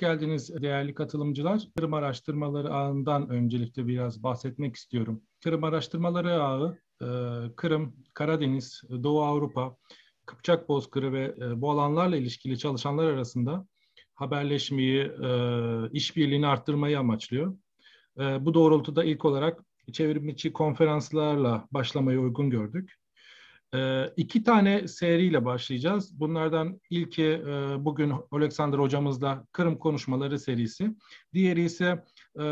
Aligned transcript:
Geldiniz 0.00 0.62
değerli 0.62 0.94
katılımcılar. 0.94 1.62
Kırım 1.76 1.94
Araştırmaları 1.94 2.74
Ağı'ndan 2.74 3.28
öncelikle 3.28 3.86
biraz 3.86 4.22
bahsetmek 4.22 4.76
istiyorum. 4.76 5.22
Kırım 5.44 5.64
Araştırmaları 5.64 6.42
Ağı, 6.42 6.78
e, 7.02 7.06
Kırım, 7.56 7.96
Karadeniz, 8.14 8.82
Doğu 9.02 9.22
Avrupa, 9.22 9.76
Kıpçak 10.26 10.68
Bozkırı 10.68 11.12
ve 11.12 11.34
e, 11.40 11.60
bu 11.60 11.70
alanlarla 11.70 12.16
ilişkili 12.16 12.58
çalışanlar 12.58 13.04
arasında 13.04 13.66
haberleşmeyi, 14.14 15.00
e, 15.00 15.30
işbirliğini 15.92 16.46
arttırmayı 16.46 16.98
amaçlıyor. 16.98 17.56
Bu 18.16 18.54
doğrultuda 18.54 19.04
ilk 19.04 19.24
olarak 19.24 19.64
çevrimiçi 19.92 20.52
konferanslarla 20.52 21.68
başlamayı 21.70 22.20
uygun 22.20 22.50
gördük. 22.50 22.99
E, 23.74 24.10
iki 24.16 24.42
tane 24.42 24.88
seriyle 24.88 25.44
başlayacağız. 25.44 26.20
Bunlardan 26.20 26.80
ilki 26.90 27.24
e, 27.24 27.76
bugün 27.84 28.12
Alexander 28.30 28.78
hocamızla 28.78 29.46
Kırım 29.52 29.78
konuşmaları 29.78 30.38
serisi. 30.38 30.96
Diğeri 31.34 31.62
ise 31.62 32.04
e, 32.36 32.42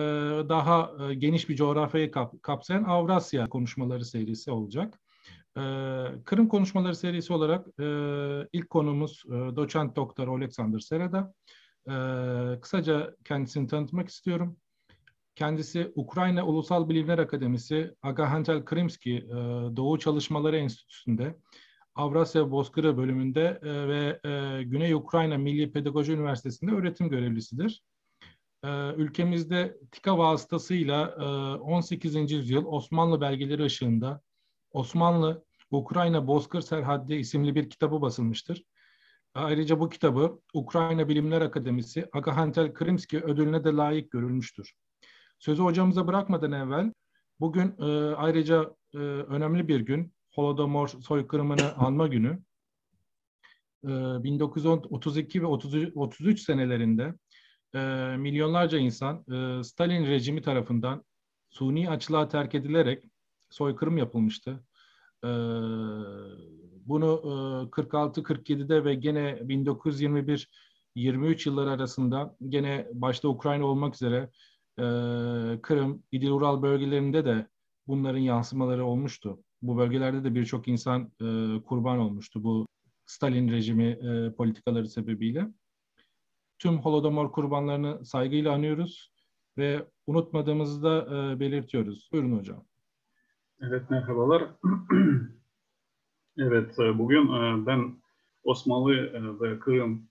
daha 0.48 0.92
e, 1.10 1.14
geniş 1.14 1.48
bir 1.48 1.56
coğrafyayı 1.56 2.10
kap, 2.10 2.42
kapsayan 2.42 2.84
Avrasya 2.84 3.48
konuşmaları 3.48 4.04
serisi 4.04 4.50
olacak. 4.50 5.00
E, 5.56 5.62
Kırım 6.24 6.48
konuşmaları 6.48 6.96
serisi 6.96 7.32
olarak 7.32 7.66
e, 7.80 7.84
ilk 8.52 8.70
konumuz 8.70 9.22
e, 9.26 9.30
doçent 9.30 9.96
doktor 9.96 10.28
Alexander 10.28 10.78
Sereda. 10.78 11.34
E, 11.88 11.94
kısaca 12.60 13.16
kendisini 13.24 13.66
tanıtmak 13.66 14.08
istiyorum. 14.08 14.56
Kendisi 15.38 15.92
Ukrayna 15.94 16.46
Ulusal 16.46 16.88
Bilimler 16.88 17.18
Akademisi 17.18 17.94
Agahantel 18.02 18.64
Krimski 18.64 19.16
e, 19.16 19.30
Doğu 19.76 19.98
Çalışmaları 19.98 20.56
Enstitüsü'nde 20.56 21.36
Avrasya 21.94 22.50
Bozkırı 22.50 22.96
bölümünde 22.96 23.60
e, 23.62 23.88
ve 23.88 24.20
e, 24.24 24.62
Güney 24.62 24.94
Ukrayna 24.94 25.38
Milli 25.38 25.72
Pedagoji 25.72 26.12
Üniversitesi'nde 26.12 26.72
öğretim 26.72 27.08
görevlisidir. 27.08 27.82
Ülkemizde 28.96 29.78
TİKA 29.92 30.18
vasıtasıyla 30.18 31.14
18. 31.60 32.32
yüzyıl 32.32 32.64
Osmanlı 32.64 33.20
belgeleri 33.20 33.64
ışığında 33.64 34.20
Osmanlı 34.72 35.44
Ukrayna 35.70 36.26
Bozkır 36.26 36.60
Serhaddi 36.60 37.14
isimli 37.14 37.54
bir 37.54 37.70
kitabı 37.70 38.00
basılmıştır. 38.00 38.64
Ayrıca 39.34 39.80
bu 39.80 39.88
kitabı 39.88 40.40
Ukrayna 40.54 41.08
Bilimler 41.08 41.40
Akademisi 41.40 42.08
Agahantel 42.12 42.74
Krimski 42.74 43.20
ödülüne 43.20 43.64
de 43.64 43.68
layık 43.68 44.10
görülmüştür. 44.10 44.74
Sözü 45.38 45.62
hocamıza 45.62 46.06
bırakmadan 46.06 46.52
evvel 46.52 46.92
bugün 47.40 47.74
e, 47.78 48.14
ayrıca 48.14 48.74
e, 48.94 48.98
önemli 48.98 49.68
bir 49.68 49.80
gün. 49.80 50.12
Holodomor 50.34 50.88
soykırımını 50.88 51.72
anma 51.76 52.06
günü. 52.06 52.42
E, 53.84 53.88
1932 53.88 55.42
ve 55.42 55.46
30, 55.46 55.96
33 55.96 56.40
senelerinde 56.40 57.14
e, 57.74 57.78
milyonlarca 58.18 58.78
insan 58.78 59.24
e, 59.32 59.64
Stalin 59.64 60.06
rejimi 60.06 60.42
tarafından 60.42 61.04
suni 61.50 61.90
açlığa 61.90 62.28
terk 62.28 62.54
edilerek 62.54 63.04
soykırım 63.50 63.98
yapılmıştı. 63.98 64.64
E, 65.24 65.28
bunu 66.86 67.06
e, 67.06 67.70
46-47'de 67.70 68.84
ve 68.84 68.94
gene 68.94 69.30
1921-23 69.30 71.48
yılları 71.48 71.70
arasında 71.70 72.36
gene 72.48 72.88
başta 72.92 73.28
Ukrayna 73.28 73.64
olmak 73.64 73.94
üzere 73.94 74.30
e, 74.78 75.62
Kırım, 75.62 76.02
İdil 76.12 76.30
Ural 76.30 76.62
bölgelerinde 76.62 77.24
de 77.24 77.46
bunların 77.86 78.18
yansımaları 78.18 78.84
olmuştu. 78.84 79.42
Bu 79.62 79.76
bölgelerde 79.76 80.24
de 80.24 80.34
birçok 80.34 80.68
insan 80.68 81.02
e, 81.02 81.26
kurban 81.62 81.98
olmuştu 81.98 82.44
bu 82.44 82.66
Stalin 83.06 83.48
rejimi 83.48 83.84
e, 83.84 84.32
politikaları 84.32 84.88
sebebiyle. 84.88 85.48
Tüm 86.58 86.78
Holodomor 86.78 87.32
kurbanlarını 87.32 88.04
saygıyla 88.04 88.52
anıyoruz 88.52 89.12
ve 89.58 89.86
unutmadığımızı 90.06 90.82
da 90.82 90.98
e, 90.98 91.40
belirtiyoruz. 91.40 92.08
Buyurun 92.12 92.38
hocam. 92.38 92.64
Evet 93.60 93.90
merhabalar. 93.90 94.46
evet 96.38 96.78
bugün 96.78 97.28
ben 97.66 98.02
Osmanlı 98.44 98.92
ve 99.40 99.58
Kırım 99.58 100.08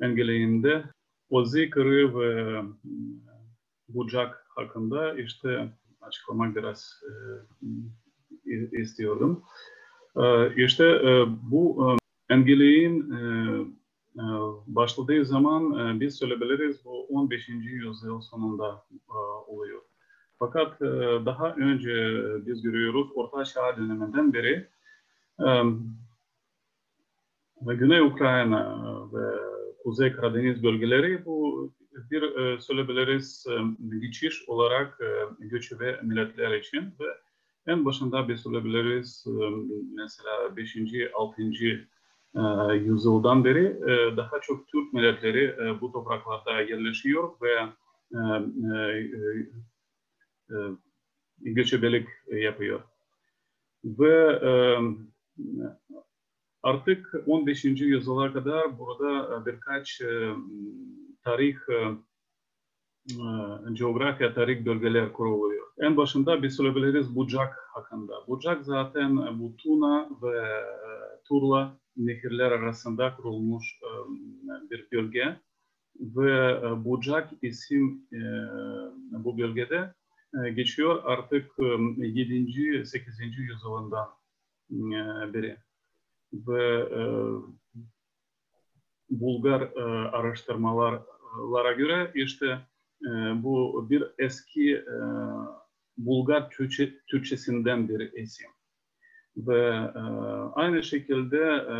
engeleyinde 0.00 0.84
Ozi 1.30 1.70
Kırı 1.70 2.20
ve 2.20 2.62
Bucak 3.88 4.46
hakkında 4.48 5.14
işte 5.14 5.68
açıklamak 6.00 6.56
biraz 6.56 7.02
e, 8.46 8.80
istiyordum. 8.80 9.42
E, 10.16 10.54
işte 10.64 10.84
e, 10.84 11.24
bu 11.42 11.90
e, 12.30 12.34
engelliğin 12.34 13.10
e, 13.10 13.20
e, 14.16 14.24
başladığı 14.66 15.24
zaman 15.24 15.78
e, 15.96 16.00
biz 16.00 16.18
söyleyebiliriz 16.18 16.84
bu 16.84 17.04
15. 17.04 17.48
yüzyıl 17.48 18.20
sonunda 18.20 18.84
e, 19.08 19.16
oluyor. 19.46 19.82
Fakat 20.38 20.82
e, 20.82 20.86
daha 21.26 21.54
önce 21.54 22.22
biz 22.46 22.62
görüyoruz 22.62 23.08
Orta 23.14 23.44
Çağ 23.44 23.76
döneminden 23.76 24.32
beri 24.32 24.68
e, 25.40 25.46
Güney 27.60 28.00
Ukrayna 28.00 28.78
ve 29.12 29.38
Kuzey 29.84 30.12
Karadeniz 30.12 30.62
bölgeleri 30.62 31.24
bu 31.24 31.70
bir 32.10 32.22
e, 32.22 32.60
söyleyebiliriz 32.60 33.46
e, 33.50 33.54
geçiş 33.98 34.48
olarak 34.48 35.00
e, 35.00 35.44
göçebe 35.46 36.00
milletler 36.02 36.58
için 36.58 36.94
ve 37.00 37.04
en 37.66 37.84
başında 37.84 38.28
bir 38.28 38.36
söyleyebiliriz 38.36 39.26
e, 39.26 39.32
mesela 39.94 40.56
5. 40.56 40.76
6. 41.14 41.42
E, 41.42 42.74
yüzyıldan 42.74 43.44
beri 43.44 43.64
e, 43.66 44.16
daha 44.16 44.40
çok 44.42 44.68
Türk 44.68 44.92
milletleri 44.92 45.44
e, 45.44 45.80
bu 45.80 45.92
topraklarda 45.92 46.60
yerleşiyor 46.60 47.30
ve 47.42 47.52
e, 48.14 48.20
e, 48.76 49.00
e, 50.50 50.56
göçebelik 51.38 52.08
yapıyor. 52.32 52.80
Ve 53.84 54.40
e, 54.42 54.52
artık 56.62 57.14
15. 57.26 57.64
yüzyıla 57.64 58.32
kadar 58.32 58.78
burada 58.78 59.46
birkaç 59.46 60.00
e, 60.00 60.34
tarih, 61.24 61.56
e, 61.68 61.74
e, 63.10 63.74
coğrafya, 63.74 64.34
tarih 64.34 64.64
bölgeler 64.64 65.12
kuruluyor. 65.12 65.66
En 65.78 65.96
başında 65.96 66.42
bir 66.42 66.50
söyleyebiliriz 66.50 67.16
Bucak 67.16 67.68
hakkında. 67.72 68.14
Bucak 68.28 68.64
zaten 68.64 69.40
bu 69.40 69.56
Tuna 69.56 70.08
ve 70.22 70.38
e, 70.38 70.64
Turla 71.28 71.78
nehirler 71.96 72.52
arasında 72.52 73.16
kurulmuş 73.16 73.80
e, 73.82 73.90
bir 74.70 74.88
bölge. 74.92 75.40
Ve 76.00 76.60
e, 76.62 76.84
Bucak 76.84 77.30
isim 77.42 78.06
e, 78.12 78.20
bu 79.24 79.38
bölgede 79.38 79.94
e, 80.44 80.50
geçiyor 80.50 81.02
artık 81.04 81.50
e, 81.58 81.64
7. 82.06 82.86
8. 82.86 83.20
yüzyılından 83.38 84.08
e, 84.70 85.34
beri. 85.34 85.56
Ve 86.32 86.76
e, 86.76 87.02
Bulgar 89.10 89.60
e, 89.60 90.08
araştırmalar 90.08 91.02
lara 91.38 91.72
göre 91.72 92.10
işte 92.14 92.46
e, 93.02 93.10
bu 93.42 93.86
bir 93.90 94.04
eski 94.18 94.74
e, 94.76 94.96
Bulgar 95.96 96.50
Türkçe, 96.50 96.92
Türkçesinden 97.06 97.88
bir 97.88 98.12
isim. 98.12 98.50
Ve 99.36 99.68
e, 99.94 100.00
aynı 100.54 100.82
şekilde 100.82 101.38
e, 101.38 101.76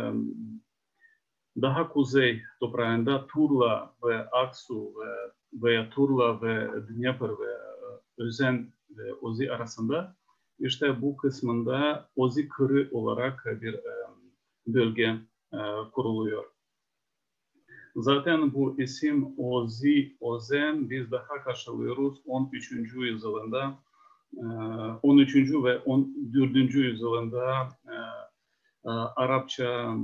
daha 1.61 1.89
kuzey 1.89 2.41
toprağında 2.59 3.27
Turla 3.27 3.95
ve 4.03 4.29
Aksu 4.29 4.93
ve, 4.99 5.31
veya 5.53 5.89
Turla 5.89 6.41
ve 6.41 6.69
Dnepr 6.89 7.29
ve 7.29 7.51
e, 7.51 8.23
Özen 8.23 8.73
ve 8.89 9.13
Ozi 9.13 9.51
arasında 9.51 10.15
işte 10.59 11.01
bu 11.01 11.17
kısmında 11.17 12.09
Ozi 12.15 12.49
Kırı 12.49 12.89
olarak 12.91 13.45
bir 13.61 13.73
e, 13.73 13.93
bölge 14.67 15.15
e, 15.53 15.59
kuruluyor. 15.91 16.54
Zaten 17.95 18.53
bu 18.53 18.81
isim 18.81 19.39
Ozi, 19.39 20.15
Ozen 20.19 20.89
biz 20.89 21.11
daha 21.11 21.43
karşılıyoruz 21.43 22.21
13. 22.25 22.71
yüzyılında. 22.71 23.79
13. 25.01 25.35
ve 25.35 25.77
14. 25.79 26.55
yüzyılında 26.75 27.69
e, 27.87 27.95
e, 28.85 28.89
Arapça 29.15 29.95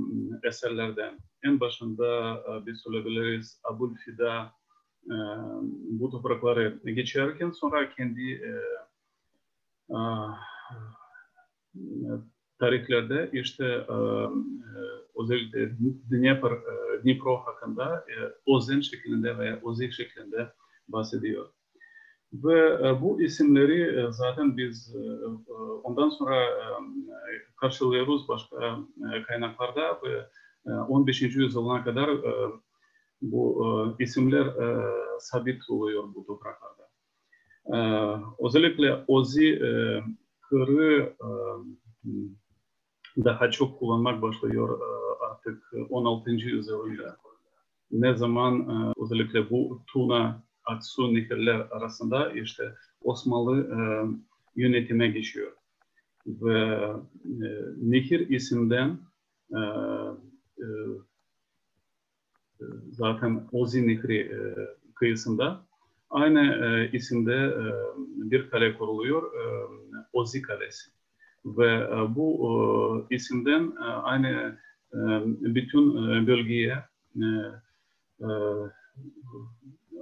eserlerden. 0.42 1.18
En 1.44 1.60
başında 1.60 2.34
e, 2.34 2.66
biz 2.66 2.80
söyleyebiliriz 2.80 3.60
Abul 3.64 3.94
Fida 3.94 4.52
bu 5.90 6.10
toprakları 6.10 6.80
geçerken 6.84 7.50
sonra 7.50 7.90
kendi 7.90 8.42
tarihlerde 12.58 13.30
işte 13.32 13.86
özellikle 15.22 15.70
Dnepr, 16.10 16.52
Dnipro 17.04 17.36
hakkında 17.36 18.04
Ozen 18.46 18.80
şeklinde 18.80 19.38
veya 19.38 19.60
Ozik 19.62 19.92
şeklinde 19.92 20.52
bahsediyor. 20.88 21.48
Ve 22.32 22.78
bu 23.02 23.22
isimleri 23.22 24.12
zaten 24.12 24.56
biz 24.56 24.96
ondan 25.82 26.08
sonra 26.08 26.46
karşılıyoruz 27.60 28.28
başka 28.28 28.78
kaynaklarda 29.26 30.00
ve 30.02 30.26
15. 30.88 31.22
yüzyılına 31.22 31.84
kadar 31.84 32.10
bu 33.22 33.64
e, 33.98 34.04
isimler 34.04 34.46
e, 34.46 34.90
sabit 35.18 35.70
oluyor 35.70 36.04
bu 36.14 36.26
topraklarda. 36.26 36.88
E, 37.66 37.76
özellikle 38.46 39.04
Ozi 39.06 39.48
e, 39.48 40.02
Kırı 40.40 41.02
e, 41.02 41.28
daha 43.16 43.50
çok 43.50 43.78
kullanmak 43.78 44.22
başlıyor 44.22 44.80
e, 44.80 44.84
artık 45.24 45.72
16. 45.90 46.30
yüzyılda. 46.30 47.16
Ne 47.90 48.14
zaman 48.16 48.60
e, 48.60 48.92
özellikle 49.04 49.50
bu 49.50 49.82
Tuna, 49.86 50.42
Aksu 50.64 51.14
nehirler 51.14 51.66
arasında 51.70 52.32
işte 52.32 52.74
Osmanlı 53.02 53.60
e, 53.60 53.78
yönetime 54.56 55.08
geçiyor. 55.08 55.52
Ve 56.26 56.58
e, 57.24 57.48
nehir 57.76 58.28
isimden 58.28 58.98
e, 59.50 59.60
e, 60.58 60.66
zaten 62.90 63.48
Ozi 63.52 63.88
Nehri 63.88 64.18
e, 64.18 64.38
kıyısında 64.94 65.66
aynı 66.10 66.40
e, 66.40 66.96
isimde 66.96 67.34
e, 67.34 67.64
bir 68.30 68.50
kale 68.50 68.74
kuruluyor, 68.78 69.22
e, 69.22 69.66
Ozi 70.12 70.42
Kalesi. 70.42 71.01
Ve 71.44 71.72
e, 71.74 72.14
bu 72.16 73.06
e, 73.10 73.14
isimden 73.14 73.72
e, 73.80 73.84
aynı 73.84 74.58
bütün 75.40 75.94
bölgeye 76.26 76.84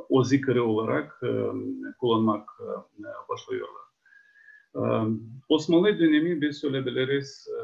Ozi 0.09 0.41
Kırı 0.41 0.65
olarak 0.65 1.23
kullanmak 1.99 2.49
başlıyorlar. 3.29 3.83
Osmanlı 5.49 5.99
dönemi 5.99 6.41
biz 6.41 6.59
söyleyebiliriz 6.59 7.49
e, 7.49 7.61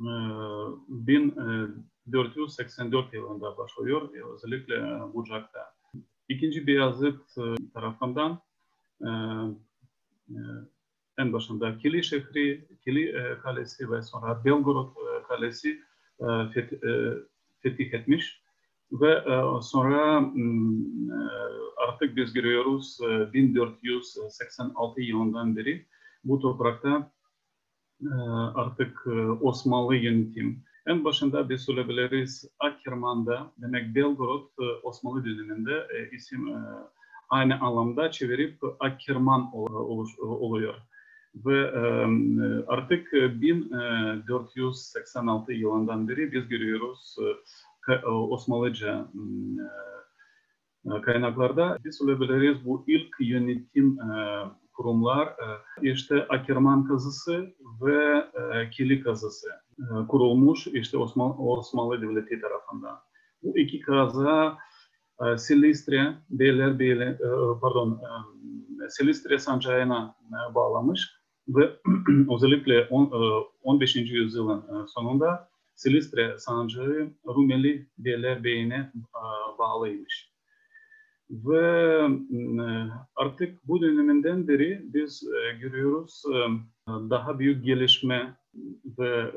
e, 0.00 0.10
bin, 0.88 1.30
e, 1.30 1.68
484 2.12 3.14
yılında 3.14 3.56
başlıyor 3.56 4.08
özellikle 4.34 5.00
Bucak'ta. 5.14 5.74
İkinci 6.28 6.66
Beyazıt 6.66 7.34
tarafından 7.74 8.40
en 11.18 11.32
başında 11.32 11.78
Kili 11.78 12.04
şehri, 12.04 12.68
Kili 12.84 13.14
kalesi 13.42 13.90
ve 13.90 14.02
sonra 14.02 14.44
Belgorod 14.44 14.88
kalesi 15.28 15.80
fetih 17.62 17.94
etmiş. 17.94 18.42
Ve 18.92 19.24
sonra 19.62 20.32
artık 21.76 22.16
biz 22.16 22.32
görüyoruz 22.32 22.98
1486 23.32 25.00
yılından 25.00 25.56
beri 25.56 25.86
bu 26.24 26.40
toprakta 26.40 27.12
artık 28.54 29.06
Osmanlı 29.40 29.96
yönetim 29.96 30.64
en 30.86 31.04
başında 31.04 31.48
biz 31.48 31.60
söyleyebiliriz 31.60 32.50
Akkerman'da 32.58 33.52
demek 33.58 33.94
Belgorod 33.94 34.48
e, 34.60 34.64
Osmanlı 34.82 35.24
döneminde 35.24 35.86
e, 35.94 36.16
isim 36.16 36.48
e, 36.48 36.58
aynı 37.28 37.60
anlamda 37.60 38.10
çevirip 38.10 38.58
Akkerman 38.80 39.50
oluyor. 40.18 40.74
Ve 41.44 41.70
artık 42.66 43.12
1486 43.12 45.52
yılından 45.52 46.08
beri 46.08 46.32
biz 46.32 46.48
görüyoruz 46.48 47.16
Osmanlıca 48.06 49.08
kaynaklarda. 51.02 51.78
Biz 51.84 51.98
söyleyebiliriz 51.98 52.64
bu 52.64 52.84
ilk 52.86 53.16
yönetim 53.20 53.98
kurumlar 54.72 55.28
işte 55.82 56.28
Akkerman 56.28 56.84
kazısı 56.84 57.54
ve 57.82 58.24
Kili 58.70 59.02
kazısı 59.02 59.48
kurulmuş 60.08 60.66
işte 60.66 60.98
Osmanlı, 60.98 61.34
Osmanlı 61.34 62.02
Devleti 62.02 62.40
tarafından. 62.40 62.96
Bu 63.42 63.58
iki 63.58 63.80
kaza 63.80 64.58
Silistre 65.36 66.14
Beyler 66.30 66.78
Beyler 66.78 67.18
pardon 67.60 68.00
Silistre 68.88 69.38
sancağına 69.38 70.14
bağlamış 70.54 71.15
ve 71.48 71.76
özellikle 72.34 72.88
15. 73.62 73.96
yüzyılın 73.96 74.86
sonunda 74.86 75.48
Silistre 75.74 76.38
sancağı 76.38 77.10
Rumeli 77.26 77.86
Beyler 77.98 78.44
Beyine 78.44 78.92
bağlıymış. 79.58 80.30
Ve 81.30 82.08
artık 83.16 83.68
bu 83.68 83.80
döneminden 83.80 84.48
beri 84.48 84.80
biz 84.84 85.24
görüyoruz 85.60 86.22
daha 86.88 87.38
büyük 87.38 87.64
gelişme 87.64 88.36
ve 88.98 89.32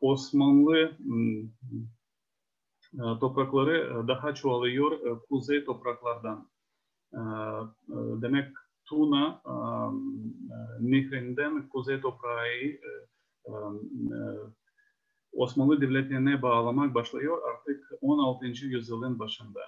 Osmanlı 0.00 0.92
toprakları 3.20 4.08
daha 4.08 4.34
çoğalıyor 4.34 5.20
kuzey 5.28 5.64
topraklardan. 5.64 6.48
Demek 8.22 8.48
Tuna 8.92 9.42
nehrinden 10.80 11.68
kuzey 11.68 12.00
toprağı 12.00 12.46
Osmanlı 15.32 15.80
Devleti'ne 15.80 16.42
bağlamak 16.42 16.94
başlıyor 16.94 17.38
artık 17.50 17.90
16. 18.00 18.46
yüzyılın 18.46 19.18
başında. 19.18 19.60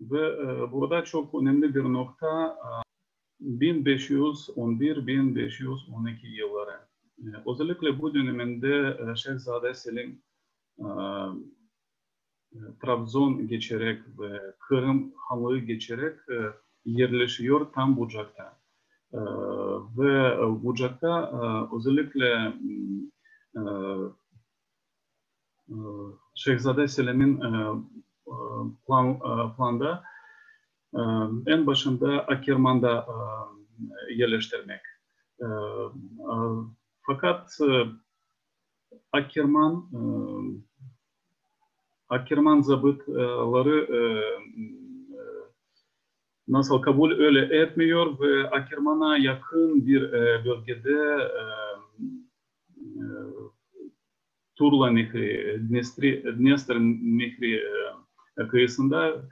Ve 0.00 0.38
burada 0.72 1.04
çok 1.04 1.42
önemli 1.42 1.74
bir 1.74 1.82
nokta 1.82 2.58
1511-1512 3.42 6.26
yılları. 6.26 6.80
Özellikle 7.46 8.00
bu 8.00 8.14
döneminde 8.14 8.98
Şehzade 9.16 9.74
Selim 9.74 10.22
Trabzon 12.82 13.48
geçerek 13.48 14.02
ve 14.18 14.54
Kırım 14.58 15.12
Hanlığı 15.28 15.58
geçerek 15.58 16.18
yerleşiyor 16.84 17.72
tam 17.72 17.96
Bucak'ta. 17.96 18.57
E, 19.12 19.20
ve 19.98 20.38
Bucak'ta 20.62 21.20
e, 21.20 21.76
özellikle 21.76 22.52
e, 23.56 23.62
Şehzade 26.34 26.88
Selim'in 26.88 27.40
plan, 28.86 29.18
planda 29.56 30.04
en 31.46 31.66
başında 31.66 32.26
Akirman'da 32.26 33.06
yerleştirmek. 34.10 34.80
Fakat 37.06 37.58
Akirman 39.12 39.90
Akirman 42.08 42.60
zabıtları 42.60 43.86
nasıl 46.48 46.82
kabul 46.82 47.18
öyle 47.18 47.60
etmiyor 47.62 48.20
ve 48.20 48.50
Akirman'a 48.50 49.18
yakın 49.18 49.86
bir 49.86 50.12
bölgede 50.44 51.28
Turla 54.56 54.90
Nehri, 54.90 55.60
Dnestri, 55.70 56.24
Dnestr 56.38 56.76
Nehri 57.18 57.62
kıyısında 58.50 59.28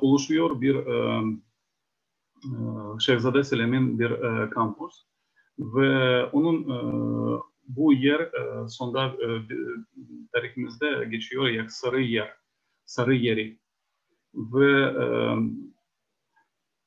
oluşuyor 0.00 0.60
bir 0.60 0.76
Şehzade 3.00 3.44
Selim'in 3.44 3.98
bir 3.98 4.12
kampüs 4.50 4.94
ve 5.58 6.24
onun 6.24 6.66
bu 7.68 7.92
yer 7.92 8.30
sonda 8.68 9.16
tarihimizde 10.32 11.04
geçiyor 11.10 11.48
ya 11.48 11.66
sarı 11.68 12.00
yer, 12.00 12.34
sarı 12.84 13.14
yeri 13.14 13.58
ve 14.34 14.94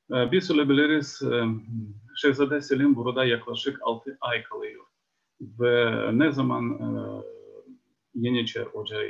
biz 0.09 0.43
söyleyebiliriz 0.43 1.21
Şehzade 2.15 2.61
Selim 2.61 2.95
burada 2.95 3.25
yaklaşık 3.25 3.79
6 3.81 4.17
ay 4.21 4.43
kalıyor 4.43 4.85
ve 5.59 6.09
ne 6.19 6.31
zaman 6.31 6.79
Yeniçer 8.15 8.65
Ocağı 8.73 9.03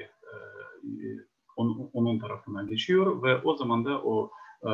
on, 1.55 1.89
onun 1.93 2.19
tarafına 2.19 2.63
geçiyor 2.63 3.23
ve 3.23 3.37
o 3.37 3.55
zaman 3.55 3.85
da 3.85 4.01
o 4.03 4.31
e, 4.63 4.71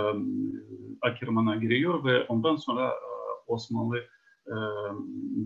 Akirman'a 1.02 1.56
giriyor 1.56 2.04
ve 2.04 2.24
ondan 2.24 2.56
sonra 2.56 2.88
e, 2.88 2.94
Osmanlı 3.48 3.98
e, 4.48 4.56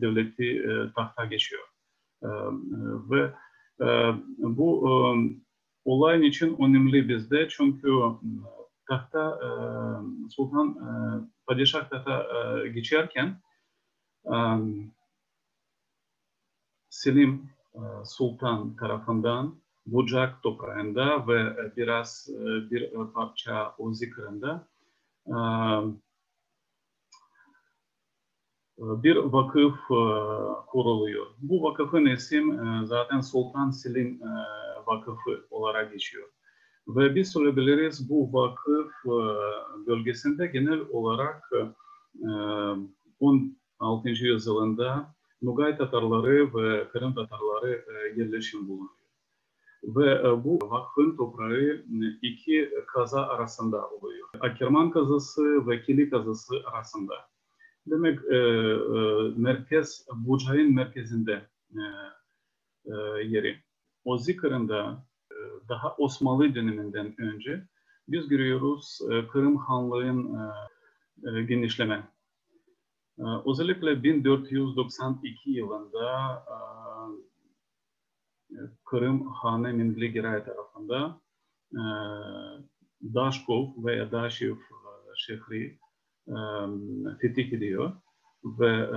devleti 0.01 0.45
e, 0.45 0.93
tahta 0.95 1.25
geçiyor. 1.25 1.63
E, 2.23 2.27
ve 3.09 3.33
e, 3.81 3.87
bu 4.37 4.87
e, 4.87 4.91
olay 5.85 6.27
için 6.27 6.57
önemli 6.59 7.09
bizde 7.09 7.47
çünkü 7.49 7.89
tahta 8.87 9.39
e, 9.43 9.47
Sultan 10.29 10.67
e, 10.67 10.87
Padişah 11.47 11.89
tahta 11.89 12.23
e, 12.23 12.67
geçerken 12.67 13.41
e, 14.25 14.35
Selim 16.93 17.49
e, 17.75 17.79
Sultan 18.05 18.75
tarafından 18.75 19.55
Bucak 19.85 20.43
toprağında 20.43 21.27
ve 21.27 21.39
e, 21.41 21.75
biraz 21.77 22.29
e, 22.29 22.71
bir 22.71 22.93
parça 23.13 23.75
Ozi 23.77 24.09
Kırı'nda 24.09 24.67
bir 28.77 29.15
vakıf 29.15 29.75
kuruluyor. 30.67 31.25
Bu 31.39 31.63
vakıfın 31.63 32.05
isim 32.05 32.59
zaten 32.85 33.21
Sultan 33.21 33.71
Selim 33.71 34.21
vakıfı 34.85 35.47
olarak 35.51 35.91
geçiyor. 35.91 36.29
Ve 36.87 37.15
biz 37.15 37.31
söyleyebiliriz 37.31 38.09
bu 38.09 38.33
vakıf 38.33 38.91
e, 39.05 39.17
bölgesinde 39.87 40.47
genel 40.47 40.79
olarak 40.79 41.49
e, 42.15 42.29
16. 43.19 44.09
yüzyılında 44.09 45.15
Nugay 45.41 45.77
Tatarları 45.77 46.53
ve 46.55 46.87
Kırım 46.87 47.15
Tatarları 47.15 47.71
e, 47.71 48.19
yerleşim 48.21 48.67
bulunuyor. 48.67 48.89
Ve 49.83 50.11
e, 50.11 50.43
bu 50.43 50.59
vakfın 50.63 51.17
toprağı 51.17 51.83
iki 52.21 52.69
kaza 52.87 53.21
arasında 53.21 53.89
oluyor. 53.89 54.27
Akirman 54.39 54.91
kazası 54.91 55.67
ve 55.67 55.81
Kili 55.81 56.09
kazası 56.09 56.55
arasında. 56.65 57.13
Demek 57.87 58.19
e, 58.31 58.35
e, 58.35 58.99
merkez, 59.37 60.07
Bucay'ın 60.15 60.75
merkezinde 60.75 61.41
e, 61.71 61.81
e, 62.85 62.93
yeri. 63.23 63.63
Ozi 64.05 64.35
Kırım'da 64.35 65.05
e, 65.12 65.12
daha 65.69 65.95
Osmanlı 65.95 66.55
döneminden 66.55 67.21
önce 67.21 67.67
biz 68.07 68.27
görüyoruz 68.27 68.99
e, 69.11 69.27
Kırım 69.27 69.57
Hanlığı'nın 69.57 70.39
e, 70.39 71.39
e, 71.39 71.43
genişleme. 71.43 72.13
Özellikle 73.45 74.03
1492 74.03 75.51
yılında 75.51 76.45
Kırım 78.85 79.27
Hanı 79.27 79.73
Mindli 79.73 80.13
Giray 80.13 80.43
tarafında 80.45 81.21
Daşkov 83.01 83.85
veya 83.85 84.11
Daşev 84.11 84.55
şehri 85.15 85.79
fetih 87.21 87.53
ediyor 87.53 87.93
ve 88.45 88.89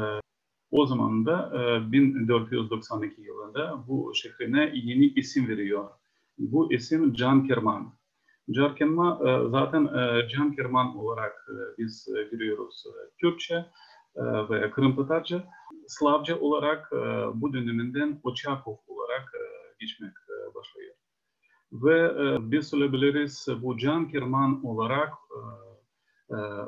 o 0.71 0.87
zaman 0.87 1.26
da 1.26 1.53
e, 1.55 1.93
1492 1.93 3.23
yılında 3.23 3.85
bu 3.88 4.12
şehrine 4.15 4.73
yeni 4.75 5.07
isim 5.07 5.49
veriyor. 5.49 5.91
Bu 6.38 6.73
isim 6.73 7.14
Can 7.14 7.47
Kerman. 7.47 7.93
Can 8.50 8.75
Kerman 8.75 9.26
e, 9.26 9.49
zaten 9.50 9.85
e, 9.85 10.28
Can 10.28 10.52
Kerman 10.52 10.97
olarak 10.97 11.49
e, 11.49 11.55
biz 11.78 12.09
görüyoruz 12.31 12.85
Türkçe 13.21 13.66
ve 14.50 14.71
Kırım 14.71 14.97
Tatarca. 14.97 15.45
Slavca 15.88 16.38
olarak 16.40 16.93
bu 17.35 17.52
döneminden 17.52 18.21
Oçakov 18.23 18.76
olarak 18.87 19.33
geçmek 19.81 20.12
başlıyor. 20.55 20.95
Ve 21.73 22.12
biz 22.50 22.69
söyleyebiliriz 22.69 23.49
bu 23.62 23.78
Can 23.78 24.09
Kerman 24.09 24.64
olarak 24.64 25.12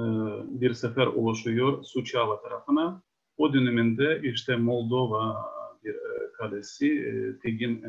bir 0.61 0.73
sefer 0.73 1.07
oluşuyor 1.07 1.83
Suçava 1.83 2.41
tarafına. 2.41 3.01
O 3.37 3.53
döneminde 3.53 4.21
işte 4.23 4.55
Moldova 4.55 5.51
bir 5.83 5.95
kalesi 6.37 7.05
Tigin 7.41 7.85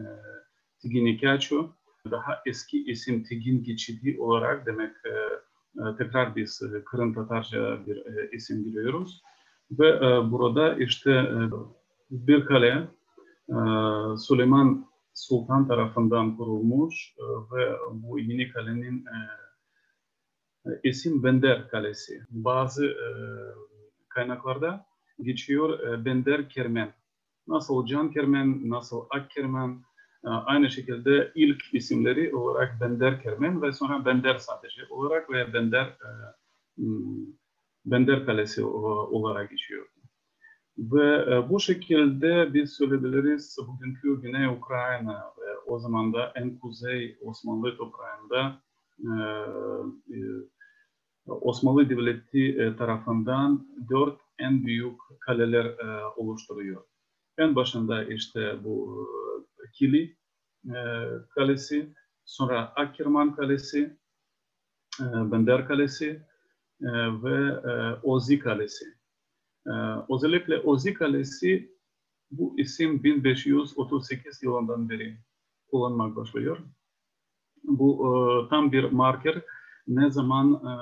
Tiginikaçu 0.82 1.72
daha 2.10 2.42
eski 2.46 2.84
isim 2.84 3.24
Tigin 3.24 3.62
geçidi 3.62 4.16
olarak 4.20 4.66
demek 4.66 4.92
tekrar 5.98 6.36
biz 6.36 6.62
Kırım 6.84 7.14
Tatarca 7.14 7.86
bir 7.86 8.32
isim 8.32 8.64
biliyoruz. 8.64 9.22
Ve 9.70 10.00
burada 10.30 10.74
işte 10.74 11.30
bir 12.10 12.46
kale 12.46 12.88
Süleyman 14.18 14.86
Sultan 15.14 15.68
tarafından 15.68 16.36
kurulmuş 16.36 17.14
e, 17.18 17.22
ve 17.22 17.76
bu 17.92 18.18
yeni 18.18 18.50
kalenin 18.50 19.04
e, 19.06 20.70
isim 20.84 21.22
Bender 21.24 21.68
Kalesi. 21.68 22.20
Bazı 22.30 22.86
e, 22.86 23.08
kaynaklarda 24.08 24.86
geçiyor 25.22 26.04
Bender 26.04 26.48
Kermen. 26.48 26.94
Nasıl 27.48 27.86
Can 27.86 28.10
Kermen, 28.10 28.70
nasıl 28.70 29.06
Ak 29.10 29.30
Kermen, 29.30 29.82
aynı 30.24 30.70
şekilde 30.70 31.32
ilk 31.34 31.62
isimleri 31.72 32.36
olarak 32.36 32.80
Bender 32.80 33.22
Kermen 33.22 33.62
ve 33.62 33.72
sonra 33.72 34.04
Bender 34.04 34.38
sadece 34.38 34.82
olarak 34.90 35.30
ve 35.30 35.52
Bender 35.52 35.96
Bender 37.84 38.26
Kalesi 38.26 38.64
olarak 38.64 39.50
geçiyor. 39.50 39.86
Ve 40.78 41.34
e, 41.34 41.48
bu 41.50 41.60
şekilde 41.60 42.54
biz 42.54 42.72
söyleyebiliriz 42.72 43.56
bugünkü 43.66 44.22
Güney 44.22 44.46
Ukrayna 44.46 45.32
ve 45.38 45.58
o 45.66 45.78
zaman 45.78 46.12
da 46.12 46.32
en 46.34 46.58
kuzey 46.58 47.18
Osmanlı 47.22 47.76
toprağında 47.76 48.62
e, 48.98 49.10
e, 50.14 50.18
Osmanlı 51.26 51.90
Devleti 51.90 52.48
e, 52.48 52.76
tarafından 52.76 53.66
dört 53.90 54.20
en 54.38 54.66
büyük 54.66 55.00
kaleler 55.20 55.64
e, 55.64 56.04
oluşturuyor. 56.16 56.82
En 57.38 57.56
başında 57.56 58.04
işte 58.04 58.64
bu 58.64 59.06
e, 59.20 59.23
Kili 59.72 60.16
e, 60.66 60.76
Kalesi, 61.30 61.94
sonra 62.24 62.72
Akirman 62.76 63.36
Kalesi, 63.36 63.96
e, 65.00 65.04
Bender 65.04 65.68
Kalesi 65.68 66.22
e, 66.82 66.90
ve 67.22 67.70
e, 67.70 68.00
Ozi 68.02 68.38
Kalesi. 68.38 68.94
Ee, 69.66 69.70
özellikle 70.14 70.60
Ozi 70.60 70.94
Kalesi 70.94 71.74
bu 72.30 72.54
isim 72.58 73.04
1538 73.04 74.42
yılından 74.42 74.88
beri 74.88 75.18
kullanmak 75.70 76.16
başlıyor. 76.16 76.58
Bu 77.64 77.90
e, 78.06 78.48
tam 78.48 78.72
bir 78.72 78.84
marker. 78.84 79.42
Ne 79.86 80.10
zaman 80.10 80.52
e, 80.54 80.72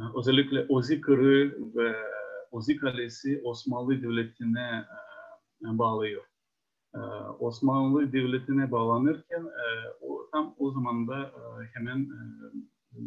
e 0.00 0.02
özellikle 0.16 0.66
Ozi 0.68 1.00
Kırı 1.00 1.56
ve 1.76 1.96
Ozi 2.50 2.76
Kalesi 2.76 3.40
Osmanlı 3.44 4.02
Devleti'ne 4.02 4.86
e, 5.62 5.78
bağlıyor. 5.78 6.24
E, 6.98 7.00
Osmanlı 7.38 8.12
Devleti'ne 8.12 8.70
bağlanırken 8.70 9.42
e, 9.42 9.66
o, 10.00 10.28
tam 10.32 10.54
o 10.58 10.70
zaman 10.70 11.08
da 11.08 11.20
e, 11.22 11.66
hemen 11.74 11.98
e, 12.00 12.98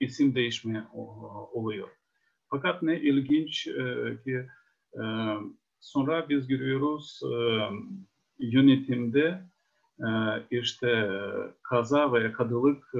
isim 0.00 0.34
değişme 0.34 0.88
oluyor. 1.52 1.88
Fakat 2.50 2.82
ne 2.82 3.00
ilginç 3.00 3.68
ki 4.24 4.46
sonra 5.80 6.28
biz 6.28 6.46
görüyoruz 6.46 7.20
e, 7.24 7.36
yönetimde 8.38 9.42
işte 10.50 11.10
kaza 11.62 12.12
veya 12.12 12.32
kadılık 12.32 12.92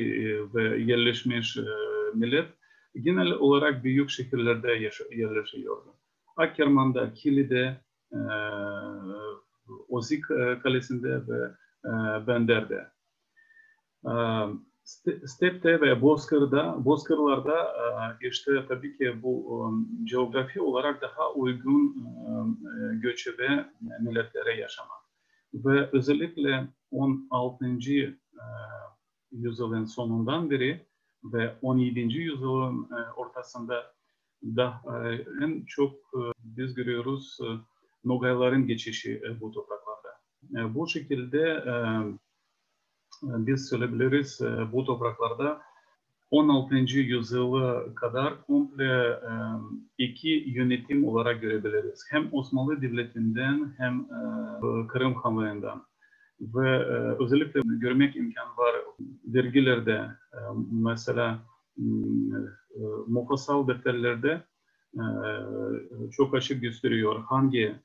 ve 0.55 0.81
yerleşmiş 0.81 1.57
millet 2.13 2.47
genel 3.01 3.31
olarak 3.31 3.83
büyük 3.83 4.09
şehirlerde 4.09 4.91
yerleşiyordu. 5.11 5.95
Akkerman'da, 6.37 7.13
Kili'de, 7.13 7.81
Ozik 9.89 10.23
Kalesi'nde 10.63 11.27
ve 11.27 11.51
Bender'de. 12.27 12.91
Step'te 15.25 15.81
ve 15.81 16.01
Bozkır'da, 16.01 16.85
Bozkırlarda 16.85 17.73
işte 18.21 18.65
tabii 18.67 18.97
ki 18.97 19.23
bu 19.23 19.71
coğrafi 20.03 20.61
olarak 20.61 21.01
daha 21.01 21.33
uygun 21.33 22.07
göçebe 23.01 23.73
milletlere 23.99 24.59
yaşamak. 24.59 25.01
Ve 25.53 25.89
özellikle 25.93 26.67
16. 26.91 27.65
yüzyılın 29.31 29.85
sonundan 29.85 30.49
beri 30.49 30.85
ve 31.23 31.55
17. 31.61 31.99
yüzyılın 31.99 32.89
ortasında 33.15 33.93
da 34.43 34.73
en 35.41 35.65
çok 35.65 35.95
biz 36.39 36.73
görüyoruz 36.73 37.37
Nogayların 38.05 38.67
geçişi 38.67 39.21
bu 39.41 39.51
topraklarda. 39.51 40.09
Bu 40.73 40.87
şekilde 40.87 41.63
biz 43.23 43.69
söyleyebiliriz 43.69 44.41
bu 44.73 44.85
topraklarda 44.85 45.61
16. 46.31 46.75
yüzyıla 46.75 47.95
kadar 47.95 48.45
komple 48.45 49.19
iki 49.97 50.29
yönetim 50.29 51.07
olarak 51.07 51.41
görebiliriz. 51.41 52.05
Hem 52.11 52.29
Osmanlı 52.31 52.81
Devleti'nden 52.81 53.73
hem 53.77 54.07
Kırım 54.87 55.13
Hanlığı'ndan. 55.13 55.85
Ve 56.41 56.85
özellikle 57.19 57.61
görmek 57.65 58.15
imkan 58.15 58.57
var 58.57 58.75
dergilerde 59.23 60.07
mesela 60.71 61.39
mufassal 63.07 63.67
defterlerde 63.67 64.43
çok 66.11 66.35
açık 66.35 66.61
gösteriyor 66.61 67.19
hangi 67.19 67.75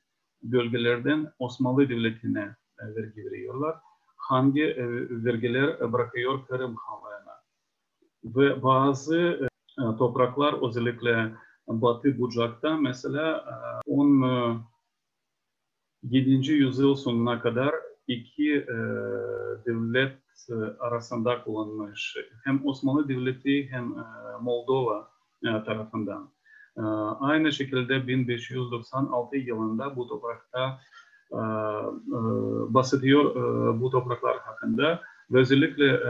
bölgelerden 0.43 1.31
Osmanlı 1.39 1.89
Devleti'ne 1.89 2.55
vergi 2.79 3.25
veriyorlar 3.25 3.75
hangi 4.17 4.75
vergiler 5.09 5.93
bırakıyor 5.93 6.47
Kırım 6.47 6.75
Hanlığı'na. 6.75 7.41
Ve 8.23 8.63
bazı 8.63 9.49
topraklar 9.97 10.67
özellikle 10.67 11.31
Batı 11.67 12.19
Bucak'ta 12.19 12.77
mesela 12.77 13.45
17. 13.85 14.63
yüzyıl 16.51 16.95
sonuna 16.95 17.41
kadar 17.41 17.75
iki 18.07 18.65
devlet 19.65 20.17
arasında 20.79 21.43
kullanılmış. 21.43 22.17
Hem 22.43 22.65
Osmanlı 22.65 23.09
Devleti 23.09 23.67
hem 23.71 23.95
Moldova 24.41 25.09
tarafından. 25.43 26.29
Aynı 27.19 27.51
şekilde 27.51 28.07
1596 28.07 29.37
yılında 29.37 29.95
bu 29.95 30.07
toprakta 30.07 30.79
bahsediyor 32.73 33.35
bu 33.81 33.89
topraklar 33.89 34.37
hakkında 34.39 35.01
özellikle 35.31 36.01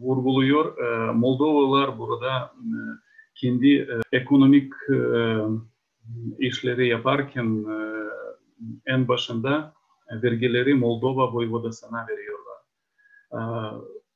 vurguluyor 0.00 0.76
Moldovalılar 1.14 1.98
burada 1.98 2.52
kendi 3.34 3.88
ekonomik 4.12 4.72
işleri 6.38 6.88
yaparken 6.88 7.64
en 8.86 9.08
başında 9.08 9.72
vergileri 10.22 10.74
Moldova 10.74 11.32
Voyvodası'na 11.32 12.06
veriyorlar. 12.08 12.58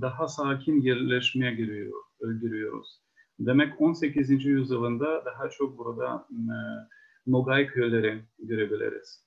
daha 0.02 0.28
sakin 0.28 0.82
yerleşmeye 0.82 1.56
giriyor, 1.56 2.04
giriyoruz. 2.42 3.02
Demek 3.40 3.82
18. 3.82 4.46
yüzyılında 4.46 5.26
daha 5.26 5.50
çok 5.50 5.78
burada 5.78 6.28
Nogay 7.28 7.68
köyleri 7.68 8.24
görebiliriz. 8.40 9.26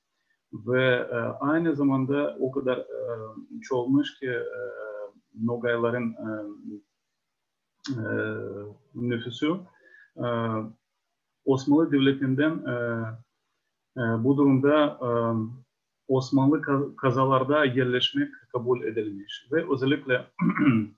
Ve 0.52 1.09
aynı 1.40 1.76
zamanda 1.76 2.37
o 2.40 2.50
kadar 2.50 2.87
çoğalmış 3.62 4.18
ki 4.18 4.33
Nogayların 5.42 6.16
nüfusu 8.94 9.66
Osmanlı 11.44 11.92
Devleti'nden 11.92 12.62
bu 13.98 14.37
durumda 14.37 14.98
Osmanlı 16.08 16.62
kazalarda 16.96 17.64
yerleşmek 17.64 18.28
kabul 18.52 18.82
edilmiş 18.82 19.46
ve 19.52 19.72
özellikle 19.72 20.26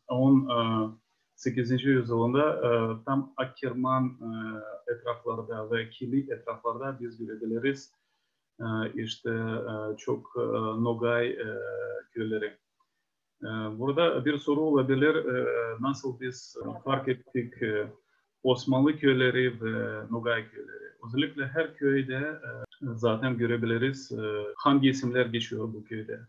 8. 1.41 1.85
yüzyılında 1.85 2.55
e, 2.55 3.05
tam 3.05 3.33
Akkerman 3.37 4.05
e, 4.05 4.93
etraflarda 4.93 5.71
ve 5.71 5.91
Kili 5.91 6.33
etraflarda 6.33 7.01
biz 7.01 7.19
görebiliriz 7.19 7.95
e, 8.61 8.65
işte 8.95 9.31
e, 9.31 9.97
çok 9.97 10.33
e, 10.37 10.41
Nogay 10.85 11.31
e, 11.31 11.57
köyleri. 12.13 12.57
E, 13.43 13.49
burada 13.79 14.25
bir 14.25 14.39
soru 14.39 14.61
olabilir, 14.61 15.15
e, 15.15 15.47
nasıl 15.81 16.21
biz 16.21 16.57
fark 16.85 17.09
ettik 17.09 17.63
e, 17.63 17.93
Osmanlı 18.43 18.99
köyleri 18.99 19.63
ve 19.63 20.03
Nogay 20.11 20.51
köyleri. 20.51 20.90
Özellikle 21.07 21.47
her 21.47 21.75
köyde 21.75 22.17
e, 22.17 22.51
zaten 22.81 23.39
görebiliriz 23.39 24.13
e, 24.13 24.45
hangi 24.57 24.89
isimler 24.89 25.27
geçiyor 25.27 25.73
bu 25.75 25.85
köyde. 25.85 26.21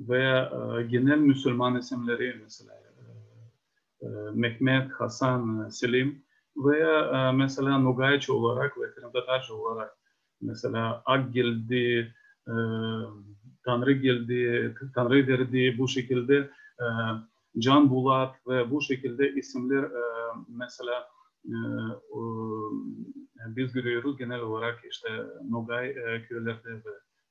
Veya 0.00 0.52
e, 0.78 0.82
genel 0.82 1.18
Müslüman 1.18 1.78
isimleri 1.78 2.40
mesela 2.42 2.82
Mehmet, 4.34 4.92
Hasan, 4.92 5.68
Selim 5.68 6.24
veya 6.56 7.32
mesela 7.32 7.78
Nogayçı 7.78 8.34
olarak 8.34 8.78
ve 8.78 8.90
Kırımtatarcı 8.94 9.54
olarak 9.54 9.96
mesela 10.40 11.02
Ak 11.04 11.34
geldi, 11.34 12.14
Tanrı 13.64 13.92
geldi, 13.92 14.74
Tanrı 14.94 15.26
verdi 15.26 15.74
bu 15.78 15.88
şekilde 15.88 16.50
Can 17.58 17.90
Bulat 17.90 18.34
ve 18.48 18.70
bu 18.70 18.82
şekilde 18.82 19.32
isimler 19.32 19.90
mesela 20.48 21.08
biz 23.46 23.72
görüyoruz 23.72 24.18
genel 24.18 24.40
olarak 24.40 24.84
işte 24.90 25.08
Nogay 25.50 25.94
köylerde 26.28 26.82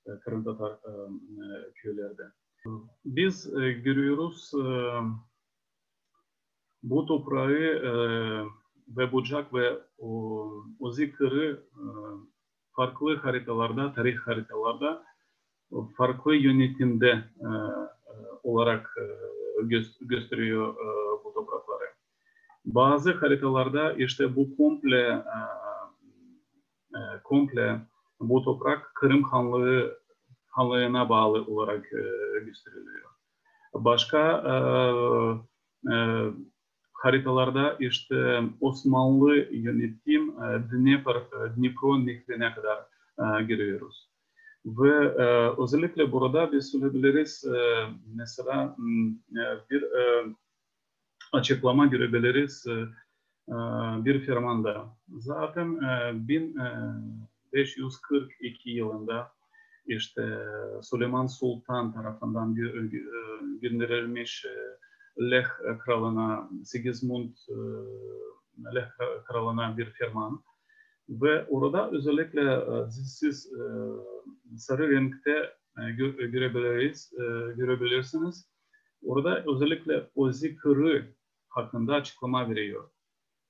ve 0.07 0.19
Kırım 0.19 0.43
Tatar 0.43 0.77
köylerde. 1.75 2.23
Biz 3.05 3.53
görüyoruz 3.83 4.51
bu 6.83 7.05
toprağı 7.05 7.49
ve 8.87 9.11
Bucak 9.11 9.53
ve 9.53 9.79
Ozikır'ı 10.79 11.63
farklı 12.71 13.15
haritalarda, 13.15 13.93
tarih 13.93 14.17
haritalarda 14.17 15.03
farklı 15.97 16.35
yönetimde 16.35 17.23
olarak 18.43 18.95
gösteriyor 20.01 20.75
bu 21.25 21.33
toprakları. 21.33 21.85
Bazı 22.65 23.11
haritalarda 23.11 23.93
işte 23.93 24.35
bu 24.35 24.57
komple 24.57 25.23
komple 27.31 27.81
bu 28.19 28.43
toprak 28.43 28.91
Kırım 28.95 29.23
Hanlığı 29.23 30.01
Hanlığı'na 30.47 31.09
bağlı 31.09 31.45
olarak 31.45 31.89
gösteriliyor. 32.45 33.09
Başka 33.73 34.43
haritalarda 36.93 37.75
işte 37.79 38.41
Osmanlı 38.61 39.35
yönetim 39.51 40.35
Dnepr, 40.71 41.15
Dnipro 41.57 42.05
nehrine 42.05 42.53
kadar 42.55 42.79
giriyoruz. 43.47 44.09
Ve 44.65 44.95
özellikle 45.63 46.11
burada 46.11 46.51
biz 46.51 46.71
söyleyebiliriz 46.71 47.45
mesela 48.15 48.75
bir 49.69 49.85
açıklama 51.31 51.85
görebiliriz 51.85 52.65
bir 54.05 54.19
firmanda. 54.19 54.97
Zaten 55.09 55.79
1542 56.27 58.69
yılında 58.69 59.31
işte 59.85 60.37
Süleyman 60.81 61.27
Sultan 61.27 61.93
tarafından 61.93 62.55
gönderilmiş 63.61 64.45
Leh 65.19 65.47
kralına, 65.79 66.49
Sigismund 66.65 67.33
Leh 68.75 68.89
kralına 69.25 69.77
bir 69.77 69.85
ferman 69.85 70.43
ve 71.09 71.45
orada 71.45 71.91
özellikle 71.91 72.65
siz 72.91 73.51
sarı 74.57 74.91
renkte 74.91 75.53
görebiliriz, 75.97 77.13
görebilirsiniz. 77.57 78.51
Orada 79.05 79.43
özellikle 79.55 80.09
Ozi 80.15 80.55
Kırı 80.55 81.05
hakkında 81.49 81.93
açıklama 81.93 82.49
veriyor. 82.49 82.89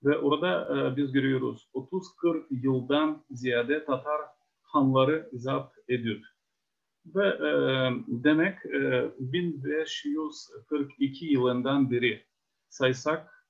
Ve 0.03 0.17
orada 0.17 0.77
e, 0.77 0.97
biz 0.97 1.11
görüyoruz 1.11 1.69
30-40 1.73 2.45
yıldan 2.49 3.23
ziyade 3.31 3.85
Tatar 3.85 4.21
hanları 4.61 5.29
zapt 5.33 5.77
ediyor. 5.89 6.21
Ve 7.05 7.27
e, 7.27 7.91
demek 8.07 8.65
e, 8.65 9.11
1542 9.19 11.25
yılından 11.25 11.91
beri 11.91 12.25
saysak 12.69 13.47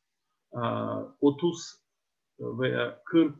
e, 0.53 0.59
30 1.21 1.75
veya 2.39 3.01
40 3.05 3.35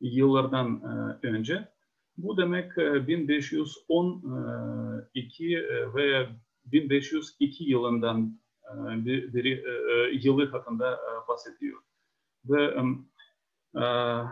yıllardan 0.00 0.82
e, 1.22 1.26
önce 1.26 1.68
bu 2.16 2.36
demek 2.36 2.78
e, 2.78 3.06
1512 3.06 5.56
e, 5.56 5.94
veya 5.94 6.30
1502 6.64 7.64
yılından 7.64 8.40
e, 8.64 8.68
beri 9.34 9.52
e, 9.52 10.10
yılı 10.22 10.50
hakkında 10.50 11.00
bahsediyor. 11.28 11.87
Ve 12.44 12.74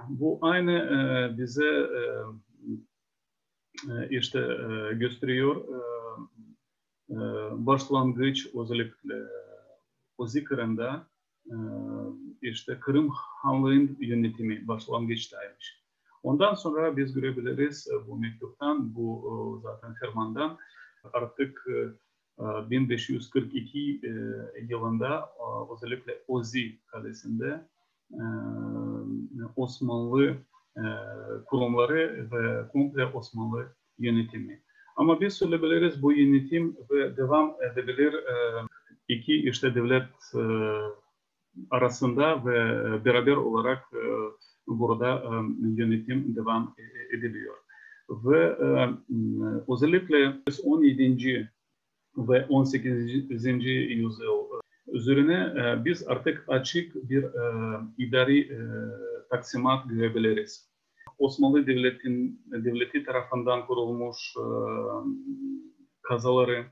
bu 0.08 0.38
aynı 0.42 1.34
bize 1.38 1.88
işte 4.10 4.40
gösteriyor 4.92 5.64
başlangıç 7.52 8.46
özellikle 8.54 9.14
o 10.18 10.26
zikrında 10.26 11.06
işte 12.42 12.80
Kırım 12.80 13.08
Hanlığı'nın 13.42 13.96
yönetimi 14.00 14.68
başlangıçtaymış. 14.68 15.82
Ondan 16.22 16.54
sonra 16.54 16.96
biz 16.96 17.14
görebiliriz 17.14 17.88
bu 18.08 18.16
mektuptan, 18.16 18.94
bu 18.94 19.60
zaten 19.62 19.94
fermandan 19.94 20.58
artık 21.12 21.66
1542 22.38 24.00
yılında 24.68 25.30
özellikle 25.74 26.22
Ozi 26.28 26.78
kalesinde 26.86 27.68
Osmanlı 29.56 30.36
kurumları 31.46 32.28
ve 32.32 32.68
komple 32.68 33.06
Osmanlı 33.06 33.66
yönetimi. 33.98 34.62
Ama 34.96 35.20
biz 35.20 35.34
söyleyebiliriz 35.34 36.02
bu 36.02 36.12
yönetim 36.12 36.76
ve 36.90 37.16
devam 37.16 37.56
edebilir 37.72 38.14
iki 39.08 39.34
işte 39.48 39.74
devlet 39.74 40.08
arasında 41.70 42.46
ve 42.46 42.54
beraber 43.04 43.36
olarak 43.36 43.84
burada 44.66 45.22
yönetim 45.76 46.36
devam 46.36 46.74
ediliyor. 47.18 47.54
Ve 48.10 48.56
özellikle 49.68 50.36
17. 50.64 51.50
ve 52.16 52.46
18. 52.46 53.14
yüzyıl 53.64 54.44
üzerine 54.88 55.34
e, 55.34 55.84
biz 55.84 56.08
artık 56.08 56.44
açık 56.48 56.94
bir 56.94 57.22
e, 57.24 57.80
idari 57.98 58.40
e, 58.40 58.58
taksimat 59.30 59.88
görebiliriz. 59.88 60.70
Osmanlı 61.18 61.66
Devleti'nin 61.66 62.42
devleti 62.50 63.04
tarafından 63.04 63.66
kurulmuş 63.66 64.34
e, 64.36 64.46
kazaları 66.02 66.66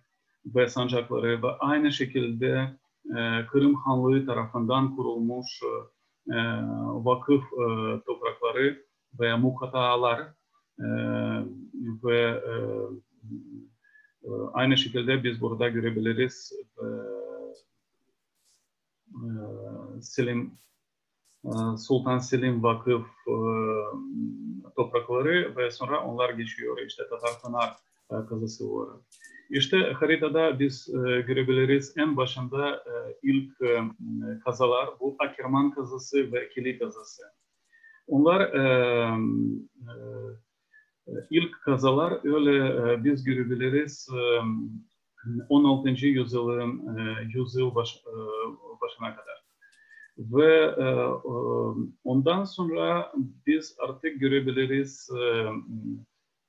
ve 0.46 0.68
sancakları 0.68 1.42
ve 1.42 1.46
aynı 1.46 1.92
şekilde 1.92 2.79
e, 3.16 3.46
Kırım 3.46 3.74
Hanlığı 3.74 4.27
tarafından 4.27 4.96
kurulmuş 4.96 5.61
e, 6.33 6.37
vakıf 7.05 7.42
e, 7.42 7.66
toprakları 8.07 8.85
veya 9.20 9.37
mukatalar 9.37 10.20
e, 10.79 10.87
ve 12.05 12.20
e, 12.20 12.53
e 14.24 14.31
aynı 14.53 14.77
şekilde 14.77 15.24
biz 15.24 15.40
burada 15.40 15.68
görebiliriz 15.68 16.53
e, 16.79 16.85
Selim 20.00 20.59
Sultan 21.79 22.18
Selim 22.18 22.62
Vakıf 22.62 23.07
toprakları 24.77 25.57
ve 25.57 25.70
sonra 25.70 26.05
onlar 26.05 26.31
geçiyor 26.31 26.79
işte 26.87 27.03
Tatar 27.09 27.31
Pınar 27.42 27.77
kazası 28.29 28.68
olarak. 28.68 29.00
İşte 29.50 29.77
haritada 29.77 30.59
biz 30.59 30.90
görebiliriz 31.27 31.94
en 31.96 32.16
başında 32.16 32.85
ilk 33.22 33.53
kazalar 34.44 34.88
bu 35.00 35.16
Akerman 35.18 35.70
kazası 35.70 36.33
ve 36.33 36.48
Kili 36.48 36.79
kazası. 36.79 37.22
Onlar 38.07 38.53
ilk 41.31 41.62
kazalar 41.62 42.35
öyle 42.35 43.05
biz 43.05 43.24
görebiliriz 43.24 44.09
16. 45.48 45.88
yüzyılın 45.88 46.96
yüzyıl 47.34 47.74
baş, 47.74 48.04
başına 48.80 49.16
kadar. 49.16 49.44
Ve 50.18 50.64
e, 50.64 50.87
ondan 52.04 52.44
sonra 52.44 53.12
biz 53.46 53.76
artık 53.78 54.20
görebiliriz 54.20 55.10
e, 55.18 55.22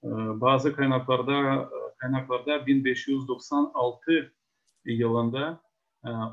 e, 0.03 0.09
bazı 0.41 0.75
kaynaklarda 0.75 1.69
kaynaklarda 1.97 2.65
1596 2.65 4.33
yılında 4.85 5.65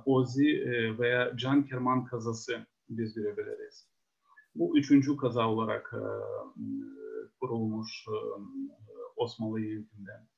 Ozi 0.06 0.64
veya 0.98 1.36
Can 1.36 1.66
Kerman 1.66 2.04
kazası 2.04 2.66
biz 2.88 3.14
görebiliriz. 3.14 3.88
Bu 4.54 4.78
üçüncü 4.78 5.16
kaza 5.16 5.48
olarak 5.48 5.94
kurulmuş 7.40 8.06
Osmanlı 9.16 9.60
yönetiminden. 9.60 10.31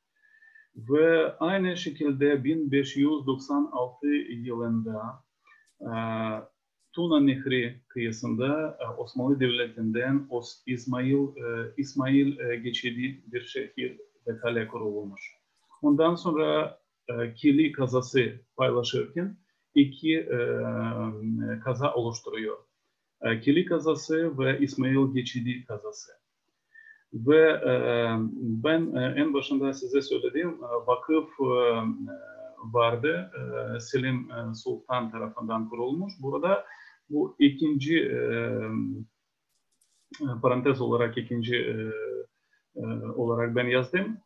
Ve 0.77 1.37
aynı 1.39 1.77
şekilde 1.77 2.45
1596 2.45 4.07
yılında 4.07 5.25
Tuna 6.93 7.21
Nehri 7.21 7.81
kıyısında 7.89 8.79
Osmanlı 8.99 9.41
Devleti'nden 9.41 10.29
İsmail 10.67 11.27
İsmail 11.77 12.37
geçidi 12.63 13.23
bir 13.27 13.41
şehir 13.41 14.01
ve 14.27 14.39
kale 14.39 14.69
kurulmuş. 14.69 15.37
Ondan 15.83 16.15
sonra 16.15 16.79
Kili 17.37 17.73
kazası 17.73 18.33
paylaşırken 18.57 19.37
iki 19.75 20.29
kaza 21.65 21.95
oluşturuyor. 21.95 22.57
Kili 23.43 23.65
kazası 23.65 24.39
ve 24.39 24.59
İsmail 24.61 25.15
geçidi 25.15 25.65
kazası. 25.65 26.13
Ve 27.15 27.61
ben 28.41 28.93
en 28.95 29.35
başında 29.35 29.73
size 29.73 30.03
söylediğim 30.03 30.63
vakıf 30.63 31.29
vardı. 32.65 33.31
Selim 33.81 34.29
Sultan 34.55 35.11
tarafından 35.11 35.69
kurulmuş. 35.69 36.13
Burada 36.23 36.65
bu 37.11 37.37
ikinci 37.39 38.13
parantez 40.43 40.81
olarak 40.81 41.19
ikinci 41.19 41.85
olarak 43.17 43.57
ben 43.57 43.67
yazdım. 43.67 44.19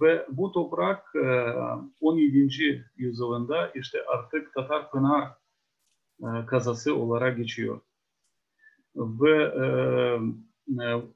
Ve 0.00 0.26
bu 0.30 0.52
toprak 0.52 1.14
17. 2.00 2.84
yüzyılında 2.96 3.70
işte 3.74 3.98
artık 4.06 4.54
Tatar 4.54 4.90
Pınar 4.90 5.28
kazası 6.46 6.96
olarak 6.96 7.36
geçiyor. 7.36 7.80
Ve 8.96 9.52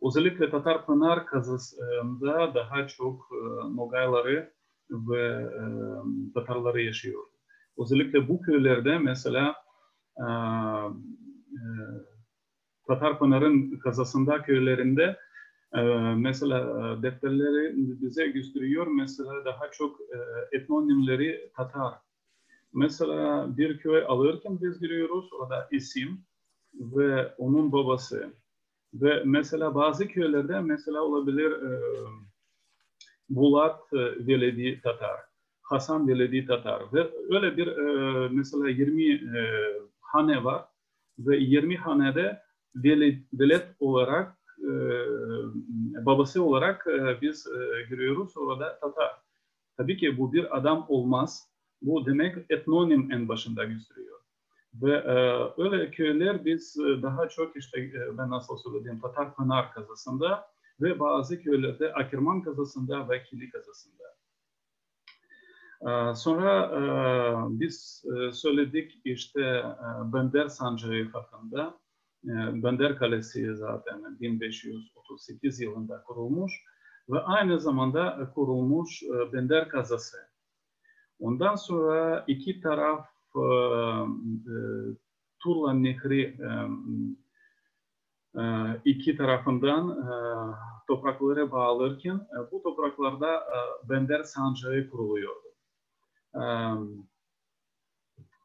özellikle 0.06 0.50
Tatar 0.50 0.86
Pınar 0.86 1.26
kazasında 1.26 2.54
daha 2.54 2.86
çok 2.86 3.30
Nogayları 3.74 4.52
ve 4.90 5.50
Tatarları 6.34 6.82
yaşıyor. 6.82 7.22
Özellikle 7.78 8.28
bu 8.28 8.40
köylerde 8.42 8.98
mesela 8.98 9.54
Tatar 12.86 13.18
Pınar'ın 13.18 13.78
kazasında 13.78 14.42
köylerinde 14.42 15.16
mesela 16.16 17.02
defterleri 17.02 17.72
bize 17.76 18.26
gösteriyor. 18.28 18.86
Mesela 18.86 19.44
daha 19.44 19.70
çok 19.70 20.00
etnonimleri 20.52 21.50
Tatar. 21.56 21.94
Mesela 22.74 23.46
bir 23.56 23.78
köy 23.78 24.04
alırken 24.08 24.58
biz 24.62 24.80
görüyoruz 24.80 25.32
orada 25.32 25.68
isim 25.70 26.24
ve 26.74 27.34
onun 27.38 27.72
babası. 27.72 28.32
Ve 28.94 29.22
mesela 29.24 29.74
bazı 29.74 30.08
köylerde 30.08 30.60
mesela 30.60 31.02
olabilir 31.02 31.52
e, 31.52 31.80
Bulat 33.28 33.92
e, 33.92 34.26
Veledi 34.26 34.80
Tatar, 34.82 35.20
Hasan 35.62 36.08
Veledi 36.08 36.46
Tatar 36.46 36.82
ve 36.92 37.10
öyle 37.30 37.56
bir 37.56 37.66
e, 37.66 38.28
mesela 38.28 38.68
20 38.68 39.12
e, 39.12 39.20
hane 40.00 40.44
var 40.44 40.64
ve 41.18 41.36
20 41.36 41.76
hanede 41.76 42.42
veled 43.32 43.66
olarak 43.80 44.36
e, 44.58 44.72
babası 46.06 46.42
olarak 46.44 46.86
e, 46.86 47.20
biz 47.20 47.46
e, 47.46 47.82
görüyoruz 47.88 48.36
orada 48.36 48.78
Tatar. 48.80 49.10
Tabii 49.76 49.96
ki 49.96 50.18
bu 50.18 50.32
bir 50.32 50.56
adam 50.56 50.86
olmaz. 50.88 51.50
Bu 51.82 52.06
demek 52.06 52.36
etnonim 52.50 53.12
en 53.12 53.28
başında 53.28 53.64
gösteriyor. 53.64 54.19
Ve 54.74 54.92
e, 54.92 55.14
öyle 55.62 55.90
köyler 55.90 56.44
biz 56.44 56.76
e, 56.78 57.02
daha 57.02 57.28
çok 57.28 57.56
işte 57.56 57.80
e, 57.80 58.18
ben 58.18 58.30
nasıl 58.30 58.56
söylediğim 58.56 59.00
Tatar 59.00 59.34
Pınar 59.34 59.72
kazasında 59.72 60.48
ve 60.80 61.00
bazı 61.00 61.42
köylerde 61.42 61.92
Akirman 61.92 62.42
kazasında 62.42 63.08
ve 63.08 63.22
Kili 63.24 63.50
kazasında. 63.50 64.04
E, 65.82 66.14
sonra 66.14 66.64
e, 66.64 66.80
biz 67.60 68.04
e, 68.16 68.32
söyledik 68.32 69.00
işte 69.04 69.40
e, 69.40 70.12
Bender 70.12 70.48
Sancağı 70.48 71.08
hakkında. 71.12 71.78
E, 72.24 72.32
Bender 72.62 72.96
Kalesi 72.98 73.56
zaten 73.56 74.20
1538 74.20 75.60
yılında 75.60 76.02
kurulmuş 76.02 76.64
ve 77.08 77.20
aynı 77.20 77.60
zamanda 77.60 78.30
kurulmuş 78.34 79.02
e, 79.02 79.32
Bender 79.32 79.68
kazası. 79.68 80.16
Ondan 81.20 81.54
sonra 81.54 82.24
iki 82.26 82.60
taraf 82.60 83.09
Turla 85.42 85.72
Nehri 85.72 86.36
iki 88.84 89.16
tarafından 89.16 90.08
topraklara 90.86 91.52
bağlarken 91.52 92.28
bu 92.52 92.62
topraklarda 92.62 93.42
Bender 93.88 94.22
Sancağı 94.22 94.90
kuruluyordu. 94.90 95.48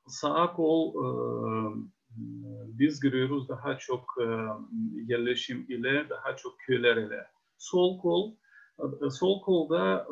Sağ 0.07 0.53
kol 0.53 0.93
biz 2.79 2.99
görüyoruz 2.99 3.49
daha 3.49 3.77
çok 3.77 4.15
yerleşim 4.93 5.65
ile, 5.69 6.09
daha 6.09 6.35
çok 6.35 6.59
köyler 6.59 6.97
ile. 6.97 7.27
Sol 7.57 8.01
kol 8.01 8.35
Sol 9.11 9.41
kolda 9.41 10.07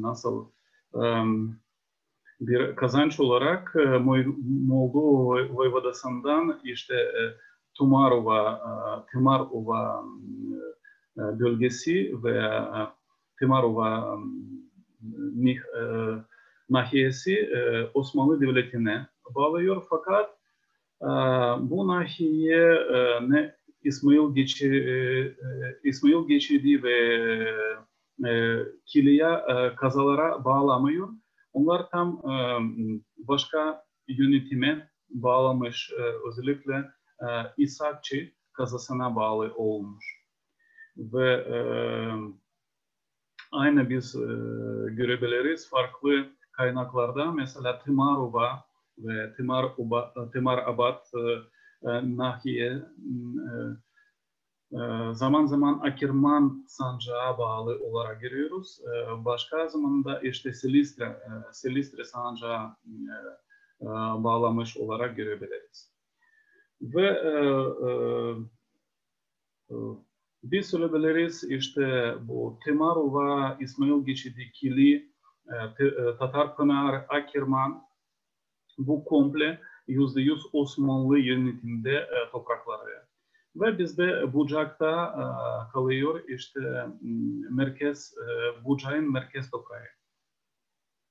nasıl 0.02 0.46
bir 2.42 2.76
kazanç 2.76 3.20
olarak 3.20 3.76
Moldova 4.68 5.50
Voyvodası'ndan 5.50 6.60
işte 6.64 6.96
Tumarova, 7.82 8.62
Timarova 9.12 10.06
bölgesi 11.18 12.24
ve 12.24 12.52
Timarova 13.40 14.20
nahiyesi 16.70 17.50
Osmanlı 17.94 18.42
Devleti'ne 18.42 19.08
bağlıyor 19.36 19.84
fakat 19.90 20.30
bu 21.70 21.88
nahiye 21.88 22.78
ne 23.28 23.56
İsmail 23.84 24.36
geçi 24.36 24.70
İsmail 25.84 26.28
geçidi 26.28 26.84
ve 26.84 26.98
Kiliya 28.86 29.46
kazalara 29.76 30.46
bağlamıyor. 30.46 31.10
Onlar 31.54 31.90
tam 31.90 32.22
başka 33.18 33.84
yönetime 34.08 34.90
bağlamış 35.10 35.92
özellikle 36.28 36.86
İshakçı 37.58 38.32
kazasına 38.54 39.16
bağlı 39.16 39.54
olmuş. 39.56 40.22
Ve 40.98 41.32
e, 41.34 41.58
aynı 43.52 43.90
biz 43.90 44.16
e, 44.16 44.20
görebiliriz 44.92 45.70
farklı 45.70 46.26
kaynaklarda 46.52 47.32
mesela 47.32 47.80
Timarova 47.80 48.66
ve 48.98 49.34
Timar, 49.34 49.66
Uba, 49.78 50.14
Timar 50.34 50.58
Abad 50.58 51.06
e, 51.84 52.18
nahiye 52.18 52.82
zaman 55.12 55.46
zaman 55.46 55.80
Akirman 55.80 56.66
sancağa 56.68 57.38
bağlı 57.38 57.80
olarak 57.84 58.22
görüyoruz. 58.22 58.80
Başka 59.18 59.68
zamanda 59.68 60.20
işte 60.20 60.54
Silistre, 60.54 61.18
Silistre 61.52 62.04
sancağı 62.06 62.76
bağlamış 64.24 64.78
olarak 64.78 65.18
görebiliriz. 65.18 65.91
Ve 66.82 67.22
biz 70.44 70.70
söyleyebiliriz 70.70 71.44
işte 71.44 72.16
bu 72.22 72.60
Temarova, 72.66 73.58
İsmail 73.60 74.06
geçidi 74.06 74.52
Kili, 74.52 75.12
Tatarpınar, 76.20 77.06
Akirman 77.10 77.84
bu 78.78 79.06
komple 79.06 79.62
yüzde 79.88 80.22
yüz 80.22 80.44
Osmanlı 80.54 81.20
yönetimde 81.20 82.10
toprakları. 82.32 83.06
Ve 83.56 83.78
bizde 83.78 84.34
Bucak'ta 84.34 85.16
kalıyor 85.74 86.22
işte 86.28 86.88
merkez, 87.50 88.16
Bucak'ın 88.64 89.12
merkez 89.12 89.52
toprağı. 89.52 89.80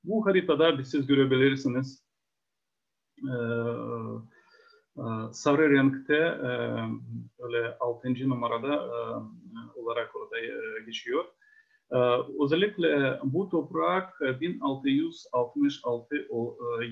Bu 0.05 0.27
haritada 0.27 0.85
siz 0.85 1.07
görebilirsiniz. 1.07 2.07
Sarı 5.33 5.71
renkte 5.71 6.39
öyle 7.39 7.77
6. 7.81 8.29
numarada 8.29 8.89
olarak 9.75 10.17
orada 10.17 10.37
geçiyor. 10.87 11.25
Özellikle 12.45 13.21
bu 13.25 13.49
toprak 13.49 14.21
1666 14.41 16.15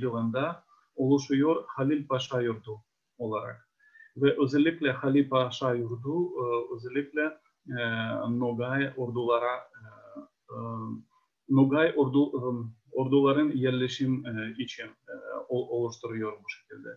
yılında 0.00 0.64
oluşuyor 0.96 1.64
Halil 1.66 2.06
Paşa 2.06 2.40
yurdu 2.40 2.80
olarak. 3.18 3.68
Ve 4.16 4.36
özellikle 4.42 4.92
Halil 4.92 5.28
Paşa 5.28 5.74
yurdu 5.74 6.30
özellikle 6.74 7.38
Nogay 8.28 8.92
ordulara 8.96 9.70
Nogay 11.48 11.92
ordu, 11.96 12.32
orduların 12.92 13.50
yerleşim 13.54 14.24
için 14.58 14.86
oluşturuyor 15.48 16.32
bu 16.32 16.48
şekilde. 16.48 16.88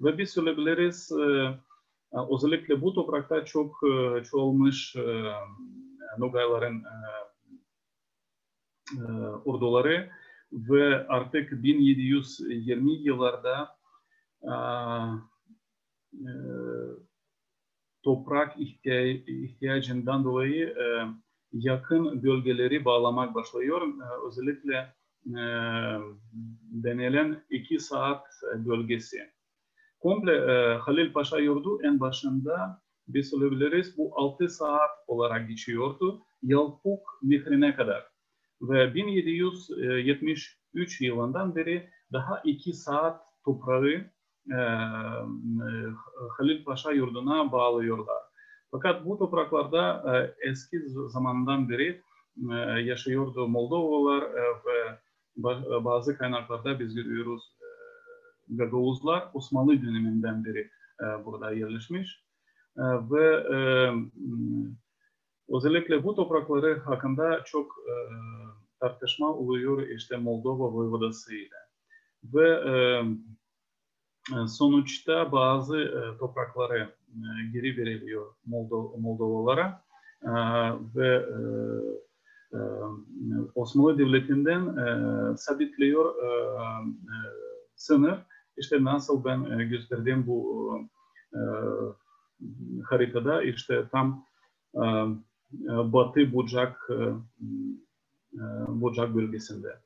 Ve 0.00 0.18
biz 0.18 0.30
söyleyebiliriz 0.30 1.12
özellikle 2.32 2.82
bu 2.82 2.94
toprakta 2.94 3.44
çok 3.44 3.80
çoğalmış 4.30 4.96
Nogayların 6.18 6.82
orduları 9.44 10.10
ve 10.52 11.06
artık 11.08 11.62
1720 11.62 12.92
yıllarda 12.92 13.78
toprak 18.02 18.60
ihtiyacından 19.26 20.24
dolayı 20.24 20.76
yakın 21.52 22.22
bölgeleri 22.22 22.84
bağlamak 22.84 23.34
başlıyor. 23.34 23.82
Özellikle 24.26 24.94
denilen 26.84 27.44
iki 27.50 27.80
saat 27.80 28.26
bölgesi. 28.56 29.35
Komple 30.06 30.34
Halil 30.78 31.12
Paşa 31.12 31.38
yurdu 31.38 31.82
en 31.82 32.00
başında 32.00 32.82
biz 33.08 33.30
söyleyebiliriz 33.30 33.98
bu 33.98 34.12
6 34.14 34.48
saat 34.48 34.90
olarak 35.06 35.48
geçiyordu. 35.48 36.22
Yalpuk 36.42 37.18
Nehri'ne 37.22 37.74
kadar. 37.74 38.06
Ve 38.62 38.94
1773 38.94 41.00
yılından 41.00 41.56
beri 41.56 41.90
daha 42.12 42.42
iki 42.44 42.72
saat 42.72 43.20
toprağı 43.44 44.04
e, 44.50 44.56
Halil 46.38 46.64
Paşa 46.64 46.92
yurduna 46.92 47.52
bağlıyorlar. 47.52 48.22
Fakat 48.70 49.04
bu 49.04 49.18
topraklarda 49.18 50.16
e, 50.16 50.34
eski 50.48 50.78
zamandan 50.88 51.68
beri 51.68 52.02
e, 52.52 52.54
yaşıyordu 52.80 53.48
Moldovalılar 53.48 54.22
e, 54.22 54.42
ve 54.66 54.98
bazı 55.84 56.18
kaynaklarda 56.18 56.80
biz 56.80 56.94
görüyoruz 56.94 57.55
e, 57.55 57.55
Gagavuzlar 58.48 59.30
Osmanlı 59.34 59.82
döneminden 59.82 60.44
beri 60.44 60.70
e, 61.00 61.24
burada 61.24 61.52
yerleşmiş. 61.52 62.24
E, 62.76 62.82
ve 62.82 63.34
e, 63.34 63.58
özellikle 65.48 66.04
bu 66.04 66.14
toprakları 66.14 66.78
hakkında 66.78 67.44
çok 67.44 67.72
e, 67.88 67.94
tartışma 68.80 69.32
oluyor 69.32 69.88
işte 69.88 70.16
Moldova 70.16 70.72
Voyvodası 70.72 71.34
ile. 71.34 71.56
Ve 72.24 72.48
e, 72.50 72.74
sonuçta 74.46 75.32
bazı 75.32 75.78
e, 75.78 76.18
toprakları 76.18 76.78
e, 76.78 77.50
geri 77.52 77.76
veriliyor 77.76 78.34
Moldova, 78.46 78.96
Moldovalara 78.96 79.82
e, 80.22 80.30
ve 80.94 81.08
e, 81.16 81.38
e, 82.52 82.60
Osmanlı 83.54 83.98
Devleti'nden 83.98 84.76
e, 84.76 85.36
sabitliyor 85.36 86.14
e, 86.22 86.28
e, 86.88 87.16
sınır. 87.76 88.26
İşte 88.56 88.84
nasıl 88.84 89.24
ben 89.24 89.58
e, 89.58 89.64
gösterdiğim 89.64 90.26
bu 90.26 90.78
e, 91.34 91.40
haritada 92.84 93.42
işte 93.42 93.88
tam 93.92 94.26
e, 94.74 94.80
Batı 95.64 96.32
Bucak 96.32 96.90
e, 96.90 98.40
Bucak 98.68 99.14
bölgesinde. 99.14 99.80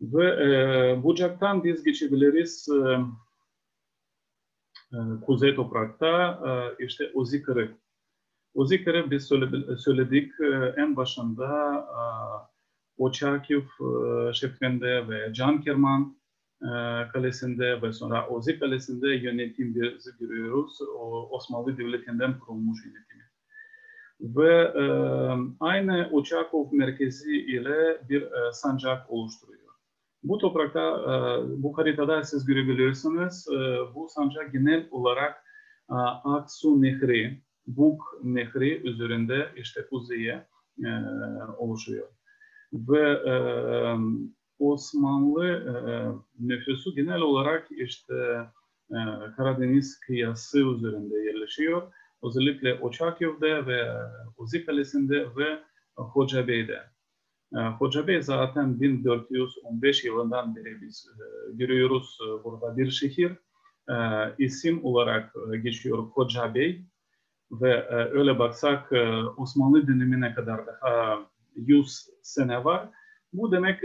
Ve 0.00 0.26
e, 0.26 1.02
Bucak'tan 1.02 1.64
biz 1.64 1.84
geçebiliriz 1.84 2.68
e, 2.68 2.98
e, 4.92 4.98
kuzey 5.26 5.54
toprakta 5.54 6.40
e, 6.48 6.84
işte 6.84 7.10
Ozikar'ı. 7.14 7.70
Ozikar'ı 8.54 9.10
biz 9.10 9.24
söyledik 9.78 10.32
e, 10.40 10.74
en 10.76 10.96
başında 10.96 11.74
e, 11.90 12.02
Oçakif 12.98 13.64
e, 13.80 14.32
şeklinde 14.32 15.08
ve 15.08 15.32
Can 15.32 15.60
Kerman 15.60 16.16
e, 16.20 16.23
kalesinde 17.12 17.82
ve 17.82 17.92
sonra 17.92 18.28
Ozi 18.28 18.58
kalesinde 18.58 19.14
yönetim 19.14 19.74
görüyoruz. 20.20 20.78
O 20.98 21.28
Osmanlı 21.30 21.78
Devleti'nden 21.78 22.38
kurulmuş 22.38 22.78
yönetimi. 22.84 23.24
Ve 24.20 24.54
e, 24.54 24.84
aynı 25.60 26.08
Oçakov 26.12 26.66
merkezi 26.72 27.36
ile 27.36 28.00
bir 28.08 28.22
e, 28.22 28.52
sancak 28.52 29.10
oluşturuyor. 29.10 29.72
Bu 30.22 30.38
toprakta, 30.38 30.80
e, 30.80 31.12
bu 31.62 31.78
haritada 31.78 32.22
siz 32.22 32.46
görebilirsiniz. 32.46 33.46
E, 33.48 33.54
bu 33.94 34.08
sancak 34.08 34.52
genel 34.52 34.88
olarak 34.90 35.44
e, 35.90 35.94
Aksu 36.24 36.82
Nehri, 36.82 37.42
Buk 37.66 38.20
Nehri 38.22 38.88
üzerinde 38.88 39.48
işte 39.56 39.86
kuzeye 39.90 40.46
oluşuyor. 41.58 42.08
Ve 42.72 43.18
Osmanlı 44.72 46.22
nüfusu 46.40 46.94
genel 46.94 47.20
olarak 47.20 47.66
işte 47.70 48.14
Karadeniz 49.36 50.00
kıyası 50.00 50.58
üzerinde 50.58 51.16
yerleşiyor. 51.16 51.92
Özellikle 52.22 52.74
Oçakyev'de 52.74 53.66
ve 53.66 53.90
Uzi 54.36 54.66
Kalesi'nde 54.66 55.36
ve 55.36 55.62
Hocabey'de. 55.96 56.82
Hoca 57.78 58.06
Bey 58.06 58.22
zaten 58.22 58.80
1415 58.80 60.04
yılından 60.04 60.56
beri 60.56 60.80
biz 60.80 61.08
görüyoruz 61.52 62.18
burada 62.44 62.76
bir 62.76 62.90
şehir 62.90 63.32
isim 64.38 64.84
olarak 64.84 65.34
geçiyor 65.62 65.98
Hoca 65.98 66.54
Bey 66.54 66.84
ve 67.52 67.88
öyle 67.90 68.38
baksak 68.38 68.92
Osmanlı 69.36 69.86
dönemine 69.86 70.34
kadar 70.34 70.66
daha 70.66 71.18
100 71.56 72.08
sene 72.22 72.64
var. 72.64 72.90
Bu 73.34 73.52
demek 73.52 73.82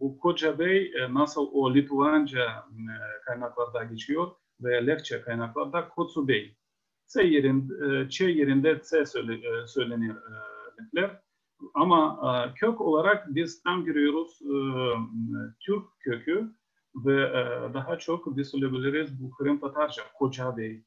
bu 0.00 0.18
Koca 0.18 0.58
Bey 0.58 0.92
nasıl 1.10 1.48
o 1.52 1.74
Litvanca 1.74 2.64
kaynaklarda 3.26 3.84
geçiyor 3.84 4.30
ve 4.60 4.86
Lehçe 4.86 5.20
kaynaklarda 5.20 5.88
Kotsu 5.88 6.28
Bey. 6.28 6.56
C 7.06 7.22
yerinde, 7.22 8.08
Ç 8.08 8.20
yerinde 8.20 8.80
C 8.90 9.04
söylenir 9.66 10.12
ama 11.74 12.20
e, 12.24 12.54
kök 12.54 12.80
olarak 12.80 13.34
biz 13.34 13.62
tam 13.62 13.84
görüyoruz 13.84 14.42
e, 14.42 14.56
Türk 15.60 15.84
kökü 16.00 16.54
ve 16.94 17.22
e, 17.22 17.74
daha 17.74 17.98
çok 17.98 18.36
biz 18.36 18.48
söyleyebiliriz 18.48 19.22
bu 19.22 19.30
Kırım 19.30 19.60
Tatarca, 19.60 20.02
Koca 20.18 20.56
Bey. 20.56 20.84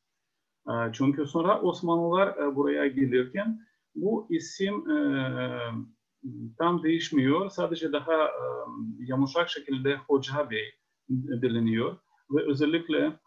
E, 0.70 0.74
çünkü 0.94 1.26
sonra 1.26 1.62
Osmanlılar 1.62 2.28
e, 2.28 2.56
buraya 2.56 2.88
gelirken 2.88 3.62
bu 3.96 4.28
isim 4.30 4.92
e, 4.92 4.98
tam 6.58 6.84
değişmiyor. 6.84 7.50
Sadece 7.50 7.92
daha 7.92 8.26
e, 8.26 8.44
yumuşak 9.00 9.50
şekilde 9.50 9.96
Hoca 9.96 10.50
Bey 10.50 10.74
biliniyor. 11.10 11.98
Ve 12.32 12.52
özellikle 12.52 13.20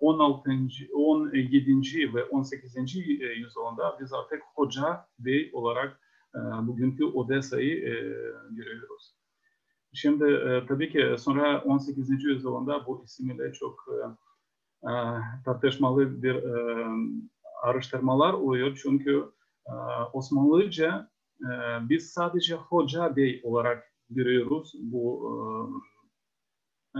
16. 0.00 0.50
17. 0.94 2.14
ve 2.14 2.24
18. 2.24 2.76
yüzyılda 3.36 3.98
biz 4.00 4.12
artık 4.12 4.42
Hoca 4.54 5.06
Bey 5.18 5.50
olarak 5.52 6.00
bugünkü 6.62 7.04
Odessa'yı 7.04 7.76
e, 7.76 7.92
görüyoruz. 8.50 9.14
Şimdi 9.92 10.24
e, 10.24 10.66
tabii 10.68 10.92
ki 10.92 11.14
sonra 11.18 11.62
18. 11.62 12.24
yüzyılda 12.24 12.86
bu 12.86 13.04
isimle 13.04 13.52
çok 13.52 13.84
tartışmalı 15.44 16.22
bir 16.22 16.44
araştırmalar 17.62 18.32
oluyor. 18.32 18.80
Çünkü 18.82 19.24
Osmanlıca 20.12 21.11
biz 21.88 22.10
sadece 22.10 22.54
Hoca 22.54 23.16
Bey 23.16 23.40
olarak 23.44 23.92
görüyoruz 24.10 24.72
bu 24.78 25.82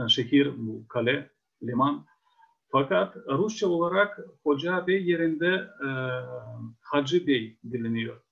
şehir, 0.09 0.53
bu 0.57 0.89
kale, 0.89 1.31
liman. 1.63 2.07
Fakat 2.69 3.17
Rusça 3.17 3.69
olarak 3.69 4.21
Hoca 4.43 4.87
Bey 4.87 5.05
yerinde 5.05 5.69
Hacı 6.81 7.27
Bey 7.27 7.59
biliniyor. 7.65 8.23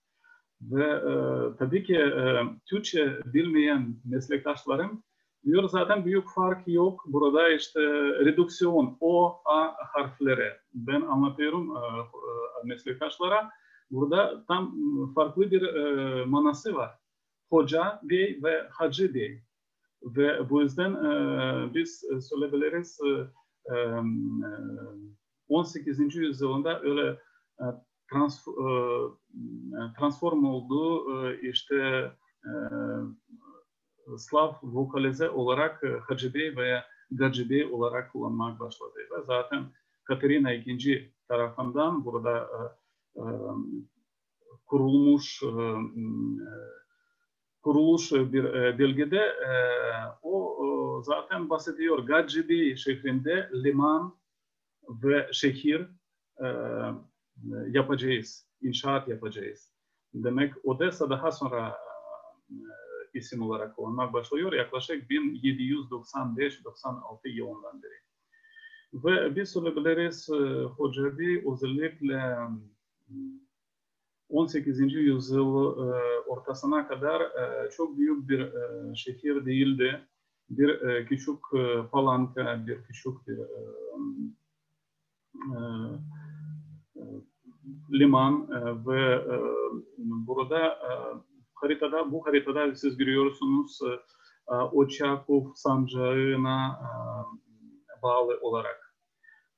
Ve 0.62 0.84
e, 0.84 1.12
tabii 1.58 1.84
ki 1.84 1.96
e, 1.96 2.42
Türkçe 2.66 3.20
bilmeyen 3.24 3.96
meslektaşlarım 4.04 5.02
diyor 5.44 5.68
zaten 5.68 6.04
büyük 6.04 6.28
fark 6.34 6.68
yok. 6.68 7.04
Burada 7.06 7.48
işte 7.50 7.80
redüksiyon, 8.24 8.96
O, 9.00 9.40
A 9.44 9.72
harfleri. 9.78 10.52
Ben 10.74 11.00
anlatıyorum 11.00 11.76
e, 11.76 11.78
e, 11.78 12.02
meslektaşlara. 12.64 13.50
Burada 13.90 14.44
tam 14.48 14.76
farklı 15.14 15.50
bir 15.50 15.62
e, 15.62 16.24
manası 16.24 16.74
var. 16.74 16.98
Hoca 17.50 18.00
Bey 18.02 18.40
ve 18.42 18.68
Hacı 18.70 19.14
Bey. 19.14 19.42
Ve 20.02 20.50
bu 20.50 20.60
yüzden 20.60 20.94
e, 20.94 21.74
biz 21.74 22.04
söyleyebiliriz 22.28 22.98
e, 23.04 23.08
e, 23.74 24.00
18. 25.48 26.16
yüzyılında 26.16 26.80
öyle 26.80 27.18
e, 27.60 27.64
trans, 28.12 28.48
e, 28.48 28.72
transform 29.98 30.44
olduğu 30.44 31.26
e, 31.26 31.40
işte 31.48 32.10
e, 32.44 32.52
Slav 34.18 34.52
vokalize 34.62 35.30
olarak 35.30 35.82
Hacı 36.08 36.34
Bey 36.34 36.56
veya 36.56 36.84
Gacı 37.10 37.50
Bey 37.50 37.64
olarak 37.64 38.12
kullanmak 38.12 38.60
başladı. 38.60 38.94
Ve 38.98 39.22
zaten 39.26 39.64
Katerina 40.04 40.52
II 40.52 41.12
tarafından 41.28 42.04
burada 42.04 42.48
kurulmuş 44.66 45.42
kuruluş 47.62 48.12
bir 48.12 48.44
belgede 48.78 49.32
o 50.22 51.02
zaten 51.04 51.50
bahsediyor. 51.50 51.98
Gacıbi 51.98 52.76
şehrinde 52.76 53.50
liman 53.54 54.18
ve 54.88 55.28
şehir 55.32 55.86
yapacağız, 57.68 58.48
inşaat 58.60 59.08
yapacağız. 59.08 59.72
Demek 60.14 60.64
Odessa 60.64 61.10
daha 61.10 61.32
sonra 61.32 61.76
isim 63.14 63.42
olarak 63.42 63.76
kullanmak 63.76 64.12
başlıyor 64.12 64.52
yaklaşık 64.52 65.10
1795-96 65.10 67.28
yılından 67.28 67.82
beri. 67.82 67.94
Ve 68.92 69.36
biz 69.36 69.52
söyleyebiliriz 69.52 70.28
Hocavi 70.76 71.44
özellikle 71.52 72.38
18. 74.28 74.80
yüzyıl 74.94 75.54
ortasına 76.26 76.88
kadar 76.88 77.22
çok 77.76 77.98
büyük 77.98 78.28
bir 78.28 78.52
şehir 78.94 79.46
değildi. 79.46 80.00
Bir 80.50 81.06
küçük 81.06 81.38
palanka, 81.92 82.66
bir 82.66 82.82
küçük 82.82 83.14
bir 83.28 83.38
liman 87.92 88.48
ve 88.86 89.24
burada 89.98 90.78
haritada 91.54 92.12
bu 92.12 92.26
haritada 92.26 92.74
siz 92.74 92.96
görüyorsunuz 92.96 93.80
Oçakov 94.72 95.44
sancağına 95.54 96.80
bağlı 98.02 98.38
olarak. 98.40 98.94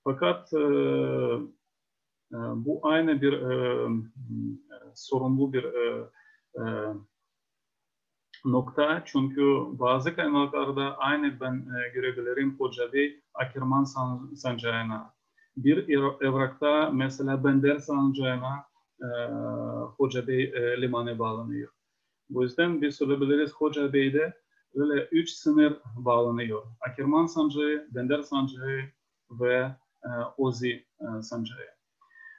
Fakat 0.04 0.52
bu 2.32 2.80
aynı 2.82 3.22
bir 3.22 3.42
sorumlu 4.94 5.52
bir 5.52 5.66
nokta 8.44 9.02
çünkü 9.04 9.42
bazı 9.72 10.16
kaynaklarda 10.16 10.98
aynı 10.98 11.40
ben 11.40 11.66
görebilirim 11.94 12.58
Hoca 12.58 12.92
Bey 12.92 13.22
Akirman 13.34 13.84
sancağına 14.34 15.14
bir 15.56 15.88
evrakta 16.26 16.90
mesela 16.90 17.44
Bender 17.44 17.78
sancağına 17.78 18.64
e, 19.00 19.06
Hoca 19.96 20.26
Bey 20.26 20.42
e, 20.42 20.82
limanı 20.82 21.18
bağlanıyor. 21.18 21.72
Bu 22.30 22.42
yüzden 22.42 22.82
biz 22.82 22.96
söyleyebiliriz 22.96 23.52
Hoca 23.52 23.92
Bey'de 23.92 24.34
öyle 24.74 25.08
üç 25.12 25.30
sınır 25.30 25.76
bağlanıyor. 25.96 26.62
Akirman 26.80 27.26
sancağı, 27.26 27.86
Bender 27.90 28.22
sancağı 28.22 28.80
ve 29.30 29.76
e, 30.04 30.08
Ozi 30.36 30.86
e, 31.00 31.22
sancağı. 31.22 31.58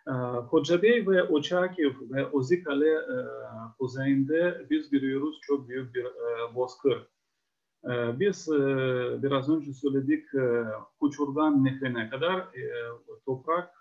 E, 0.08 0.12
Hoca 0.50 0.82
Bey 0.82 1.08
ve 1.08 1.24
Oçakif 1.24 1.96
ve 2.02 2.26
Ozi 2.28 2.64
Kale 2.64 2.94
e, 2.94 3.18
kuzeyinde 3.80 4.68
biz 4.70 4.90
görüyoruz 4.90 5.40
çok 5.42 5.70
büyük 5.70 5.96
bir 5.96 6.06
e, 6.06 6.56
bozkır. 6.56 7.14
Ee, 7.86 8.20
biz 8.20 8.50
e, 8.50 8.60
biraz 9.24 9.50
önce 9.50 9.74
söyledik 9.74 10.26
e, 10.36 10.64
Kuçurgan 11.00 11.64
Nehri'ne 11.64 12.10
kadar 12.10 12.38
e, 12.40 12.64
toprak 13.26 13.74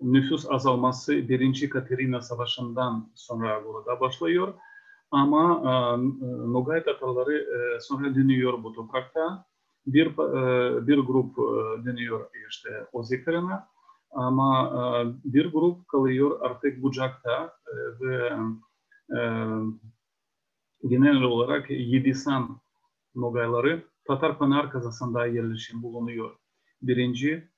nüfus 0.00 0.50
azalması 0.50 1.12
birinci 1.12 1.68
Katerina 1.68 2.20
Savaşı'ndan 2.20 3.10
sonra 3.14 3.64
burada 3.64 4.00
başlıyor. 4.00 4.54
Ama 5.10 5.62
Nogay 6.46 6.84
Tatarları 6.84 7.46
sonra 7.80 8.14
dönüyor 8.14 8.64
bu 8.64 8.72
toprakta 8.72 9.44
bir 9.86 10.06
bir 10.86 10.98
grup 10.98 11.36
deniyor 11.86 12.30
işte 12.50 12.86
o 12.92 13.02
zikrine 13.02 13.54
ama 14.10 14.72
bir 15.24 15.52
grup 15.52 15.88
kalıyor 15.88 16.40
artık 16.40 16.82
Bucak'ta 16.82 17.52
ve 18.00 18.32
genel 20.88 21.22
olarak 21.22 21.70
Yedisan 21.70 22.60
Nogayları 23.14 23.82
Tatar 24.04 24.38
Pınar 24.38 24.70
kazasında 24.70 25.26
yerleşim 25.26 25.82
bulunuyor. 25.82 26.36
Birinci 26.82 27.48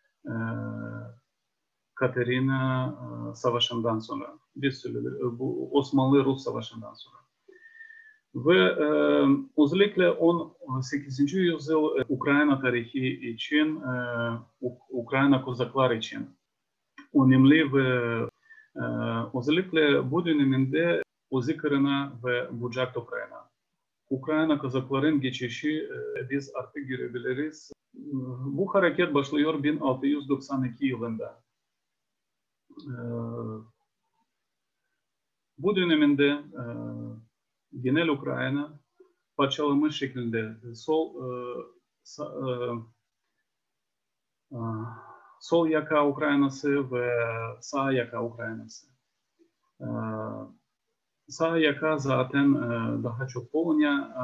Katerina 1.98 2.94
Savaşı'ndan 3.34 3.98
sonra, 3.98 4.38
bir 4.56 4.70
sürü 4.70 5.18
bu 5.38 5.78
Osmanlı-Rus 5.78 6.44
Savaşı'ndan 6.44 6.94
sonra. 6.94 7.18
Ve 8.34 8.58
e, 8.58 8.86
özellikle 9.62 10.10
18. 10.10 11.32
yüzyıl 11.32 11.88
Ukrayna 12.08 12.60
tarihi 12.60 13.30
için, 13.30 13.76
e, 13.76 13.94
Ukrayna 14.90 15.42
Kozaklar 15.42 15.90
için 15.90 16.26
önemli 17.14 17.72
ve 17.72 18.18
e, 18.76 18.84
özellikle 19.38 20.10
bu 20.10 20.26
döneminde 20.26 21.02
Ozikarına 21.30 22.12
ve 22.24 22.60
Bucak 22.60 22.94
toprağına. 22.94 23.48
Ukrayna 24.10 24.58
Kozakların 24.58 25.20
geçişi 25.20 25.88
e, 26.18 26.30
biz 26.30 26.52
artık 26.54 26.88
görebiliriz. 26.88 27.72
Bu 28.46 28.74
hareket 28.74 29.14
başlıyor 29.14 29.62
1692 29.62 30.86
yılında. 30.86 31.47
E, 32.86 32.96
bu 35.58 35.76
döneminde 35.76 36.26
e, 36.26 36.64
genel 37.80 38.08
Ukrayna 38.08 38.80
parçalanmış 39.36 39.98
şekilde 39.98 40.54
sol 40.74 41.14
e, 41.14 41.28
sa, 42.02 42.24
e, 42.24 42.48
sol 45.40 45.68
yaka 45.68 46.08
Ukraynası 46.08 46.92
ve 46.92 47.10
sağ 47.60 47.92
yaka 47.92 48.24
Ukraynası. 48.24 48.86
Sağ 51.28 51.58
yaka 51.58 51.98
zaten 51.98 52.54
daha 53.04 53.26
çok 53.26 53.52
Polonya 53.52 54.14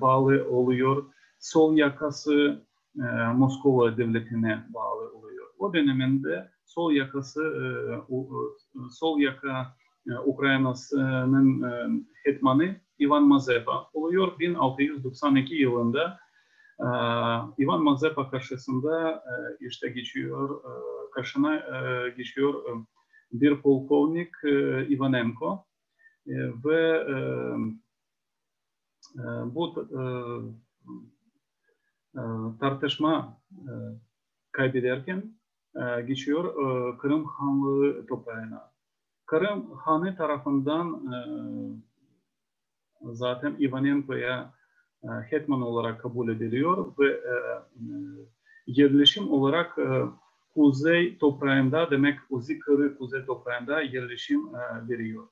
bağlı 0.00 0.48
oluyor. 0.50 1.04
Sol 1.38 1.76
yakası 1.76 2.66
Moskova 3.34 3.96
devletine 3.96 4.66
bağlı 4.74 5.14
oluyor. 5.14 5.46
O 5.58 5.74
döneminde 5.74 6.51
sol 6.64 6.92
yakası 6.92 7.42
e, 7.42 7.64
sol 8.90 9.18
yaka 9.18 9.76
e, 10.08 10.18
Ukrayna'nın 10.18 11.62
e, 11.62 12.02
hetmanı 12.24 12.80
Ivan 13.00 13.28
Mazepa 13.28 13.88
oluyor. 13.92 14.38
1692 14.38 15.54
yılında 15.54 16.18
e, 16.80 16.88
Ivan 17.62 17.82
Mazepa 17.82 18.30
karşısında 18.30 19.24
işte 19.60 19.88
geçiyor, 19.88 20.62
karşına 21.14 21.62
geçiyor 22.08 22.84
bir 23.32 23.62
polkovnik 23.62 24.30
Ivanenko 24.90 25.64
ve 26.64 27.06
bu 29.44 29.88
tartışma 32.60 33.42
kaybederken 34.52 35.34
geçiyor 36.06 36.54
Kırım 36.98 37.24
Hanlığı 37.24 38.06
toprağına. 38.06 38.72
Kırım 39.32 39.70
Hanı 39.70 40.16
tarafından 40.16 41.12
e, 41.12 41.18
zaten 43.12 43.56
Ivanenko'ya 43.60 44.54
e, 45.04 45.08
hetman 45.08 45.62
olarak 45.62 46.00
kabul 46.00 46.28
ediliyor 46.28 46.92
ve 46.98 47.08
e, 47.10 47.34
yerleşim 48.66 49.30
olarak 49.30 49.78
e, 49.78 50.02
kuzey 50.54 51.18
toprağında 51.18 51.90
demek 51.90 52.18
Uzi 52.30 52.58
Kırı 52.58 52.98
kuzey 52.98 53.24
toprağında 53.24 53.82
yerleşim 53.82 54.40
e, 54.40 54.88
veriyor. 54.88 55.28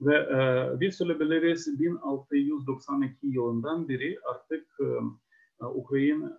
Ve 0.00 0.16
e, 0.16 0.80
biz 0.80 0.94
söyleyebiliriz 0.94 1.80
1692 1.80 3.26
yılından 3.26 3.88
beri 3.88 4.18
artık 4.24 4.66
e, 4.80 5.64
Ukrayna, 5.64 6.38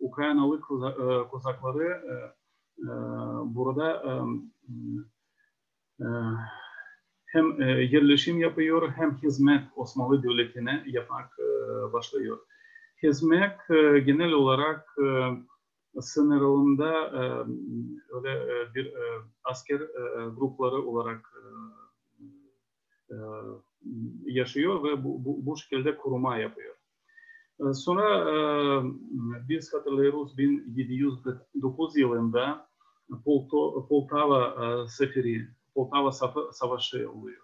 Ukraynalı 0.00 0.60
kozakları 1.30 1.84
e, 1.86 2.12
e, 2.12 2.39
burada 3.44 4.02
e, 4.02 4.10
ee, 6.00 6.04
hem 7.26 7.62
e, 7.62 7.66
yerleşim 7.66 8.38
yapıyor 8.38 8.90
hem 8.90 9.16
hizmet 9.16 9.62
Osmanlı 9.76 10.22
Devleti'ne 10.22 10.84
yapmak 10.86 11.36
e, 11.38 11.44
başlıyor. 11.92 12.38
Hizmet 13.02 13.58
genel 14.06 14.32
olarak 14.32 14.96
sınırında 16.00 17.12
öyle 18.10 18.46
bir 18.74 18.94
asker 19.44 19.80
grupları 20.36 20.82
olarak 20.82 21.32
yaşıyor 24.24 24.84
ve 24.84 25.04
bu, 25.04 25.24
bu, 25.24 25.46
bu 25.46 25.56
şekilde 25.56 25.96
koruma 25.96 26.36
yapıyor. 26.36 26.74
Sonra 27.72 28.24
biz 29.48 29.74
hatırlıyoruz 29.74 30.38
1709 30.38 31.96
yılında 31.96 32.69
Poltava 33.88 34.86
Seferi 34.88 35.48
Poltava 35.74 36.12
Savaşı 36.52 37.10
oluyor. 37.10 37.42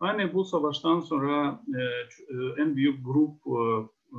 Aynı 0.00 0.34
bu 0.34 0.44
savaştan 0.44 1.00
sonra 1.00 1.60
e, 1.74 1.80
e, 1.80 2.62
en 2.62 2.76
büyük 2.76 3.04
grup 3.04 3.40
e, 3.46 3.60
e, 4.12 4.18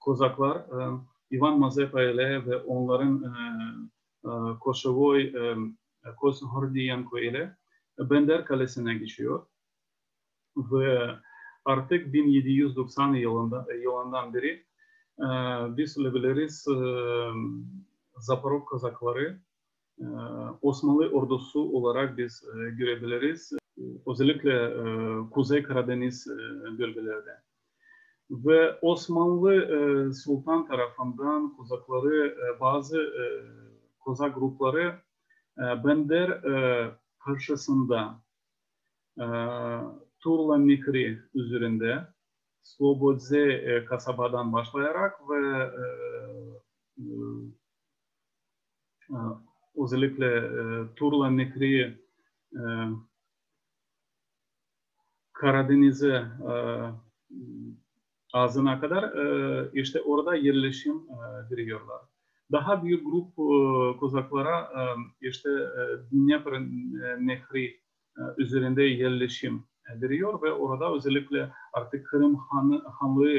Kozaklar 0.00 0.56
e, 0.56 0.98
Ivan 1.30 1.58
Mazepa 1.58 2.02
ile 2.02 2.46
ve 2.46 2.56
onların 2.56 3.22
e, 3.22 3.30
e, 4.28 4.58
Kosovoy 4.60 5.22
e, 5.22 5.56
Kozhordiyenko 6.16 7.18
ile 7.18 7.56
Bender 7.98 8.44
Kalesi'ne 8.44 8.94
geçiyor. 8.94 9.46
Ve 10.56 11.10
artık 11.64 12.12
1790 12.12 13.14
yılında, 13.14 13.66
yılından 13.82 14.34
beri 14.34 14.64
e, 15.18 15.26
biz 15.76 15.92
söyleyebiliriz 15.92 16.66
e, 16.68 16.76
Zaporok 18.18 18.68
Kozakları 18.68 19.40
Osmanlı 20.62 21.10
ordusu 21.10 21.60
olarak 21.60 22.18
biz 22.18 22.44
e, 22.44 22.70
görebiliriz. 22.70 23.52
Özellikle 24.06 24.64
e, 24.64 24.84
Kuzey 25.30 25.62
Karadeniz 25.62 26.26
e, 26.26 26.78
bölgelerde. 26.78 27.30
Ve 28.30 28.78
Osmanlı 28.82 30.14
Sultan 30.14 30.66
tarafından 30.66 31.56
Kozakları, 31.56 32.36
bazı 32.60 33.06
Kozak 34.00 34.34
grupları 34.34 34.94
Bender 35.58 36.40
karşısında 37.24 38.20
Turla 40.20 40.56
Mikri 40.56 41.18
üzerinde 41.34 42.08
Slobodze 42.62 43.84
kasabadan 43.84 44.52
başlayarak 44.52 45.30
ve 45.30 45.70
özellikle 49.82 50.26
e, 50.36 50.94
Turla 50.96 51.30
Nehri 51.30 51.98
e, 52.52 52.62
Karadeniz'e 55.32 56.24
e, 56.50 56.54
ağzına 58.32 58.80
kadar 58.80 59.02
e, 59.02 59.70
işte 59.72 60.00
orada 60.00 60.34
yerleşim 60.34 60.96
e, 60.96 61.50
veriyorlar. 61.50 62.00
Daha 62.52 62.84
büyük 62.84 63.04
grup 63.06 63.28
e, 63.28 63.98
Kozaklara 63.98 64.60
e, 64.60 64.82
işte 65.20 65.50
e, 65.50 65.82
Dnepr 66.12 66.52
e, 66.52 67.26
Nehri 67.26 67.66
e, 68.18 68.22
üzerinde 68.38 68.82
yerleşim 68.82 69.64
veriyor 70.02 70.42
ve 70.42 70.52
orada 70.52 70.94
özellikle 70.94 71.52
artık 71.72 72.06
Kırım 72.06 72.36
Han, 72.36 72.82
Hanlığı 73.00 73.38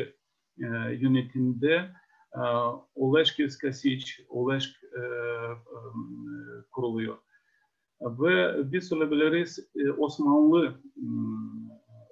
e, 0.59 0.67
yönetiminde 0.99 1.91
Oleşkivska 2.95 3.73
Siç, 3.73 4.21
Oleşk 4.29 4.83
e, 4.83 4.99
e, 4.99 5.79
kuruluyor. 6.75 7.17
Ve 8.01 8.55
biz 8.71 8.89
söyleyebiliriz 8.89 9.69
e, 9.75 9.91
Osmanlı 9.91 10.81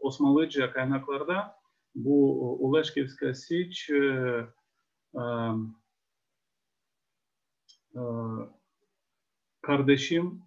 Osmanlıca 0.01 0.73
kaynaklarda 0.73 1.55
bu 1.95 2.67
Oleşkivska 2.67 3.33
Siç 3.33 3.91
kardeşim, 9.61 10.41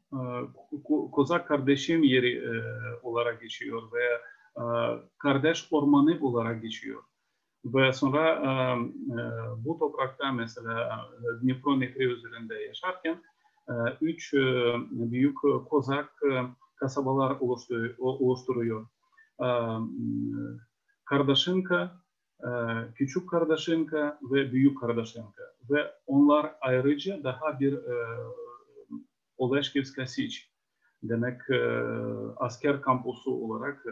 Kozak 1.13 1.49
kardeşim 1.49 2.03
yeri 2.03 2.43
olarak 3.03 3.41
geçiyor 3.43 3.83
ve 3.93 4.21
kardeş 5.19 5.69
ormanı 5.71 6.19
olarak 6.21 6.63
geçiyor. 6.63 7.03
Ve 7.75 7.93
sonra 7.93 8.31
e, 8.31 8.49
e, 9.13 9.19
bu 9.65 9.79
toprakta 9.79 10.33
mesela 10.33 11.07
Dnipro 11.43 11.81
Nehri 11.81 12.05
üzerinde 12.05 12.55
yaşarken 12.55 13.13
e, 13.13 13.36
üç 14.01 14.33
büyük 14.91 15.37
kozak 15.71 16.21
kasabalar 16.77 17.37
oluşturuyor. 17.99 18.87
Kardaşınka, 21.05 22.01
Küçük 22.95 23.31
Kardaşınka 23.31 24.19
ve 24.23 24.53
Büyük 24.53 24.81
Kardaşınka. 24.81 25.43
Ve 25.71 25.93
onlar 26.07 26.55
ayrıca 26.61 27.25
daha 27.25 27.61
bir 27.61 27.79
Oleşkivska 29.39 30.07
Siç 30.07 30.53
demek 31.03 31.41
asker 32.37 32.83
kampusu 32.83 33.31
olarak 33.31 33.85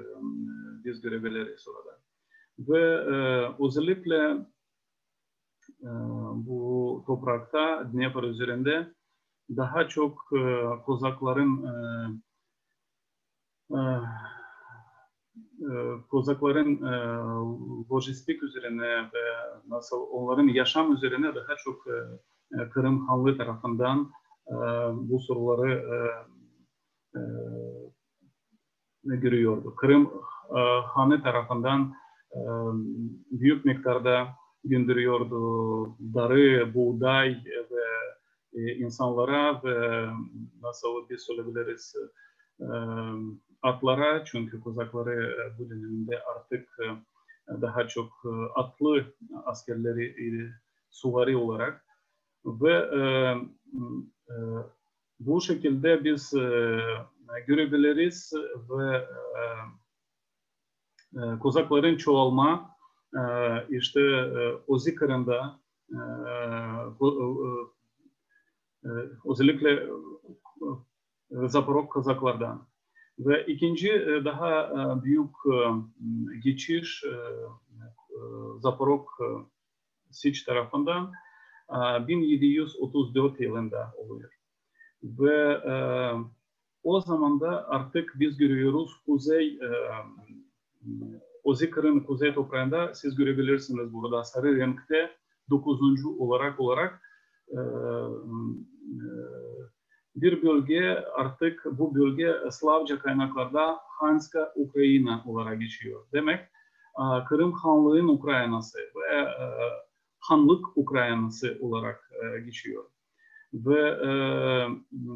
biz 0.84 1.00
görebiliriz 1.00 1.68
orada. 1.68 2.04
Ve 2.58 2.80
e, 2.80 3.16
özellikle 3.64 4.46
e, 5.82 5.90
bu 6.34 7.02
toprakta 7.06 7.92
Dnepr 7.92 8.22
üzerinde 8.22 8.94
daha 9.50 9.88
çok 9.88 10.30
e, 10.32 10.64
Kozakların 10.86 11.66
e, 11.66 11.74
e, 13.70 13.80
e, 15.60 15.68
Kozakların 16.10 16.82
e, 16.82 16.94
lojistik 17.90 18.42
üzerine 18.42 19.02
ve 19.02 19.24
nasıl 19.68 20.06
onların 20.10 20.48
yaşam 20.48 20.92
üzerine 20.92 21.34
daha 21.34 21.56
çok 21.64 21.86
e, 21.86 21.96
e 22.60 22.68
Kırım 22.68 23.06
Hanlığı 23.06 23.36
tarafından 23.36 24.10
e, 24.48 24.54
bu 24.92 25.20
soruları 25.20 25.72
e, 25.72 25.96
e, 27.18 29.16
görüyordu. 29.16 29.74
Kırım 29.76 30.10
e, 30.50 30.60
Hanı 30.86 31.22
tarafından 31.22 31.94
e, 32.32 32.40
büyük 33.30 33.64
miktarda 33.64 34.28
gönderiyordu 34.64 35.86
darı, 36.14 36.74
buğday 36.74 37.28
ve 37.70 37.83
insanlara 38.54 39.62
ve 39.64 40.06
nasıl 40.62 41.08
bir 41.08 41.18
söyleyebiliriz? 41.18 41.94
E, 42.60 42.66
atlara 43.62 44.24
çünkü 44.24 44.60
Kozakları 44.60 45.12
e, 45.12 45.58
bu 45.58 45.70
dönemde 45.70 46.22
artık 46.22 46.68
e, 46.80 47.62
daha 47.62 47.88
çok 47.88 48.12
e, 48.24 48.60
atlı 48.60 49.14
askerleri 49.44 50.04
e, 50.06 50.52
suvari 50.90 51.36
olarak 51.36 51.84
ve 52.44 52.72
e, 52.72 53.00
e, 54.30 54.34
bu 55.20 55.40
şekilde 55.40 56.04
biz 56.04 56.34
e, 56.34 56.80
görebiliriz 57.46 58.32
ve 58.70 58.96
e, 58.96 59.42
e, 61.20 61.38
Kozakların 61.38 61.96
çoğalma 61.96 62.70
e, 63.16 63.22
işte 63.68 64.00
e, 64.00 64.52
Ozi 64.66 64.94
Kırım'da 64.94 65.60
e, 65.92 65.96
e, 65.96 67.73
özellikle 69.24 69.70
e, 69.70 71.48
Zaporok 71.48 71.92
Kazaklardan 71.92 72.66
ve 73.18 73.46
ikinci 73.46 73.92
e, 73.92 74.24
daha 74.24 74.62
e, 74.62 75.04
büyük 75.04 75.30
e, 75.46 75.58
geçiş 76.44 77.04
e, 77.04 77.14
Zaporok 78.60 79.18
Siç 80.10 80.42
tarafından 80.42 81.12
1734 82.08 83.40
yılında 83.40 83.92
oluyor. 83.96 84.30
Ve 85.02 85.60
o 86.82 87.00
zaman 87.00 87.40
da 87.40 87.68
artık 87.68 88.12
biz 88.14 88.36
görüyoruz 88.36 88.90
kuzey 89.06 89.58
Ozikır'ın 91.44 92.00
kuzey 92.00 92.34
toprağında 92.34 92.94
siz 92.94 93.16
görebilirsiniz 93.16 93.92
burada 93.92 94.24
sarı 94.24 94.56
renkte 94.56 95.10
dokuzuncu 95.50 96.18
olarak 96.18 96.60
olarak 96.60 97.02
bir 100.16 100.42
bölge 100.42 101.04
artık 101.14 101.64
bu 101.64 101.94
bölge 101.94 102.34
Slavca 102.50 102.98
kaynaklarda 102.98 103.78
Hanska 103.82 104.52
Ukrayna 104.56 105.24
olarak 105.26 105.60
geçiyor. 105.60 106.06
Demek 106.12 106.40
Kırım 107.28 107.52
Hanlığı'nın 107.52 108.08
Ukraynası 108.08 108.78
ve 108.78 109.28
Hanlık 110.20 110.76
Ukraynası 110.76 111.58
olarak 111.60 112.10
geçiyor. 112.44 112.84
Ve 113.54 113.80
e, 113.80 114.10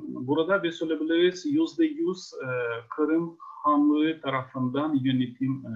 burada 0.07 0.63
bir 0.63 0.73
söyleyebiliriz 0.73 1.47
yüzde 1.47 1.85
yüz 1.85 2.33
e, 2.35 2.49
Kırım 2.97 3.37
Hanlığı 3.39 4.21
tarafından 4.21 4.95
yönetim 4.95 5.67
e, 5.67 5.75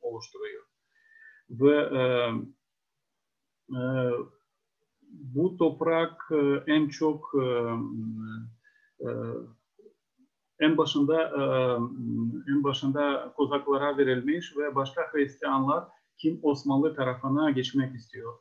oluşturuyor. 0.00 0.62
Ve 1.50 1.76
e, 1.76 2.00
e, 3.76 3.80
bu 5.10 5.56
toprak 5.56 6.30
e, 6.32 6.72
en 6.72 6.88
çok 6.88 7.32
e, 7.34 7.46
e, 9.00 9.08
en 10.60 10.78
başında 10.78 11.30
en 12.48 12.64
başında 12.64 13.32
Kozaklara 13.36 13.98
verilmiş 13.98 14.56
ve 14.56 14.74
başka 14.74 15.02
Hristiyanlar 15.12 15.84
kim 16.18 16.40
Osmanlı 16.42 16.94
tarafına 16.94 17.50
geçmek 17.50 17.94
istiyor. 17.94 18.34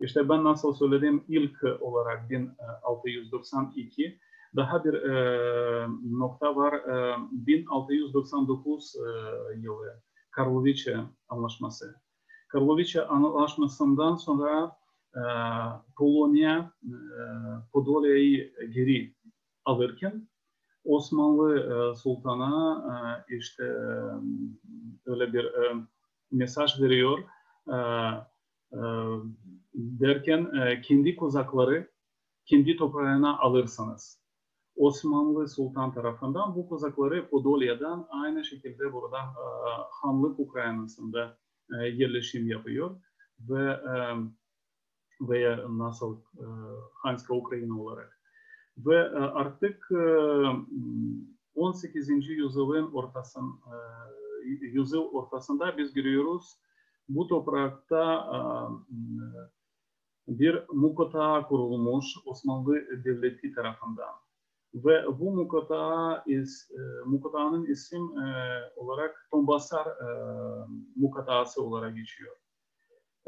İşte 0.00 0.28
ben 0.28 0.44
nasıl 0.44 0.74
söyledim 0.74 1.24
ilk 1.28 1.58
olarak 1.80 2.30
1692 2.30 4.18
daha 4.56 4.84
bir 4.84 4.94
e, 4.94 5.88
nokta 6.10 6.56
var 6.56 6.72
e, 6.72 7.16
1699 7.30 8.94
e, 8.96 9.00
yılı 9.60 10.02
Karlovice 10.30 11.00
Anlaşması. 11.28 11.94
Karlovice 12.48 13.06
Anlaşması'ndan 13.06 14.16
sonra 14.16 14.76
Polonya 15.96 16.72
Podolya'yı 17.72 18.52
geri 18.72 19.14
alırken 19.64 20.28
Osmanlı 20.84 21.94
Sultan'a 21.96 23.24
işte 23.28 23.64
öyle 25.06 25.32
bir 25.32 25.52
mesaj 26.32 26.80
veriyor. 26.80 27.18
Derken 29.74 30.52
kendi 30.82 31.16
kozakları 31.16 31.90
kendi 32.46 32.76
toprağına 32.76 33.38
alırsanız 33.38 34.24
Osmanlı 34.76 35.48
Sultan 35.48 35.94
tarafından 35.94 36.54
bu 36.54 36.68
kozakları 36.68 37.28
Podolya'dan 37.28 38.06
aynı 38.10 38.44
şekilde 38.44 38.92
burada 38.92 39.18
Hanlık 39.90 40.40
Ukrayna'sında 40.40 41.38
yerleşim 41.70 42.48
yapıyor. 42.48 42.96
Ve 43.40 43.80
veya 45.20 45.64
nasıl 45.68 46.16
e, 46.16 46.44
Hanska 46.94 47.34
Ukrayna 47.34 47.80
olarak. 47.80 48.20
Ve 48.78 48.96
e, 48.96 49.18
artık 49.18 49.88
e, 49.90 50.04
18. 51.54 52.08
yüzyılın 52.28 52.92
ortasın, 52.92 53.60
e, 53.66 54.48
yüzyıl 54.48 55.02
ortasında 55.02 55.78
biz 55.78 55.94
görüyoruz 55.94 56.58
bu 57.08 57.26
toprakta 57.26 58.26
e, 58.34 58.40
bir 60.28 60.64
mukata 60.72 61.48
kurulmuş 61.48 62.04
Osmanlı 62.24 63.04
Devleti 63.04 63.52
tarafından. 63.52 64.14
Ve 64.74 65.04
bu 65.20 65.30
mukata 65.30 66.22
is, 66.26 66.70
e, 66.70 66.80
mukatanın 67.06 67.66
isim 67.66 68.02
olarak 68.76 69.28
Tombasar 69.30 69.86
e, 69.86 70.08
mukatası 70.96 71.62
olarak 71.62 71.96
geçiyor. 71.96 72.36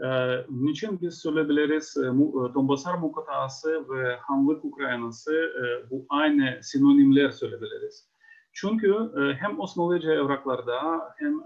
Ee, 0.05 0.45
niçin 0.51 1.01
biz 1.01 1.19
söyleyebiliriz 1.23 1.97
e, 1.97 2.07
e, 2.07 2.55
Donbasar 2.55 2.95
Mukatası 2.99 3.87
ve 3.91 4.17
Hanlık 4.17 4.65
Ukraynası 4.65 5.33
e, 5.35 5.91
bu 5.91 6.07
aynı 6.09 6.59
sinonimler 6.63 7.31
söyleyebiliriz. 7.31 8.11
Çünkü 8.53 8.95
hem 9.39 9.61
Osmanlıca 9.61 10.13
evraklarda 10.13 11.01
hem 11.17 11.43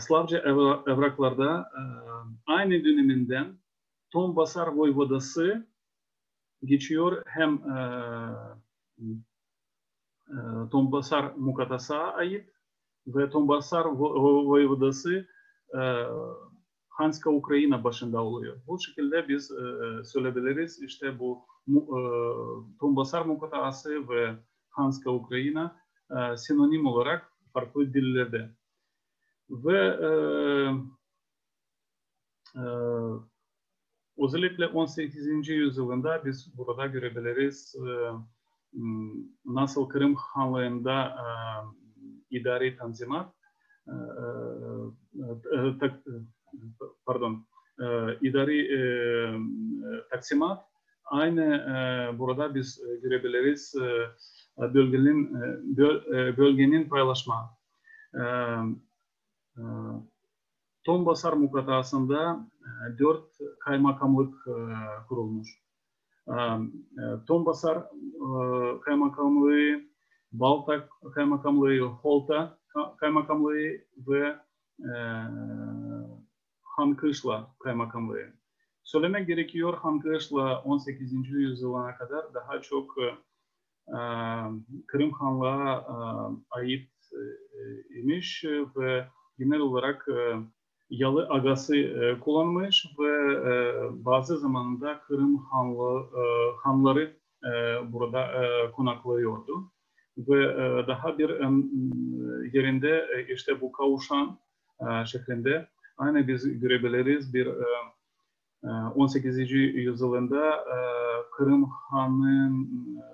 Slavca 0.00 0.38
evraklarda 0.86 1.70
aynı 2.46 2.84
döneminden 2.84 3.58
Donbasar 4.14 4.66
Voyvodası 4.66 5.66
geçiyor 6.64 7.22
hem 7.26 7.58
Donbasar 10.72 11.32
Mukatas'a 11.36 11.98
ait 11.98 12.48
ve 13.06 13.32
Donbasar 13.32 13.84
Voyvodası 13.84 15.26
Hanska 16.92 17.30
Ukrayna 17.30 17.84
başında 17.84 18.24
oluyor. 18.24 18.56
Bu 18.66 18.80
şekilde 18.80 19.28
biz 19.28 19.50
e, 19.50 20.04
söyleyebiliriz. 20.04 20.82
İşte 20.82 21.18
bu 21.18 21.46
e, 21.68 21.76
Tombasar 22.80 23.26
Mukatası 23.26 24.08
ve 24.08 24.34
Hanska 24.68 25.10
Ukrayna 25.10 25.76
e, 26.10 26.36
sinonim 26.36 26.86
olarak 26.86 27.32
farklı 27.52 27.94
dillerde. 27.94 28.50
Ve 29.50 29.78
e, 29.78 30.10
e, 32.60 32.64
özellikle 34.18 34.66
18. 34.66 35.48
yüzyılında 35.48 36.24
biz 36.24 36.58
burada 36.58 36.86
görebiliriz 36.86 37.74
e, 37.74 38.12
nasıl 39.44 39.88
Kırım 39.88 40.14
Hanlığı'nda 40.14 41.04
e, 41.04 41.26
idari 42.38 42.76
tanzimat 42.76 43.34
e, 43.88 43.94
e, 45.54 45.56
e, 45.56 45.78
pardon 47.06 47.46
e, 47.80 47.84
idari 48.20 48.58
e, 48.74 48.80
taksimat 50.10 50.64
aynı 51.04 51.44
e, 51.44 52.18
burada 52.18 52.54
biz 52.54 52.80
görebiliriz 53.02 53.74
e, 53.74 54.74
bölgenin 54.74 55.34
böl, 55.76 56.02
bölgenin 56.36 56.88
paylaşma. 56.88 57.58
E, 58.14 58.22
e, 59.56 59.62
Tombasar 60.84 61.32
mukatasında 61.32 62.46
e, 62.60 62.98
dört 62.98 63.24
kaymakamlık 63.60 64.34
e, 64.46 64.54
kurulmuş. 65.08 65.48
E, 66.28 66.34
Tombasar 67.26 67.76
e, 67.76 68.80
kaymakamlığı, 68.80 69.80
Balta 70.32 70.88
kaymakamlığı, 71.14 71.80
Holta 71.80 72.58
kaymakamlığı 73.00 73.78
ve 74.08 74.36
e, 74.80 74.92
Hankışla 76.76 77.54
kaymakamlığı. 77.58 78.32
Söylemek 78.84 79.26
gerekiyor 79.26 79.74
Hankışla 79.78 80.62
18. 80.62 81.12
yüzyılına 81.30 81.96
kadar 81.96 82.34
daha 82.34 82.60
çok 82.60 82.94
e, 83.88 83.96
Kırım 84.86 85.12
Hanlığa 85.12 85.76
e, 85.76 85.94
ait 86.50 86.90
e, 87.12 87.98
imiş 87.98 88.44
ve 88.76 89.06
genel 89.38 89.60
olarak 89.60 90.06
e, 90.08 90.36
yalı 90.90 91.26
agası 91.30 91.76
e, 91.76 92.20
kullanmış 92.20 92.86
ve 92.98 93.34
e, 93.34 93.54
bazı 94.04 94.38
zamanında 94.38 95.00
Kırım 95.00 95.36
Hanlı, 95.36 96.00
e, 96.00 96.22
Hanları 96.62 97.16
e, 97.44 97.52
burada 97.92 98.44
e, 98.44 98.70
konaklıyordu. 98.70 99.72
Ve 100.18 100.44
e, 100.44 100.86
daha 100.86 101.18
bir 101.18 101.30
e, 101.30 101.44
yerinde 102.58 103.06
e, 103.16 103.34
işte 103.34 103.60
bu 103.60 103.72
Kavuşan 103.72 104.38
e, 104.80 105.06
şehrinde 105.06 105.68
aynı 106.02 106.28
biz 106.28 106.60
görebiliriz 106.60 107.34
bir 107.34 107.46
e, 107.46 108.68
18. 108.94 109.50
yüzyılında 109.50 110.56
e, 110.56 110.76
Kırım 111.30 111.64
Han'ın 111.64 112.64
e, 112.96 113.04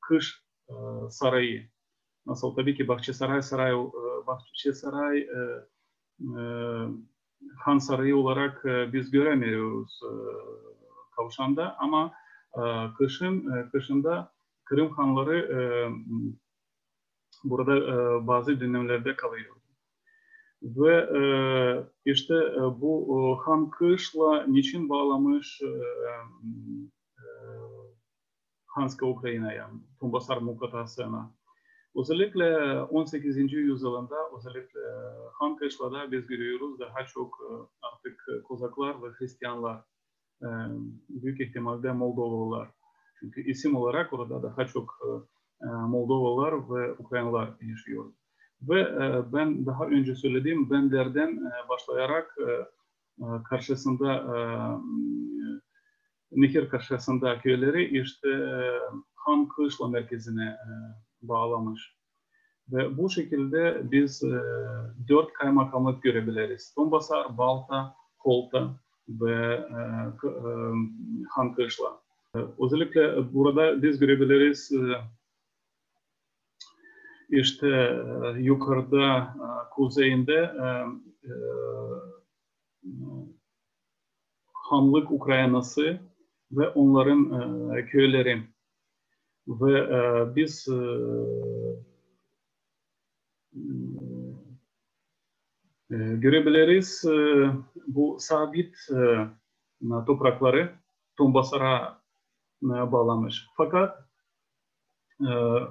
kış 0.00 0.42
e, 0.68 0.74
sarayı 1.10 1.68
nasıl 2.26 2.54
tabii 2.54 2.76
ki 2.76 2.88
Bahçesaray 2.88 3.42
Saray 3.42 3.72
e, 3.72 4.26
Bahçesaray 4.26 5.18
e, 5.18 5.40
e, 6.20 6.42
Han 7.58 7.78
Sarayı 7.78 8.16
olarak 8.16 8.64
e, 8.64 8.92
biz 8.92 9.10
göremiyoruz 9.10 10.00
e, 10.04 10.12
Kavuşan'da 11.16 11.76
ama 11.78 12.12
e, 12.54 12.62
kışın 12.98 13.52
e, 13.52 13.70
kışında 13.70 14.32
Kırım 14.64 14.90
Hanları 14.90 15.38
e, 15.38 15.60
burada 17.44 17.76
e, 17.76 18.26
bazı 18.26 18.60
dönemlerde 18.60 19.16
kalıyor. 19.16 19.59
Ve 20.62 20.94
e, 20.94 21.22
işte 22.04 22.34
e, 22.34 22.60
bu 22.60 22.92
e, 23.16 23.44
Han 23.44 23.70
kışla 23.70 24.46
niçin 24.46 24.88
bağlamış 24.88 25.60
Hanska 28.66 29.06
Ukrayna'ya, 29.06 29.70
Tumbasar 30.00 30.36
Mukatası'na. 30.36 31.34
Özellikle 31.96 32.80
18. 32.80 33.52
yüzyılında 33.52 34.16
özellikle 34.38 34.80
Han 35.32 35.56
kışlada 35.56 36.12
biz 36.12 36.26
görüyoruz 36.26 36.80
daha 36.80 37.06
çok 37.06 37.38
artık 37.82 38.44
Kozaklar 38.44 39.02
ve 39.02 39.06
Hristiyanlar 39.18 39.84
büyük 41.08 41.40
ihtimalle 41.40 41.92
Moldovalılar. 41.92 42.68
Çünkü 43.20 43.50
isim 43.50 43.76
olarak 43.76 44.12
orada 44.12 44.42
daha 44.42 44.66
çok 44.66 44.98
Moldovalılar 45.62 46.70
ve 46.70 46.92
Ukraynalılar 46.92 47.50
yaşıyor. 47.60 48.12
Ve 48.62 48.80
e, 48.80 49.32
ben 49.32 49.66
daha 49.66 49.84
önce 49.84 50.14
söylediğim 50.14 50.70
benderden 50.70 51.28
e, 51.36 51.68
başlayarak 51.68 52.36
karşısında 53.48 54.26
nehir 56.32 56.68
karşısında 56.68 57.38
köyleri 57.38 58.00
işte 58.00 58.28
Han 59.14 59.48
Kışla 59.48 59.88
merkezine 59.88 60.56
bağlamış. 61.22 61.96
Ve 62.72 62.98
bu 62.98 63.10
şekilde 63.10 63.80
biz 63.92 64.22
dört 65.08 65.32
kaymakamlık 65.32 66.02
görebiliriz. 66.02 66.74
Tombasar, 66.74 67.38
Balta, 67.38 67.94
Kolta 68.18 68.70
ve 69.08 69.68
Han 71.30 71.54
Kışla. 71.54 72.00
Özellikle 72.58 73.34
burada 73.34 73.82
biz 73.82 73.98
görebiliriz 73.98 74.72
işte 77.30 77.68
e, 77.68 78.40
yukarıda 78.40 79.18
e, 79.18 79.70
kuzeyinde 79.70 80.34
e, 80.34 80.66
Hanlık 84.52 85.10
Ukraynası 85.10 86.00
ve 86.52 86.68
onların 86.68 87.30
köyleri 87.86 88.42
ve 89.48 90.36
biz 90.36 90.68
görebiliriz 95.90 97.04
bu 97.86 98.16
sabit 98.20 98.76
toprakları 100.06 100.74
Tombasar'a 101.16 102.02
bağlamış. 102.62 103.46
Fakat 103.56 104.04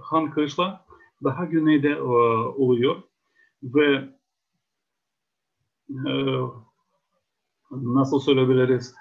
Han 0.02 0.32
Kışla 0.32 0.86
daha 1.24 1.46
güneyde 1.46 1.90
e, 1.90 2.02
oluyor 2.02 3.04
ve 3.64 4.10
e, 5.90 6.12
nasıl 7.72 8.20
söyleyebiliriz? 8.20 8.96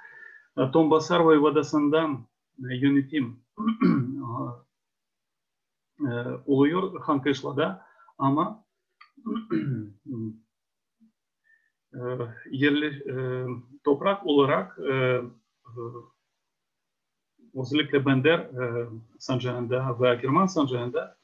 E, 0.59 0.71
Tombasar 0.71 1.21
Voyvodası'ndan 1.21 2.27
yönetim 2.59 3.41
e, 6.01 6.11
oluyor 6.47 7.01
Hankışla'da 7.01 7.87
ama 8.19 8.65
yerli 12.51 13.05
toprak 13.85 14.27
olarak 14.27 14.79
özellikle 17.55 18.07
Bender 18.07 18.51
sancağında 19.19 20.01
ve 20.01 20.21
Kerman 20.21 20.47
sancağında 20.47 21.18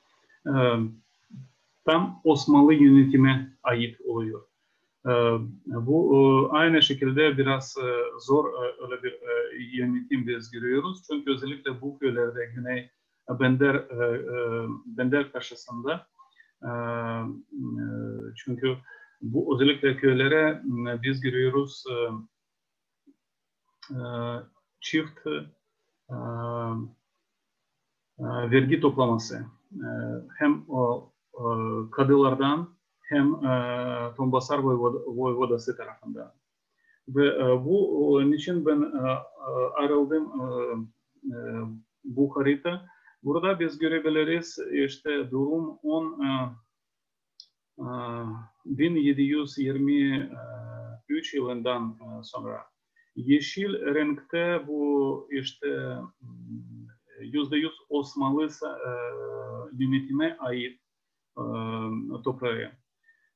tam 1.85 2.21
Osmanlı 2.25 2.75
yönetime 2.75 3.57
ait 3.63 4.01
oluyor. 4.01 4.43
Bu 5.65 6.49
aynı 6.53 6.83
şekilde 6.83 7.39
biraz 7.39 7.77
zor 8.19 8.53
öyle 8.83 9.03
bir 9.03 9.15
yönetim 9.79 10.27
biz 10.27 10.51
görüyoruz. 10.51 11.03
Çünkü 11.11 11.31
özellikle 11.31 11.81
bu 11.81 11.99
köylerde 11.99 12.53
Güney 12.55 12.91
Bender 13.41 13.85
Bender 14.87 15.33
karşısında 15.33 16.07
çünkü 18.37 18.77
bu 19.23 19.55
özellikle 19.55 19.97
köylere 19.97 20.63
biz 21.03 21.21
görüyoruz 21.21 21.85
çift 24.81 25.27
vergi 28.19 28.81
toplaması. 28.81 29.47
E, 29.75 29.89
hem 30.39 30.65
o 30.69 31.13
kadılardan 31.93 32.77
hem 33.03 33.35
e, 33.35 34.15
Tombasar 34.17 34.59
Voyvodası 35.07 35.77
tarafından. 35.77 36.33
Ve 37.09 37.27
e, 37.27 37.65
bu 37.65 38.21
niçin 38.25 38.67
ben 38.67 38.93
ayrıldım 39.75 40.33
bu 42.05 42.37
harita. 42.37 42.87
Burada 43.23 43.61
biz 43.61 43.79
görebiliriz 43.79 44.59
işte 44.73 45.31
durum 45.31 45.79
10 45.83 46.21
1723 48.67 51.35
yılından 51.35 51.99
sonra. 52.23 52.61
Yeşil 53.17 53.95
renkte 53.95 54.63
bu 54.67 55.29
işte 55.31 55.97
yüzde 57.33 57.57
yüz 57.57 57.73
Osmanlı 57.89 58.45
e, 58.45 58.49
yönetime 59.79 60.37
ait 60.41 60.81
e, 61.39 61.43
toprağı. 62.25 62.73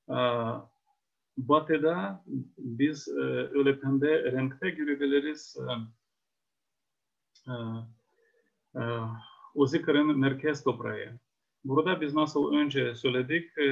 E, 0.09 0.19
batı'da 1.39 2.25
biz 2.59 3.09
e, 3.09 3.21
öyle 3.59 3.81
pembe 3.81 4.33
renkte 4.33 4.71
görebiliriz 4.71 5.57
e, 5.61 5.73
e, 7.51 7.55
e, 8.81 8.83
Ozikar'ın 9.55 10.19
merkez 10.19 10.65
toprağı. 10.65 11.19
Burada 11.65 12.01
biz 12.01 12.15
nasıl 12.15 12.55
önce 12.55 12.95
söyledik, 12.95 13.59
e, 13.59 13.65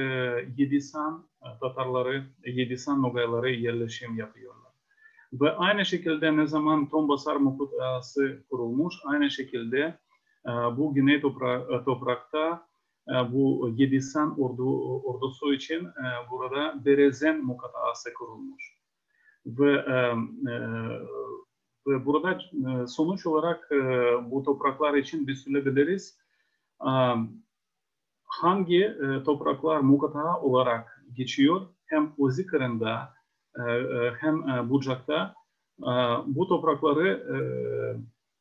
Yedisan 0.57 1.29
Tatarları, 1.61 2.23
Yedisan 2.45 3.01
Nogayları 3.01 3.49
yerleşim 3.49 4.17
yapıyorlar. 4.17 4.71
Ve 5.33 5.51
aynı 5.51 5.85
şekilde 5.85 6.37
ne 6.37 6.47
zaman 6.47 6.89
Tombasar 6.89 7.35
Mukutası 7.35 8.43
kurulmuş, 8.49 8.95
aynı 9.05 9.31
şekilde 9.31 9.99
bu 10.47 10.93
Güney 10.93 11.21
topra 11.21 11.83
toprakta 11.83 12.67
bu 13.31 13.69
Yedisan 13.75 14.41
ordu, 14.41 14.99
ordusu 15.03 15.53
için 15.53 15.87
burada 16.31 16.85
Berezen 16.85 17.45
mukataası 17.45 18.13
kurulmuş. 18.13 18.77
Ve, 19.45 19.85
ve 21.87 22.05
burada 22.05 22.39
sonuç 22.87 23.25
olarak 23.25 23.71
bu 24.31 24.43
topraklar 24.43 24.93
için 24.93 25.27
söyleyebiliriz. 25.33 26.17
Hangi 28.23 28.97
topraklar 29.25 29.79
mukata 29.79 30.41
olarak 30.41 31.03
geçiyor 31.13 31.61
hem 31.85 32.13
Ozikar'ında 32.17 33.13
hem 34.19 34.69
Bucak'ta 34.69 35.35
bu 36.25 36.47
toprakları 36.47 37.27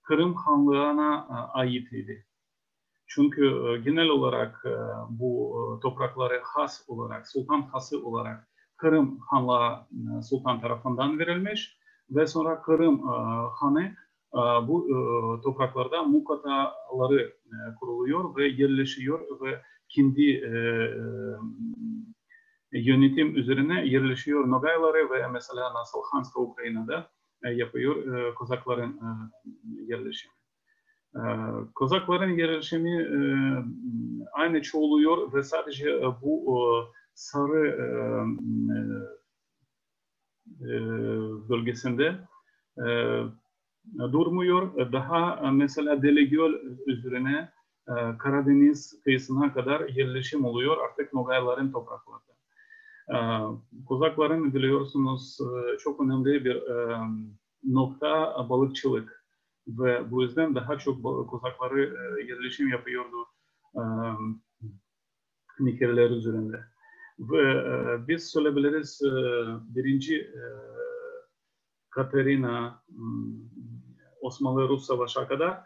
Kırım 0.07 0.35
Hanlığı'na 0.35 1.27
ait 1.53 1.93
idi. 1.93 2.27
Çünkü 3.07 3.43
genel 3.85 4.09
olarak 4.09 4.65
bu 5.11 5.81
toprakları 5.83 6.41
has 6.45 6.85
olarak, 6.89 7.29
sultan 7.29 7.63
hası 7.63 8.07
olarak 8.07 8.49
Kırım 8.77 9.19
Hanlığı 9.19 9.87
sultan 10.23 10.61
tarafından 10.61 11.19
verilmiş 11.19 11.79
ve 12.11 12.27
sonra 12.27 12.63
Kırım 12.63 13.03
Hanı 13.49 13.95
bu 14.69 14.89
topraklarda 15.45 16.03
mukataları 16.03 17.33
kuruluyor 17.81 18.37
ve 18.37 18.49
yerleşiyor 18.49 19.41
ve 19.41 19.63
kendi 19.89 20.23
yönetim 22.73 23.37
üzerine 23.37 23.87
yerleşiyor 23.87 24.51
Nogayları 24.51 25.11
ve 25.11 25.29
mesela 25.29 25.75
nasıl 25.75 25.99
Hanska 26.13 26.41
Ukrayna'da 26.41 27.11
yapıyor 27.45 28.35
Kozakların 28.35 29.01
yerleşimi. 29.65 30.35
Kozakların 31.75 32.31
yerleşimi 32.39 33.09
aynı 34.33 34.63
çoğuluyor 34.63 35.33
ve 35.33 35.43
sadece 35.43 36.03
bu 36.23 36.65
sarı 37.15 37.79
bölgesinde 41.49 42.19
durmuyor. 43.99 44.93
Daha 44.93 45.51
mesela 45.51 46.03
Delegöl 46.03 46.55
üzerine 46.87 47.53
Karadeniz 48.19 49.03
kıyısına 49.05 49.53
kadar 49.53 49.89
yerleşim 49.89 50.45
oluyor 50.45 50.77
artık 50.85 51.13
Nogayların 51.13 51.73
topraklarda. 51.73 52.36
Kozakların 53.87 54.55
biliyorsunuz 54.55 55.39
çok 55.79 56.01
önemli 56.01 56.45
bir 56.45 56.63
nokta 57.65 58.47
balıkçılık 58.49 59.27
ve 59.69 60.11
bu 60.11 60.23
yüzden 60.23 60.55
daha 60.55 60.79
çok 60.79 61.29
kozakları 61.31 61.81
yerleşim 62.29 62.69
yapıyordu 62.69 63.17
nikerler 65.61 66.11
üzerinde. 66.11 66.65
Ve 67.19 68.09
biz 68.09 68.31
söyleyebiliriz 68.31 69.01
birinci 69.75 70.31
Katerina 71.91 72.83
Osmanlı-Rus 74.21 74.87
Savaşı'na 74.87 75.29
kadar 75.29 75.61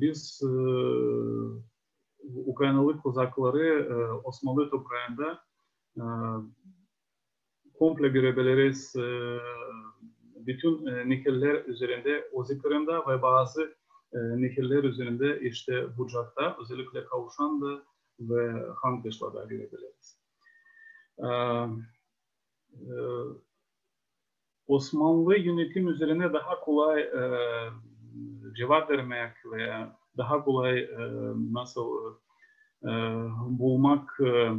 biz 0.00 0.42
Ukraynalı 2.46 2.98
kozakları 2.98 3.88
Osmanlı 4.24 4.70
toprağında 4.70 5.47
komple 7.74 8.08
görebiliriz. 8.08 8.94
Bütün 10.36 10.86
nehirler 10.86 11.64
üzerinde 11.64 12.28
Ozikırı'nda 12.32 13.06
ve 13.08 13.22
bazı 13.22 13.76
nehirler 14.12 14.84
üzerinde 14.84 15.40
işte 15.40 15.98
Bucak'ta 15.98 16.56
özellikle 16.62 17.04
Kavuşan'da 17.04 17.82
ve 18.20 18.66
Hankışla'da 18.82 19.44
görebiliriz. 19.44 20.18
Osmanlı 24.68 25.36
yönetim 25.36 25.88
üzerine 25.88 26.32
daha 26.32 26.60
kolay 26.60 27.00
e, 27.00 27.22
cevap 28.56 28.90
vermek 28.90 29.32
veya 29.52 29.96
daha 30.16 30.44
kolay 30.44 30.78
e, 30.78 30.98
nasıl 31.52 32.14
e, 32.82 32.90
bulmak 33.48 34.20
e, 34.20 34.52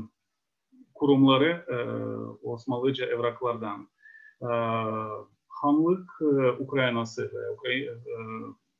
kurumları 0.99 1.65
e, 1.67 1.77
Osmanlıca 2.47 3.05
evraklardan. 3.05 3.87
E, 4.41 4.49
Hanlık 5.47 6.09
e, 6.21 6.51
Ukraynası 6.63 7.31
ve 7.33 7.49
Ukray 7.49 7.83
e, 7.83 7.93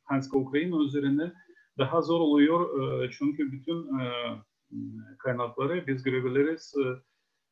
Hanska 0.03 0.37
Ukrayna 0.37 0.83
üzerine 0.83 1.33
daha 1.77 2.01
zor 2.01 2.19
oluyor 2.19 2.81
e, 3.03 3.09
çünkü 3.11 3.51
bütün 3.51 3.87
kaynakları 5.17 5.87
biz 5.87 6.03
görebiliriz 6.03 6.75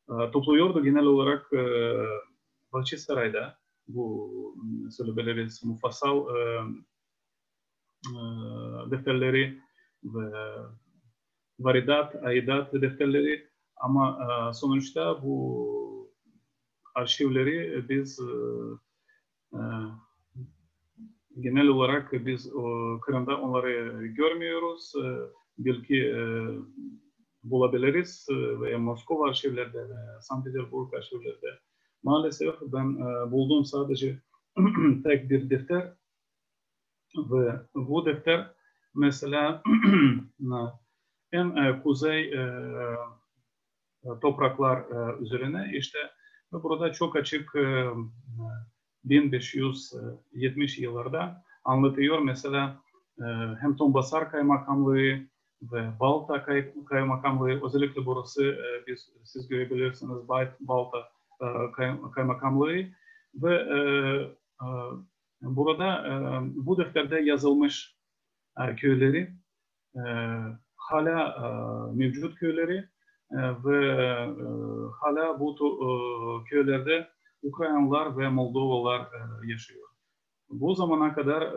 e, 0.08 0.30
topluyordu 0.30 0.84
genel 0.84 1.04
olarak 1.04 1.52
e, 1.52 1.62
Bahçesaray'da 2.72 3.58
bu 3.88 4.30
söyleyebiliriz 4.90 5.64
mufassal 5.64 6.36
e, 6.36 6.60
e, 8.06 8.20
defterleri 8.90 9.62
ve 10.04 10.30
varidat, 11.60 12.24
aidat 12.24 12.72
defterleri 12.72 13.47
ama 13.80 14.18
e, 14.22 14.52
sonuçta 14.54 15.22
bu 15.22 16.10
arşivleri 16.94 17.88
biz 17.88 18.20
e, 18.20 18.32
e, 19.56 19.60
genel 21.40 21.66
olarak 21.66 22.12
biz 22.12 22.46
e, 22.46 22.50
Kırım'da 23.02 23.40
onları 23.40 24.06
görmüyoruz. 24.06 24.92
E, 24.96 25.06
belki 25.58 26.14
bulabiliriz 27.50 28.26
e, 28.30 28.60
veya 28.60 28.78
Moskova 28.78 29.28
arşivlerde, 29.28 29.86
St. 30.20 30.44
Petersburg 30.44 30.94
arşivlerde. 30.94 31.58
Maalesef 32.02 32.54
ben 32.60 32.96
e, 32.96 33.30
buldum 33.30 33.64
sadece 33.64 34.18
tek 35.04 35.30
bir 35.30 35.50
defter 35.50 35.92
ve 37.16 37.60
bu 37.74 38.06
defter 38.06 38.54
mesela 38.94 39.62
en 41.32 41.82
kuzey 41.82 42.32
e, 42.32 42.64
topraklar 44.22 44.78
e, 44.78 45.22
üzerine. 45.22 45.70
İşte 45.74 45.98
burada 46.52 46.92
çok 46.92 47.16
açık 47.16 47.56
e, 47.56 47.86
1570 49.04 50.78
yıllarda 50.78 51.44
anlatıyor. 51.64 52.18
Mesela 52.18 52.82
e, 53.18 53.24
hem 53.60 53.76
Tombasar 53.76 54.30
Kaymakamlığı 54.30 55.18
ve 55.62 55.90
Balta 56.00 56.44
Kay, 56.44 56.72
Kaymakamlığı 56.84 57.66
özellikle 57.66 58.06
burası 58.06 58.44
e, 58.44 58.86
biz, 58.86 59.12
siz 59.24 59.48
görebilirsiniz 59.48 60.28
Balta 60.60 60.98
e, 61.40 61.46
kay, 61.72 61.90
Kaymakamlığı 62.14 62.84
ve 63.34 63.54
e, 63.54 63.78
e, 64.64 64.68
burada 65.42 66.08
e, 66.08 66.12
bu 66.66 66.78
defterde 66.78 67.20
yazılmış 67.20 67.96
e, 68.60 68.76
köyleri 68.76 69.30
e, 69.96 70.02
hala 70.76 71.28
e, 71.28 71.46
mevcut 71.96 72.34
köyleri 72.38 72.88
ve 73.32 73.96
hala 75.00 75.40
bu 75.40 75.56
köylerde 76.50 77.08
Ukraynalılar 77.42 78.18
ve 78.18 78.28
Moldovalılar 78.28 79.08
yaşıyor. 79.44 79.88
Bu 80.50 80.74
zamana 80.74 81.14
kadar 81.14 81.54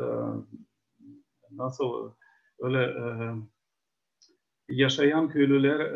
nasıl 1.52 2.12
öyle 2.60 2.94
yaşayan 4.70 5.30
köylüler 5.30 5.94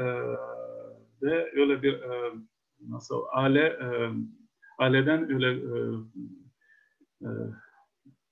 de 1.22 1.52
öyle 1.56 1.84
bir 1.84 2.04
nasıl 2.80 3.24
aile 3.32 3.80
aileden 4.80 5.34
öyle 5.34 5.62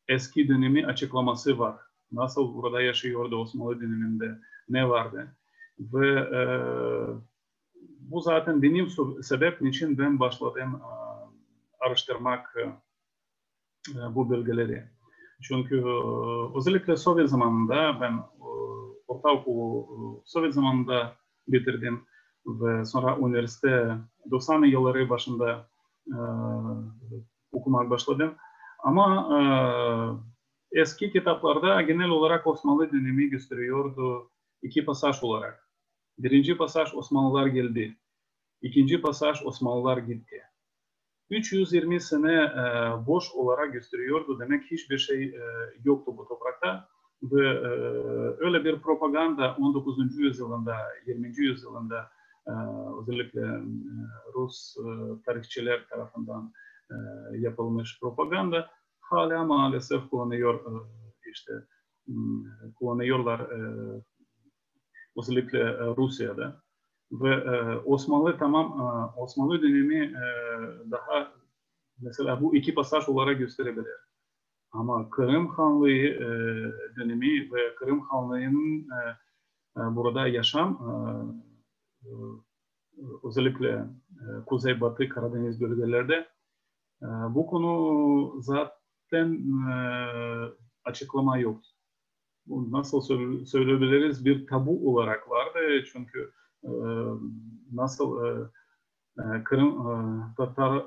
eski 0.08 0.48
dönemi 0.48 0.86
açıklaması 0.86 1.60
var. 1.60 1.80
Nasıl 2.12 2.56
burada 2.56 2.82
yaşıyordu 2.82 3.36
Osmanlı 3.36 3.82
döneminde 3.82 4.40
ne 4.70 4.90
vardı? 4.90 5.36
Ve 5.80 6.10
e, 6.10 6.42
bu 8.00 8.22
zaten 8.22 8.62
benim 8.62 8.88
sebep 9.22 9.62
için 9.62 9.98
ben 9.98 10.20
başladım 10.20 10.82
e, 10.82 10.90
araştırmak 11.86 12.56
e, 13.90 14.16
bu 14.16 14.32
belgeleri. 14.32 14.84
Çünkü 15.42 15.78
e, 15.78 16.58
özellikle 16.58 16.98
Sovyet 16.98 17.30
zamanında 17.30 18.02
ben 18.02 18.14
e, 18.14 18.48
ortaokulu 19.08 20.22
Sovyet 20.26 20.54
zamanında 20.54 21.16
bitirdim 21.48 22.02
ve 22.46 22.86
sonra 22.86 23.18
üniversite 23.18 23.98
90 24.32 24.64
yılları 24.64 25.10
başında 25.10 25.68
e, 26.08 26.18
okumak 27.52 27.90
başladım. 27.90 28.36
Ama 28.80 29.30
e, 29.38 29.42
eski 30.82 31.12
kitaplarda 31.12 31.82
genel 31.82 32.10
olarak 32.10 32.48
Osmanlı 32.48 32.92
dönemi 32.92 33.30
gösteriyordu 33.30 34.30
iki 34.62 34.86
pasaj 34.86 35.24
olarak. 35.24 35.63
Birinci 36.18 36.58
pasaj 36.58 36.94
Osmanlılar 36.94 37.48
geldi. 37.48 37.98
İkinci 38.62 39.02
pasaj 39.02 39.46
Osmanlılar 39.46 39.98
gitti. 39.98 40.42
320 41.30 42.02
sene 42.02 42.34
e, 42.34 42.66
boş 43.08 43.32
olarak 43.32 43.74
gösteriyordu. 43.74 44.40
Demek 44.40 44.72
hiçbir 44.72 44.98
şey 44.98 45.24
e, 45.24 45.42
yoktu 45.84 46.18
bu 46.18 46.28
toprakta. 46.28 46.88
Ve 47.24 47.48
e, 47.48 47.68
öyle 48.38 48.64
bir 48.64 48.82
propaganda 48.82 49.56
19. 49.60 50.18
yüzyılında, 50.18 50.76
20. 51.08 51.34
yüzyılında 51.38 52.12
e, 52.48 52.52
özellikle 53.02 53.42
e, 53.42 53.62
Rus 54.34 54.76
e, 54.78 54.84
tarihçiler 55.26 55.88
tarafından 55.90 56.54
e, 56.92 56.96
yapılmış 57.38 58.00
propaganda 58.00 58.70
hala 59.00 59.44
maalesef 59.44 60.10
kullanıyor 60.10 60.56
e, 60.56 60.74
işte 61.32 61.54
kullanıyorlar 62.76 63.40
e, 63.40 63.60
özellikle 65.18 65.60
e, 65.60 65.96
Rusya'da 65.98 66.62
ve 67.12 67.30
e, 67.34 67.78
Osmanlı 67.78 68.38
tamam 68.38 68.66
e, 68.80 69.20
Osmanlı 69.20 69.62
dönemi 69.62 70.14
daha 70.92 71.34
mesela 72.02 72.42
bu 72.42 72.56
iki 72.56 72.74
pasaj 72.74 73.10
olarak 73.10 73.38
gösterebilir. 73.38 73.98
Ama 74.72 75.10
Kırım 75.10 75.48
Hanlığı 75.48 76.20
dönemi 76.96 77.54
ve 77.54 77.76
Kırım 77.76 78.00
Hanlığı'nın 78.00 78.88
burada 79.76 80.28
yaşam 80.28 80.80
özellikle 83.24 83.70
e, 83.70 84.46
Kuzey 84.46 84.82
Batı 84.82 85.10
Karadeniz 85.10 85.62
bölgelerde 85.62 86.28
bu 87.30 87.48
konu 87.48 88.42
zaten 88.42 89.44
açıklama 90.84 91.38
yok. 91.38 91.62
Nasıl 92.48 93.02
söyleyebiliriz? 93.46 94.26
Bir 94.26 94.48
tabu 94.48 94.92
olarak 94.92 95.30
vardı 95.30 95.60
çünkü 95.92 96.32
nasıl 97.72 98.20
Kırım 99.46 99.78
Tatar 100.38 100.86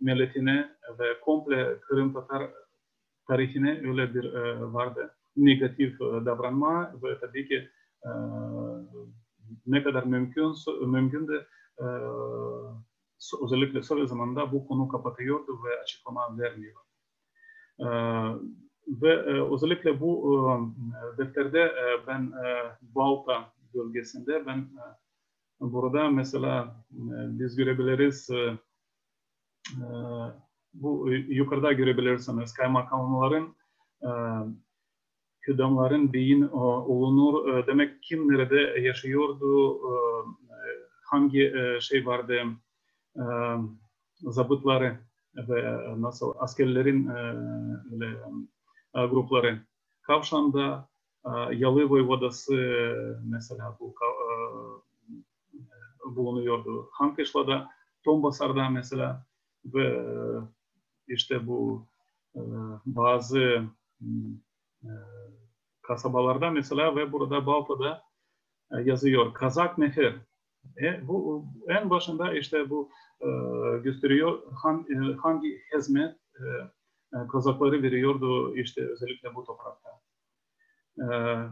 milletine 0.00 0.76
ve 0.98 1.20
komple 1.20 1.80
Kırım 1.80 2.12
Tatar 2.12 2.50
tarihine 3.28 3.70
öyle 3.88 4.14
bir 4.14 4.32
vardı 4.60 5.14
negatif 5.36 6.00
davranma 6.00 6.92
ve 7.02 7.20
tabii 7.20 7.48
ki 7.48 7.68
ne 9.66 9.82
kadar 9.82 10.04
mümkün 10.04 10.54
mümkün 10.86 11.28
de 11.28 11.46
özellikle 13.44 13.82
son 13.82 14.06
zamanda 14.06 14.52
bu 14.52 14.68
konu 14.68 14.88
kapatıyordu 14.88 15.58
ve 15.64 15.80
açıklama 15.82 16.38
vermiyor. 16.38 16.80
Ve 18.90 19.16
özellikle 19.54 20.00
bu 20.00 20.40
defterde 21.18 21.72
ben 22.06 22.32
Balta 22.82 23.52
bölgesinde 23.74 24.46
ben 24.46 24.68
burada 25.60 26.10
mesela 26.10 26.84
biz 27.10 27.56
görebiliriz 27.56 28.30
bu 30.74 31.10
yukarıda 31.10 31.72
görebilirsiniz. 31.72 32.52
Kaymakamların 32.52 33.56
hüdamların 35.48 36.12
beyin 36.12 36.42
olunur 36.42 37.66
demek 37.66 38.02
kim 38.02 38.28
nerede 38.28 38.80
yaşıyordu 38.80 39.80
hangi 41.04 41.54
şey 41.80 42.06
vardı 42.06 42.42
zabıtları 44.20 44.98
ve 45.36 45.78
nasıl 46.00 46.34
askerlerin 46.38 47.08
öyle 47.92 48.18
grupları. 48.94 49.60
Kavşan'da 50.02 50.88
Yalı 51.52 51.90
Voyvodası 51.90 52.54
mesela 53.24 53.76
bu 53.80 53.94
bulunuyordu. 56.04 56.88
Hankışla'da, 56.92 57.68
Tombasar'da 58.04 58.68
mesela 58.68 59.26
ve 59.64 60.04
işte 61.08 61.46
bu 61.46 61.86
bazı 62.86 63.62
kasabalarda 65.82 66.50
mesela 66.50 66.96
ve 66.96 67.12
burada 67.12 67.46
Balta'da 67.46 68.02
yazıyor. 68.70 69.34
Kazak 69.34 69.78
Nefer. 69.78 70.14
E, 70.82 71.08
bu 71.08 71.44
en 71.68 71.90
başında 71.90 72.34
işte 72.34 72.70
bu 72.70 72.90
e, 73.20 73.28
gösteriyor 73.78 74.42
hangi, 75.22 75.60
hizmet 75.74 76.16
e, 76.34 76.44
Kazakları 77.32 77.82
veriyordu 77.82 78.56
işte 78.56 78.86
özellikle 78.86 79.34
bu 79.34 79.44
toprakta. 79.44 79.90
E, 80.98 81.06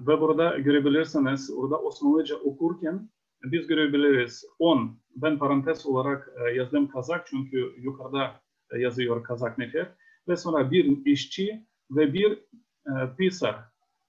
ve 0.06 0.20
burada 0.20 0.58
görebilirsiniz 0.58 1.50
orada 1.56 1.78
Osmanlıca 1.78 2.36
okurken 2.36 3.08
biz 3.42 3.66
görebiliriz 3.66 4.44
10. 4.58 5.00
Ben 5.16 5.38
parantez 5.38 5.86
olarak 5.86 6.32
e, 6.46 6.54
yazdım 6.54 6.88
Kazak 6.88 7.26
çünkü 7.26 7.74
yukarıda 7.78 8.40
e, 8.72 8.78
yazıyor 8.78 9.22
Kazak 9.24 9.58
Nefer. 9.58 9.88
Ve 10.28 10.36
sonra 10.36 10.70
bir 10.70 11.06
işçi 11.06 11.66
ve 11.90 12.12
bir 12.12 12.32
e, 12.86 13.16
pisar. 13.18 13.56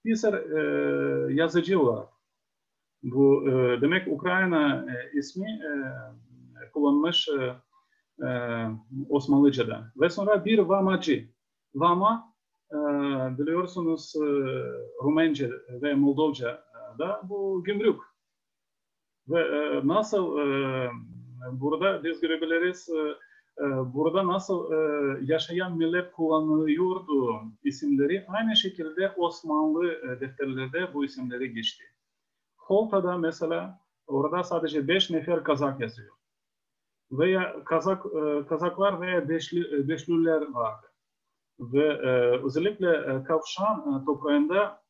Pisar 0.04 0.34
e, 0.34 1.34
yazıcı 1.34 1.80
olarak. 1.80 2.08
Bu 3.02 3.48
e, 3.48 3.80
demek 3.80 4.08
Ukrayna 4.08 4.86
e, 4.90 5.18
ismi 5.18 5.48
e, 5.50 5.70
kullanmış 6.72 7.28
e, 7.28 7.54
e, 8.26 8.28
Osmanlıca'da. 9.08 9.92
Ve 10.00 10.10
sonra 10.10 10.44
bir 10.44 10.58
vamacı. 10.58 11.28
Vama 11.74 12.34
e, 12.72 12.76
biliyorsunuz 13.38 14.16
e, 14.16 14.24
Rumence 15.04 15.50
ve 15.68 15.94
Moldovca 15.94 16.64
da 16.98 17.20
bu 17.28 17.64
gümrük. 17.64 18.00
Ve 19.28 19.40
e, 19.40 19.88
nasıl 19.88 20.38
e, 20.38 20.90
burada 21.52 22.04
biz 22.04 22.20
görebiliriz 22.20 22.88
e, 22.88 23.16
burada 23.94 24.26
nasıl 24.26 24.72
yaşayan 25.22 25.76
millet 25.76 26.12
kullanılıyordu 26.12 27.42
isimleri. 27.64 28.24
Aynı 28.28 28.56
şekilde 28.56 29.12
Osmanlı 29.16 29.82
defterlerde 30.20 30.94
bu 30.94 31.04
isimleri 31.04 31.54
geçti. 31.54 31.84
Holta'da 32.56 33.18
mesela 33.18 33.80
orada 34.06 34.42
sadece 34.42 34.88
beş 34.88 35.10
nefer 35.10 35.44
Kazak 35.44 35.80
yazıyor. 35.80 36.14
Veya 37.10 37.64
Kazak 37.64 38.02
Kazaklar 38.48 39.00
veya 39.00 39.28
Beşli, 39.28 39.88
Beşlüler 39.88 40.52
vardı. 40.52 40.89
Ve 41.60 41.98
özellikle 42.44 43.24
Kavşan 43.24 44.04
toprağında 44.04 44.82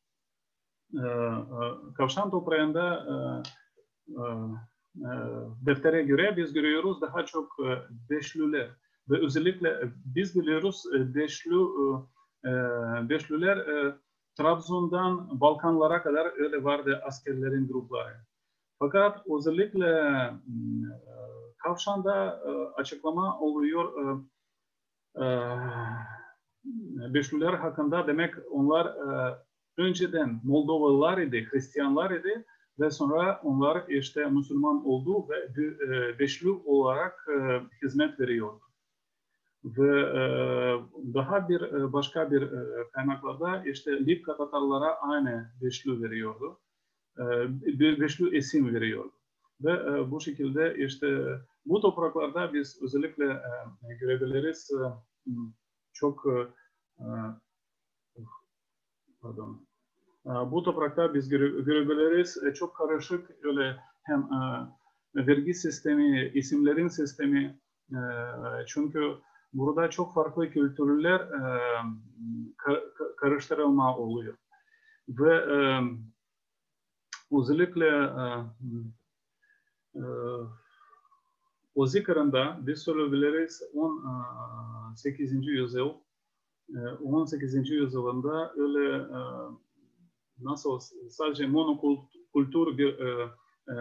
Kavşan 1.97 2.31
toprağında 2.31 3.05
deftere 5.65 6.03
göre 6.03 6.37
biz 6.37 6.53
görüyoruz 6.53 7.01
daha 7.01 7.25
çok 7.25 7.57
Beşlüler 8.09 8.69
ve 9.09 9.25
özellikle 9.25 9.91
biz 10.05 10.35
biliyoruz 10.35 10.83
Beşlü 10.93 11.67
Beşlüler 13.09 13.65
Trabzon'dan 14.37 15.41
Balkanlara 15.41 16.03
kadar 16.03 16.39
öyle 16.39 16.63
vardı 16.63 17.01
askerlerin 17.05 17.67
grupları. 17.67 18.15
Fakat 18.79 19.21
özellikle 19.37 20.11
Kavşan'da 21.57 22.41
açıklama 22.75 23.39
oluyor 23.39 24.17
Beşlüler 27.13 27.53
hakkında 27.53 28.07
demek 28.07 28.33
onlar 28.51 28.95
önceden 29.77 30.41
Moldovalılar 30.43 31.17
idi, 31.17 31.47
Hristiyanlar 31.51 32.11
idi 32.11 32.45
ve 32.79 32.91
sonra 32.91 33.41
onlar 33.43 33.83
işte 33.89 34.25
Müslüman 34.25 34.85
oldu 34.85 35.27
ve 35.29 36.19
beşli 36.19 36.49
olarak 36.49 37.27
hizmet 37.83 38.19
veriyordu. 38.19 38.61
Ve 39.63 40.03
daha 41.13 41.49
bir 41.49 41.93
başka 41.93 42.31
bir 42.31 42.49
kaynaklarda 42.93 43.63
işte 43.65 44.05
Lipka 44.05 44.37
Tatarlara 44.37 44.95
aynı 44.95 45.51
beşli 45.61 46.03
veriyordu. 46.03 46.59
Bir 47.49 47.99
beşli 47.99 48.37
isim 48.37 48.73
veriyordu. 48.73 49.11
Ve 49.61 50.11
bu 50.11 50.21
şekilde 50.21 50.75
işte 50.77 51.37
bu 51.65 51.81
topraklarda 51.81 52.53
biz 52.53 52.79
özellikle 52.83 53.41
görebiliriz 53.99 54.71
çok 56.01 56.25
pardon 59.21 59.67
bu 60.25 60.63
toprakta 60.63 61.13
biz 61.13 61.29
görebiliriz 61.29 62.37
çok 62.55 62.75
karışık 62.75 63.31
öyle 63.43 63.77
hem 64.03 64.29
vergi 65.15 65.53
sistemi, 65.53 66.31
isimlerin 66.33 66.87
sistemi 66.87 67.59
çünkü 68.67 69.17
burada 69.53 69.89
çok 69.89 70.13
farklı 70.13 70.49
kültürler 70.49 71.27
karıştırılma 73.17 73.97
oluyor. 73.97 74.37
Ve 75.09 75.45
özellikle 77.31 78.09
o 81.75 81.87
Kırım'da 82.03 82.59
biz 82.61 82.79
söyleyebiliriz 82.79 83.63
18. 83.73 85.47
yüzyıl 85.47 85.89
18. 87.03 87.69
yüzyılında 87.69 88.53
öyle 88.55 89.05
nasıl 90.41 90.79
sadece 91.09 91.47
monokultur 91.47 92.77
bir 92.77 92.99
e, 92.99 93.29
e, 93.67 93.75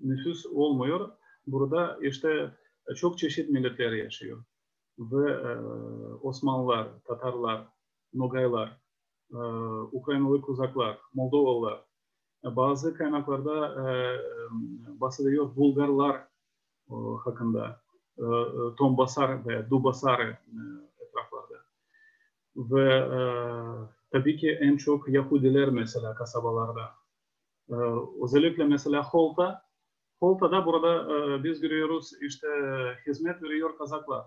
nüfus 0.00 0.46
olmuyor. 0.46 1.10
Burada 1.46 1.98
işte 2.02 2.50
çok 2.96 3.18
çeşit 3.18 3.50
milletler 3.50 3.92
yaşıyor. 3.92 4.44
Ve 4.98 5.32
e, 5.32 5.58
Osmanlılar, 6.22 6.88
Tatarlar, 7.04 7.68
Nogaylar, 8.14 8.80
e, 9.30 9.36
Ukraynalı 9.92 10.40
Kuzaklar, 10.40 10.98
Moldovalılar, 11.14 11.78
e, 11.78 11.91
bazı 12.44 12.94
kaynaklarda 12.94 13.66
e, 13.66 13.90
bahsediyor 15.00 15.56
Bulgarlar 15.56 16.16
e, 16.90 16.94
hakkında, 17.24 17.80
e, 18.18 18.24
Tombasar 18.78 19.48
ve 19.48 19.70
Dubasar 19.70 20.20
e, 20.20 20.38
ve 22.56 22.94
e, 22.94 23.20
tabii 24.10 24.36
ki 24.36 24.50
en 24.50 24.76
çok 24.76 25.08
Yahudiler 25.08 25.68
mesela 25.68 26.14
kasabalarda. 26.14 26.90
E, 27.70 27.74
özellikle 28.24 28.64
mesela 28.64 29.04
Holta, 29.04 29.62
Holta'da 30.20 30.66
burada 30.66 31.16
e, 31.16 31.44
biz 31.44 31.60
görüyoruz 31.60 32.10
işte 32.20 32.48
hizmet 33.06 33.42
veriyor 33.42 33.78
Kazaklar. 33.78 34.26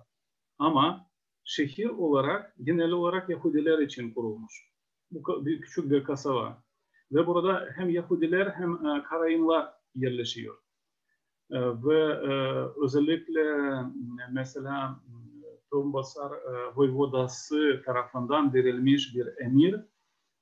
Ama 0.59 1.07
şehir 1.43 1.89
olarak 1.89 2.55
genel 2.63 2.91
olarak 2.91 3.30
Yahudiler 3.30 3.80
için 3.80 4.13
kurulmuş. 4.13 4.72
Bu 5.11 5.45
bir 5.45 5.61
küçük 5.61 5.91
bir 5.91 6.03
kasaba. 6.03 6.64
Ve 7.12 7.28
burada 7.28 7.70
hem 7.76 7.89
Yahudiler 7.89 8.47
hem 8.47 8.86
e, 8.86 9.03
Karayinler 9.03 9.68
yerleşiyor. 9.95 10.58
E, 11.51 11.60
ve 11.60 11.99
e, 11.99 12.34
özellikle 12.84 13.43
mesela 14.32 14.99
Tombasar 15.72 16.32
Voyvodası 16.76 17.82
tarafından 17.86 18.53
verilmiş 18.53 19.16
bir 19.16 19.28
emir 19.45 19.76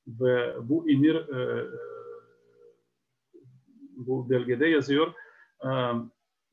ve 0.07 0.55
bu 0.69 0.89
emir 0.89 1.27
bu 3.95 4.29
belgede 4.29 4.67
yazıyor. 4.67 5.13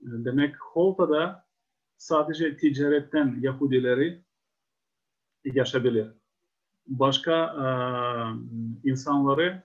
Demek 0.01 0.57
Holta'da 0.61 1.47
sadece 1.97 2.57
ticaretten 2.57 3.39
Yahudileri 3.41 4.25
yaşabilir. 5.45 6.09
Başka 6.87 7.55
insanları 8.85 9.63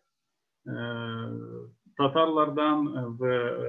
Tatarlardan 1.97 3.19
ve 3.21 3.35
e, 3.35 3.67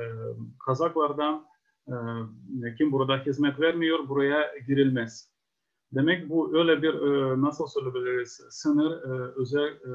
Kazaklardan 0.67 1.47
e, 1.89 2.75
kim 2.79 2.93
burada 2.93 3.17
hizmet 3.17 3.61
vermiyor 3.61 4.09
buraya 4.09 4.59
girilmez. 4.67 5.31
Demek 5.93 6.29
bu 6.31 6.59
öyle 6.59 6.83
bir 6.83 6.95
e, 6.95 7.41
nasıl 7.41 7.67
söyleyebiliriz 7.67 8.41
sınır 8.51 8.91
e, 8.91 9.33
özel 9.37 9.67
e, 9.67 9.91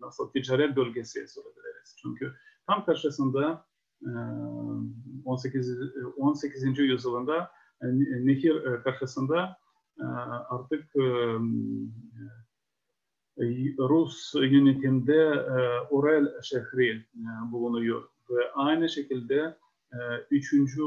nasıl 0.00 0.32
ticaret 0.32 0.76
bölgesi 0.76 1.28
söyleyebiliriz. 1.28 1.96
Çünkü 2.02 2.32
tam 2.66 2.84
karşısında 2.84 3.66
e, 4.02 4.10
18 5.24 5.78
18. 6.16 6.78
yüzyılında 6.78 7.50
e, 7.82 7.86
nehir 8.26 8.64
e, 8.64 8.82
karşısında 8.82 9.56
e, 10.00 10.04
artık 10.48 10.96
e, 10.96 11.04
Rus 13.38 14.34
yönetimde 14.34 15.14
e, 15.14 15.80
Orel 15.90 16.42
şehri 16.42 16.90
e, 16.90 17.52
bulunuyor 17.52 18.08
ve 18.30 18.52
aynı 18.52 18.88
şekilde 18.88 19.56
e, 19.92 19.98
üçüncü 20.30 20.82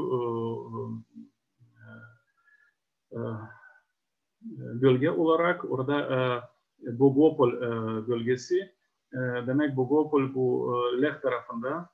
bölge 4.82 5.10
olarak 5.10 5.70
orada 5.70 6.50
Bogopol 6.78 7.52
bölgesi 8.08 8.74
demek 9.46 9.76
Bogopol 9.76 10.34
bu 10.34 10.74
Leh 11.02 11.20
tarafında 11.20 11.90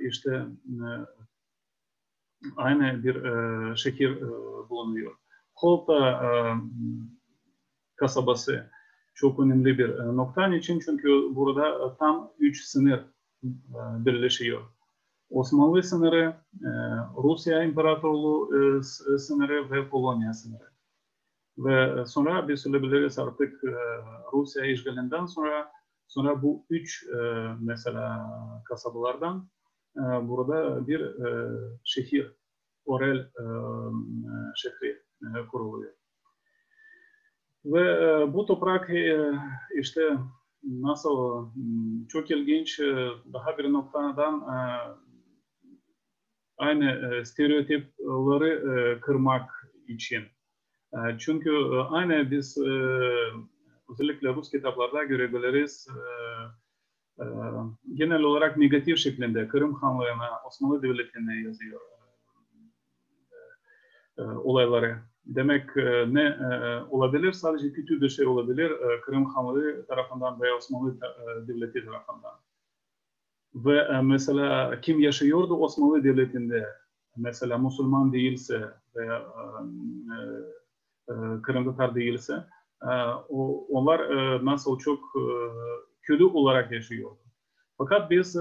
işte 0.00 0.46
aynı 2.56 3.04
bir 3.04 3.16
şehir 3.76 4.20
bulunuyor. 4.68 5.16
Kolta 5.54 6.20
kasabası 7.96 8.70
çok 9.16 9.40
önemli 9.40 9.78
bir 9.78 9.88
e, 9.88 10.16
nokta 10.16 10.54
için 10.54 10.80
çünkü 10.80 11.08
burada 11.08 11.68
e, 11.68 11.96
tam 11.98 12.32
üç 12.38 12.64
sınır 12.64 12.98
e, 12.98 13.50
birleşiyor. 13.98 14.62
Osmanlı 15.30 15.82
sınırı, 15.82 16.34
Rusya 17.16 17.62
İmparatorluğu 17.62 18.82
sınırı 19.18 19.70
ve 19.70 19.88
Polonya 19.88 20.32
sınırı. 20.32 20.70
Ve 21.58 22.06
sonra 22.06 22.48
biz 22.48 22.60
söyleyebiliriz 22.60 23.18
artık 23.18 23.62
Rusya 24.32 24.64
işgalinden 24.66 25.26
sonra 25.26 25.72
sonra 26.06 26.42
bu 26.42 26.66
üç 26.70 27.06
mesela 27.60 28.30
kasabalardan 28.64 29.48
burada 30.22 30.86
bir 30.86 31.14
şehir, 31.84 32.36
Orel 32.84 33.30
şehri 34.56 35.02
kuruluyor. 35.50 35.92
Ve 37.66 37.80
e, 37.80 38.34
bu 38.34 38.46
toprak 38.46 38.90
e, 38.90 39.32
işte 39.80 40.16
nasıl 40.62 41.46
çok 42.08 42.30
ilginç 42.30 42.80
e, 42.80 43.08
daha 43.32 43.58
bir 43.58 43.72
noktadan 43.72 44.44
aynı 46.58 47.22
stereotipleri 47.26 49.00
kırmak 49.00 49.50
için. 49.88 50.24
Çünkü 51.18 51.50
aynı 51.90 52.30
biz 52.30 52.58
özellikle 53.92 54.34
Rus 54.34 54.50
kitaplarda 54.50 55.04
görebiliriz 55.04 55.88
genel 57.94 58.22
olarak 58.22 58.56
negatif 58.56 58.98
şeklinde 58.98 59.48
Kırım 59.48 59.74
Hanlığı'na, 59.74 60.30
Osmanlı 60.46 60.82
Devleti'ne 60.82 61.42
yazıyor 61.42 61.80
olayları. 64.18 64.98
Demek 65.26 65.76
e, 65.76 66.14
ne 66.14 66.22
e, 66.22 66.80
olabilir? 66.90 67.32
Sadece 67.32 67.72
kötü 67.72 68.00
bir 68.00 68.08
şey 68.08 68.26
olabilir 68.26 68.70
e, 68.70 69.00
Kırım 69.00 69.24
Hanlığı 69.24 69.86
tarafından 69.86 70.40
veya 70.40 70.56
Osmanlı 70.56 70.98
Devleti 71.48 71.84
tarafından. 71.84 72.32
Ve 73.54 74.00
mesela 74.02 74.80
kim 74.80 75.00
yaşıyordu 75.00 75.54
Osmanlı 75.54 76.04
Devleti'nde? 76.04 76.66
Mesela 77.16 77.58
Müslüman 77.58 78.12
değilse 78.12 78.70
veya 78.96 79.22
Kırım 81.42 81.64
Tatar 81.64 81.94
değilse 81.94 82.44
onlar 83.68 84.00
nasıl 84.44 84.78
çok 84.78 85.00
kötü 86.02 86.24
olarak 86.24 86.72
yaşıyordu. 86.72 87.18
Fakat 87.78 88.10
biz 88.10 88.36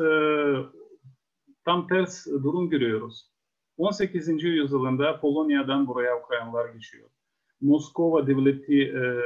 tam 1.65 1.87
ters 1.87 2.27
durum 2.27 2.69
görüyoruz. 2.69 3.34
18. 3.77 4.43
yüzyılında 4.43 5.19
Polonya'dan 5.19 5.87
buraya 5.87 6.19
Ukraynalar 6.19 6.69
geçiyor. 6.69 7.09
Moskova 7.61 8.27
devleti 8.27 8.81
e, 8.81 8.99
e, 8.99 9.21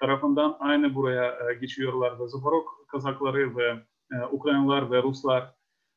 tarafından 0.00 0.56
aynı 0.60 0.94
buraya 0.94 1.50
e, 1.50 1.54
geçiyorlar 1.54 2.20
ve 2.20 2.28
Zaporok 2.28 2.86
Kazakları 2.88 3.56
ve 3.56 3.68
e, 4.12 4.24
Ukraynalar 4.32 4.90
ve 4.90 5.02
Ruslar 5.02 5.54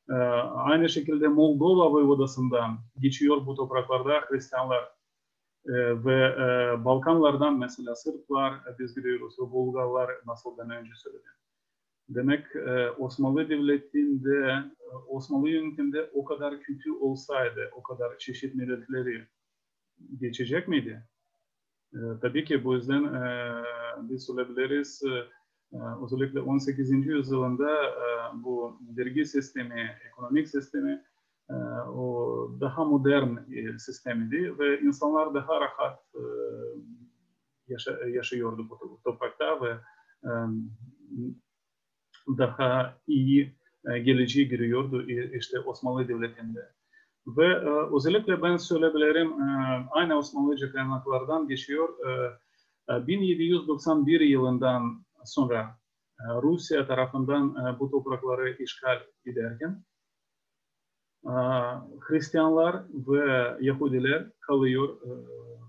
e, 0.09 0.13
aynı 0.55 0.89
şekilde 0.89 1.27
Moldova 1.27 1.91
Voyvodası'ndan 1.91 2.77
geçiyor 2.99 3.45
bu 3.45 3.55
topraklarda 3.55 4.21
Hristiyanlar 4.29 4.83
e, 5.65 5.73
ve 6.05 6.25
e, 6.25 6.85
Balkanlardan 6.85 7.59
mesela 7.59 7.95
Sırplar 7.95 8.53
e, 8.53 8.79
biz 8.79 8.93
görüyoruz 8.93 9.35
ve 9.39 9.51
Bulgarlar 9.51 10.11
nasıl 10.25 10.57
ben 10.57 10.69
önce 10.69 10.91
söyledim. 10.95 11.31
Demek 12.09 12.55
e, 12.55 12.89
Osmanlı 12.89 13.49
Devleti'nde, 13.49 14.47
e, 14.91 14.95
Osmanlı 15.07 15.49
yönetimde 15.49 16.09
o 16.13 16.25
kadar 16.25 16.61
kötü 16.61 16.91
olsaydı, 16.91 17.69
o 17.75 17.83
kadar 17.83 18.17
çeşit 18.17 18.55
milletleri 18.55 19.27
geçecek 20.19 20.67
miydi? 20.67 21.03
E, 21.93 21.99
tabii 22.21 22.45
ki 22.45 22.63
bu 22.63 22.73
yüzden 22.73 23.03
biz 24.09 24.25
söyleyebiliriz, 24.25 25.03
özellikle 26.03 26.39
18. 26.39 26.91
yüzyılında 26.91 27.85
e, 27.85 28.43
bu 28.43 28.79
vergi 28.97 29.25
sistemi, 29.25 29.97
ekonomik 30.07 30.47
sistemi 30.47 31.03
o 31.95 32.51
daha 32.61 32.85
modern 32.85 33.37
e, 33.53 33.79
sistemiydi 33.79 34.59
ve 34.59 34.79
insanlar 34.79 35.33
daha 35.33 35.61
rahat 35.61 35.99
e, 36.15 36.23
yaşa, 37.67 38.07
yaşıyordu 38.07 38.69
bu 38.69 38.99
toprakta 39.03 39.61
ve 39.61 39.77
daha 42.27 42.97
iyi 43.07 43.55
e, 43.93 43.99
geleceği 43.99 44.49
giriyordu 44.49 45.09
işte 45.37 45.59
Osmanlı 45.59 46.07
Devleti'nde. 46.07 46.71
Ve 47.27 47.45
e, 47.45 47.95
özellikle 47.95 48.41
ben 48.41 48.57
söyleyebilirim 48.57 49.41
e, 49.41 49.45
aynı 49.91 50.17
Osmanlıca 50.17 50.71
kaynaklardan 50.71 51.47
geçiyor. 51.47 51.89
1791 52.89 54.19
yılından 54.19 55.05
sonra 55.23 55.79
Rusya 56.41 56.87
tarafından 56.87 57.77
bu 57.79 57.91
toprakları 57.91 58.55
işgal 58.59 58.99
ederken 59.25 59.83
Hristiyanlar 61.99 62.83
ve 62.89 63.53
Yahudiler 63.61 64.27
kalıyor 64.39 64.97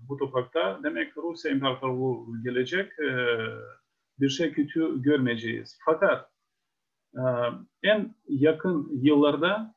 bu 0.09 0.17
toprakta. 0.17 0.79
Demek 0.83 1.17
Rusya 1.17 1.51
İmparatorluğu 1.51 2.27
gelecek 2.43 2.91
bir 4.19 4.29
şey 4.29 4.53
kötü 4.53 5.01
görmeyeceğiz. 5.01 5.77
Fakat 5.85 6.29
en 7.83 8.15
yakın 8.27 8.89
yıllarda 9.01 9.75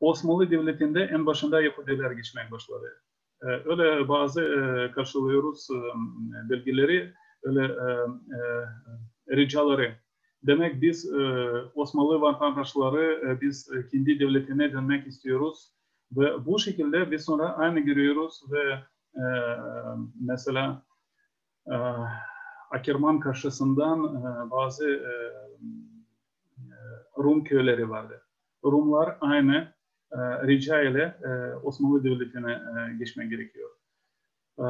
Osmanlı 0.00 0.50
Devleti'nde 0.50 1.02
en 1.02 1.26
başında 1.26 1.62
Yahudiler 1.62 2.10
geçmeye 2.10 2.50
başladı. 2.50 3.02
Ee, 3.42 3.46
öyle 3.46 4.08
bazı 4.08 4.42
e, 4.42 4.90
karşılıyoruz 4.90 5.68
e, 5.70 6.50
bilgileri, 6.50 7.12
öyle 7.42 7.64
e, 7.64 9.36
ricaları. 9.36 9.94
Demek 10.42 10.82
biz 10.82 11.10
Osmanlı 11.74 12.20
vatandaşları 12.20 13.38
biz 13.40 13.70
kendi 13.92 14.20
devletine 14.20 14.72
dönmek 14.72 15.06
istiyoruz 15.06 15.72
ve 16.12 16.46
bu 16.46 16.58
şekilde 16.58 17.10
biz 17.10 17.24
sonra 17.24 17.56
aynı 17.56 17.80
görüyoruz 17.80 18.42
ve 18.52 18.78
mesela 20.20 20.82
Akerman 22.70 23.20
karşısından 23.20 24.22
bazı 24.50 25.02
Rum 27.18 27.44
köyleri 27.44 27.90
vardı. 27.90 28.22
Rumlar 28.64 29.16
aynı 29.20 29.72
e, 30.12 30.46
rica 30.46 30.82
ile 30.82 31.18
e, 31.24 31.54
Osmanlı 31.54 32.04
Devleti'ne 32.04 32.52
e, 32.52 32.96
geçmek 32.98 33.30
gerekiyor. 33.30 33.70
E, 34.58 34.66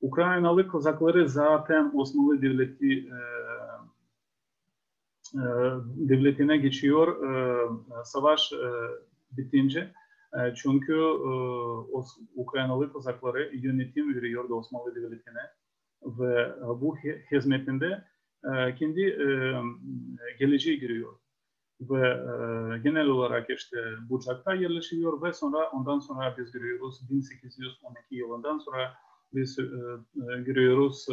Ukraynalı 0.00 0.68
Kozakları 0.68 1.28
zaten 1.28 1.92
Osmanlı 1.94 2.42
Devleti 2.42 2.92
e, 2.92 3.18
e, 5.34 5.44
devletine 5.96 6.56
geçiyor. 6.56 7.28
E, 7.28 7.58
savaş 8.04 8.52
e, 8.52 8.70
bitince. 9.32 9.92
E, 10.34 10.54
çünkü 10.54 10.94
e, 10.94 11.32
Ukraynalı 12.34 12.92
Kozakları 12.92 13.56
yönetim 13.56 14.14
veriyordu 14.14 14.54
Osmanlı 14.54 14.94
Devleti'ne 14.94 15.42
ve 16.02 16.52
bu 16.80 16.96
hizmetinde 17.32 18.04
kendi 18.78 19.18
geleceği 20.38 20.80
giriyor 20.80 21.21
ve 21.90 22.08
e, 22.08 22.78
genel 22.78 23.06
olarak 23.06 23.50
işte 23.50 23.76
Bucak'ta 24.10 24.54
yerleşiyor 24.54 25.22
ve 25.22 25.32
sonra 25.32 25.70
ondan 25.70 25.98
sonra 25.98 26.34
biz 26.38 26.52
görüyoruz 26.52 27.10
1812 27.10 28.14
yılından 28.14 28.58
sonra 28.58 28.94
biz 29.34 29.58
e, 29.58 29.62
görüyoruz 30.38 31.06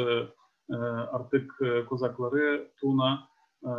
e, 0.70 0.76
artık 1.12 1.62
e, 1.62 1.86
Kozakları 1.86 2.72
Tuna 2.82 3.30
e, 3.64 3.72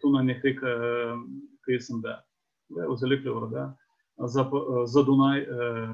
Tuna 0.00 0.22
Nehri 0.22 0.56
kıyısında. 1.62 2.24
Ve 2.70 2.92
özellikle 2.92 3.30
orada 3.30 3.76
Zap, 4.18 4.52
Zadunay 4.84 5.38
e, 5.38 5.88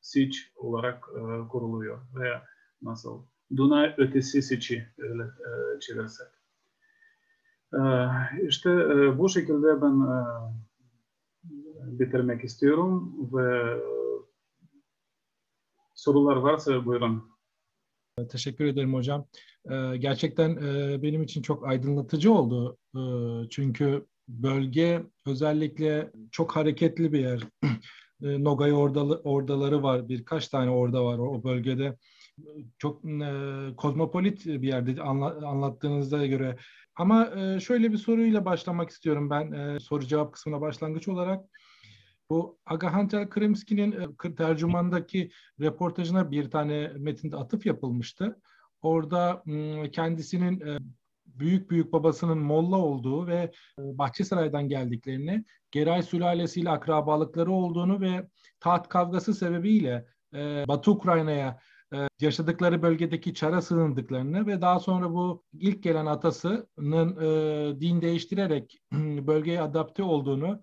Siç 0.00 0.52
olarak 0.56 1.04
e, 1.16 1.48
kuruluyor. 1.48 1.98
Veya 2.14 2.44
nasıl? 2.82 3.22
Dunay 3.56 3.94
ötesi 3.98 4.42
Siç'i 4.42 4.76
e, 4.76 5.80
çevirsek. 5.80 6.39
İşte 8.48 8.70
bu 9.18 9.28
şekilde 9.28 9.82
ben 9.82 10.06
bitirmek 11.98 12.44
istiyorum 12.44 13.14
ve 13.32 13.80
sorular 15.94 16.36
varsa 16.36 16.84
buyurun. 16.84 17.30
Teşekkür 18.30 18.64
ederim 18.64 18.94
hocam. 18.94 19.26
Gerçekten 19.98 20.56
benim 21.02 21.22
için 21.22 21.42
çok 21.42 21.66
aydınlatıcı 21.66 22.32
oldu. 22.32 22.78
Çünkü 23.50 24.06
bölge 24.28 25.02
özellikle 25.26 26.12
çok 26.30 26.56
hareketli 26.56 27.12
bir 27.12 27.20
yer. 27.20 27.42
Nogay 28.20 28.72
ordaları 29.24 29.82
var, 29.82 30.08
birkaç 30.08 30.48
tane 30.48 30.70
orada 30.70 31.04
var 31.04 31.18
o 31.18 31.44
bölgede. 31.44 31.96
Çok 32.78 33.02
kozmopolit 33.76 34.46
bir 34.46 34.68
yerde 34.68 35.02
anlattığınızda 35.02 36.26
göre 36.26 36.56
ama 36.96 37.30
e, 37.36 37.60
şöyle 37.60 37.92
bir 37.92 37.96
soruyla 37.96 38.44
başlamak 38.44 38.90
istiyorum 38.90 39.30
ben 39.30 39.52
e, 39.52 39.80
soru 39.80 40.06
cevap 40.06 40.32
kısmına 40.32 40.60
başlangıç 40.60 41.08
olarak. 41.08 41.44
Bu 42.30 42.58
Agahantel 42.66 43.28
Krimski'nin 43.28 43.92
e, 43.92 44.34
tercümandaki 44.34 45.30
reportajına 45.60 46.30
bir 46.30 46.50
tane 46.50 46.88
metinde 46.88 47.36
atıf 47.36 47.66
yapılmıştı. 47.66 48.40
Orada 48.82 49.44
kendisinin 49.92 50.60
e, 50.60 50.78
büyük 51.26 51.70
büyük 51.70 51.92
babasının 51.92 52.38
Molla 52.38 52.76
olduğu 52.76 53.26
ve 53.26 53.52
e, 53.78 53.98
Bahçesaray'dan 53.98 54.68
geldiklerini, 54.68 55.44
Geray 55.70 56.02
sülalesiyle 56.02 56.70
akrabalıkları 56.70 57.52
olduğunu 57.52 58.00
ve 58.00 58.28
taht 58.60 58.88
kavgası 58.88 59.34
sebebiyle 59.34 60.06
e, 60.34 60.64
Batı 60.68 60.90
Ukrayna'ya 60.90 61.60
yaşadıkları 62.20 62.82
bölgedeki 62.82 63.34
çara 63.34 63.62
sığındıklarını 63.62 64.46
ve 64.46 64.60
daha 64.60 64.80
sonra 64.80 65.10
bu 65.10 65.44
ilk 65.52 65.82
gelen 65.82 66.06
atasının 66.06 67.16
e, 67.16 67.80
din 67.80 68.02
değiştirerek 68.02 68.80
bölgeye 69.26 69.60
adapte 69.60 70.02
olduğunu 70.02 70.62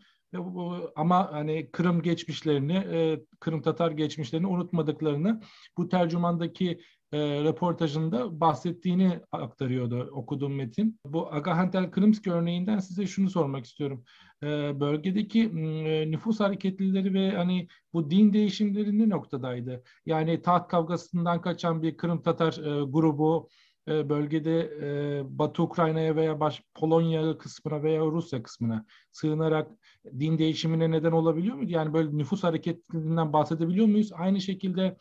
ama 0.95 1.32
hani 1.32 1.72
Kırım 1.72 2.02
geçmişlerini, 2.02 2.74
e, 2.74 3.26
Kırım 3.40 3.62
Tatar 3.62 3.91
geçmişlerini 3.91 4.48
unutmadıklarını 4.48 5.41
bu 5.78 5.90
tercümandaki 5.90 6.82
e, 7.12 7.44
röportajında 7.44 8.40
bahsettiğini 8.40 9.20
aktarıyordu 9.32 10.10
okuduğum 10.12 10.56
metin. 10.56 11.00
Bu 11.06 11.34
Agahantel 11.34 11.92
Kırımski 11.92 12.32
örneğinden 12.32 12.80
size 12.80 13.08
şunu 13.08 13.30
sormak 13.30 13.66
istiyorum. 13.66 14.04
E, 14.44 14.80
bölgedeki 14.80 15.44
e, 15.44 16.12
nüfus 16.12 16.40
hareketlileri 16.40 17.14
ve 17.14 17.32
hani 17.32 17.68
bu 17.94 18.12
din 18.12 18.34
değişimleri 18.34 19.00
ne 19.00 19.10
noktadaydı? 19.10 19.84
Yani 20.06 20.42
taht 20.42 20.68
kavgasından 20.68 21.42
kaçan 21.42 21.82
bir 21.82 21.98
Kırım 21.98 22.22
Tatar 22.22 22.54
e, 22.54 22.84
grubu 22.84 23.50
e, 23.88 24.10
bölgede 24.10 24.60
e, 24.60 25.22
Batı 25.40 25.64
Ukrayna'ya 25.64 26.16
veya 26.16 26.40
baş, 26.40 26.64
Polonya 26.76 27.38
kısmına 27.38 27.84
veya 27.84 28.02
Rusya 28.02 28.44
kısmına 28.44 28.86
sığınarak 29.12 29.72
din 30.20 30.38
değişimine 30.38 30.92
neden 30.92 31.12
olabiliyor 31.12 31.56
mu? 31.56 31.64
Yani 31.68 31.94
böyle 31.94 32.18
nüfus 32.18 32.44
hareketliliğinden 32.44 33.34
bahsedebiliyor 33.34 33.88
muyuz? 33.88 34.12
Aynı 34.14 34.42
şekilde 34.42 34.98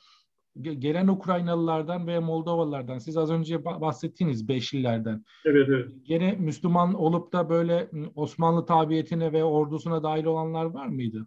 gelen 0.63 1.09
Ukraynalılardan 1.09 2.07
ve 2.07 2.19
Moldovalılardan 2.19 2.99
siz 2.99 3.17
az 3.17 3.31
önce 3.31 3.65
bahsettiğiniz 3.65 4.49
Beşlilerden. 4.49 5.25
Evet, 5.45 5.69
evet. 5.69 5.91
Gene 6.05 6.37
Müslüman 6.39 6.95
olup 6.95 7.33
da 7.33 7.49
böyle 7.49 7.91
Osmanlı 8.15 8.67
tabiyetine 8.67 9.33
ve 9.33 9.45
ordusuna 9.45 10.03
dahil 10.03 10.25
olanlar 10.25 10.65
var 10.65 10.87
mıydı? 10.87 11.27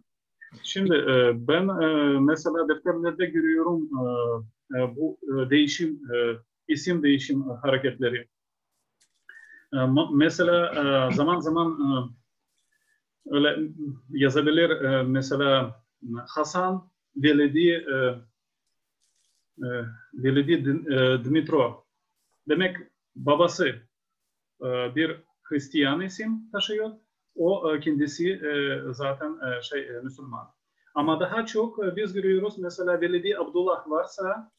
Şimdi 0.62 0.94
e, 0.94 1.32
ben 1.48 1.68
e, 1.68 2.18
mesela 2.20 2.68
defterlerde 2.68 3.26
görüyorum 3.26 3.90
e, 4.76 4.96
bu 4.96 5.18
değişim, 5.50 6.00
isim 6.68 7.02
değişim 7.02 7.42
hareketleri. 7.42 8.26
Mesela 10.12 10.72
zaman 11.10 11.40
zaman 11.40 11.78
öyle 13.30 13.68
yazabilir 14.10 15.02
mesela 15.02 15.82
Hasan 16.26 16.90
Veledi 17.16 17.84
E, 19.60 21.24
Dmitro. 21.24 21.84
Demek 22.48 22.76
babası 23.16 23.68
e, 24.62 24.94
bir 24.94 25.16
Hristiyan 25.42 26.00
isim 26.00 26.50
taşıyor. 26.52 26.90
O 27.34 27.74
e, 27.74 27.80
kendisi 27.80 28.40
zaten 28.90 29.60
şey 29.60 29.88
Müslüman. 30.02 30.48
Ama 30.94 31.20
daha 31.20 31.46
çok 31.46 31.96
biz 31.96 32.12
görüyoruz 32.12 32.58
mesela 32.58 33.00
Velidi 33.00 33.38
Abdullah 33.38 33.90
varsa 33.90 34.50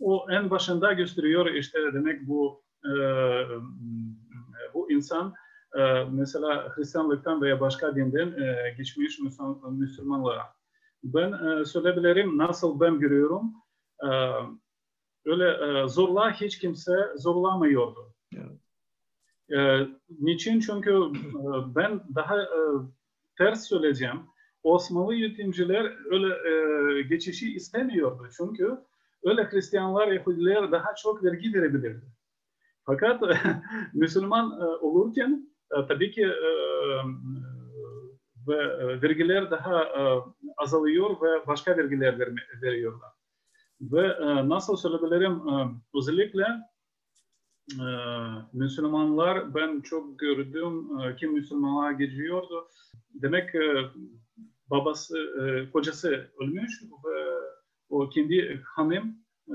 o 0.00 0.26
en 0.30 0.50
başında 0.50 0.92
gösteriyor 0.92 1.46
işte 1.46 1.78
demek 1.94 2.28
bu 2.28 2.64
bu 4.74 4.90
insan 4.90 5.34
mesela 6.10 6.76
Hristiyanlıktan 6.76 7.42
veya 7.42 7.60
başka 7.60 7.96
dinden 7.96 8.36
geçmiş 8.76 9.18
Müslümanlara. 9.70 10.42
Ben 11.04 11.62
söyleyebilirim 11.64 12.38
nasıl 12.38 12.80
ben 12.80 12.98
görüyorum 12.98 13.54
e, 14.02 14.08
öyle 15.24 15.80
e, 15.82 15.88
zorla 15.88 16.32
hiç 16.32 16.58
kimse 16.58 16.92
zorlamıyordu. 17.16 18.14
Evet. 18.34 18.58
E, 19.58 19.88
niçin? 20.20 20.60
Çünkü 20.60 20.92
e, 20.92 21.74
ben 21.74 22.00
daha 22.14 22.42
e, 22.42 22.60
ters 23.38 23.68
söyleyeceğim. 23.68 24.20
Osmanlı 24.62 25.14
yönetimciler 25.14 25.92
öyle 26.10 26.34
e, 26.98 27.02
geçişi 27.02 27.54
istemiyordu. 27.54 28.28
Çünkü 28.36 28.78
öyle 29.24 29.50
Hristiyanlar, 29.50 30.08
Yahudiler 30.08 30.72
daha 30.72 30.94
çok 30.94 31.24
vergi 31.24 31.54
verebilirdi. 31.54 32.06
Fakat 32.86 33.22
Müslüman 33.94 34.60
e, 34.60 34.64
olurken 34.64 35.50
e, 35.76 35.86
tabii 35.86 36.10
ki 36.10 36.22
e, 36.22 36.50
ve 38.48 38.56
e, 38.56 39.02
vergiler 39.02 39.50
daha 39.50 39.82
e, 39.82 40.20
azalıyor 40.56 41.10
ve 41.22 41.46
başka 41.46 41.76
vergiler 41.76 42.18
veriyorlar. 42.62 43.10
Ve 43.80 44.06
e, 44.06 44.48
nasıl 44.48 44.76
söyleyebilirim 44.76 45.48
e, 45.48 45.68
özellikle 45.94 46.46
e, 47.72 47.86
Müslümanlar 48.52 49.54
ben 49.54 49.80
çok 49.80 50.18
gördüm 50.18 51.00
e, 51.00 51.16
ki 51.16 51.26
Müslümanlar 51.26 51.90
geçiyordu. 51.90 52.68
Demek 53.14 53.54
e, 53.54 53.90
babası, 54.70 55.18
e, 55.18 55.70
kocası 55.70 56.30
ölmüş 56.40 56.82
ve 56.82 57.36
o 57.88 58.08
kendi 58.08 58.62
hanım 58.64 59.16
e, 59.48 59.54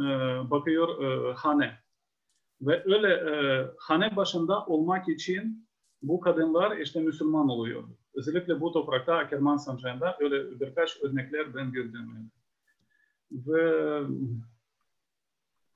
bakıyor 0.52 1.04
e, 1.04 1.34
hane. 1.34 1.80
Ve 2.62 2.84
öyle 2.86 3.08
e, 3.08 3.66
hane 3.78 4.16
başında 4.16 4.66
olmak 4.66 5.10
için 5.10 5.68
bu 6.02 6.20
kadınlar 6.20 6.78
işte 6.78 7.00
Müslüman 7.00 7.50
oluyor. 7.50 7.84
Özellikle 8.14 8.62
bu 8.62 8.72
toprakta 8.72 9.30
Kerman 9.30 9.58
Sancağı'nda 9.58 10.18
öyle 10.20 10.60
birkaç 10.60 11.02
örnekler 11.04 11.56
ben 11.56 11.72
gördüm. 11.72 12.32
Ve 13.32 14.02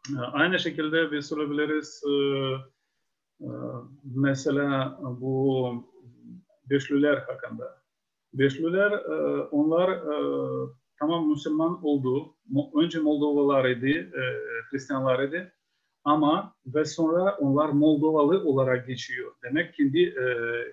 e, 0.10 0.20
aynı 0.20 0.60
şekilde 0.60 1.12
biz 1.12 1.26
sorabiliriz 1.26 2.04
e, 2.08 2.14
e, 3.42 3.50
mesela 4.04 5.00
bu 5.02 5.96
Beşlüler 6.70 7.18
hakkında. 7.18 7.82
Beşlüler 8.34 8.92
onlar 9.52 10.00
tamam 11.00 11.30
Müslüman 11.30 11.86
oldu. 11.86 12.36
Önce 12.76 13.00
Moldovalar 13.00 13.70
idi, 13.70 14.12
Hristiyanlar 14.72 15.24
idi. 15.24 15.54
Ama 16.04 16.56
ve 16.66 16.86
sonra 16.86 17.38
onlar 17.38 17.70
Moldovalı 17.70 18.44
olarak 18.44 18.88
geçiyor. 18.88 19.32
Demek 19.44 19.74
kendi 19.74 20.16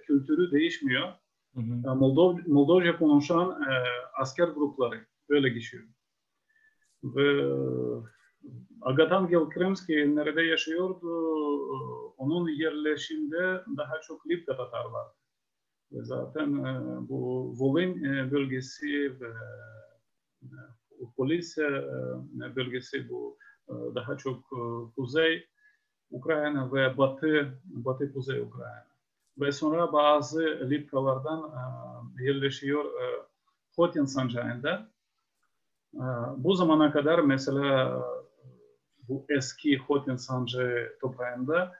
kültürü 0.06 0.50
değişmiyor. 0.50 1.08
Hı 1.54 1.60
hı. 1.60 1.94
Moldov, 1.94 2.38
Moldovca 2.46 2.98
konuşan 2.98 3.50
e, 3.50 3.72
asker 4.20 4.48
grupları 4.48 5.06
böyle 5.28 5.48
geçiyor. 5.48 5.84
Ve 7.04 7.52
Agatangel 8.80 9.48
Kremski 9.48 10.16
nerede 10.16 10.42
yaşıyordu? 10.42 11.08
Onun 12.16 12.48
yerleşimde 12.48 13.64
daha 13.76 14.00
çok 14.00 14.28
Lipka 14.28 14.56
Tatar. 14.56 14.86
Ve 15.92 16.04
zaten 16.04 16.64
bu 17.08 17.52
Volin 17.58 18.02
bölgesi 18.30 19.20
ve 19.20 19.32
Polise 21.16 21.68
bölgesi 22.56 23.08
bu 23.08 23.38
daha 23.68 24.16
çok 24.16 24.44
kuzey 24.96 25.46
Ukrayna 26.10 26.72
ve 26.72 26.98
batı 26.98 27.58
batı 27.64 28.12
kuzey 28.12 28.40
Ukrayna. 28.40 28.86
Ve 29.40 29.52
sonra 29.52 29.92
bazı 29.92 30.40
Lipkalardan 30.70 31.52
yerleşiyor 32.20 32.84
Hotin 33.76 34.04
sancağında. 34.04 34.91
Bu 36.36 36.54
zamana 36.54 36.92
kadar 36.92 37.18
mesela 37.18 38.02
bu 39.08 39.26
eski 39.28 39.78
Hotin 39.78 40.16
sancağı 40.16 40.88
toprağında 41.00 41.72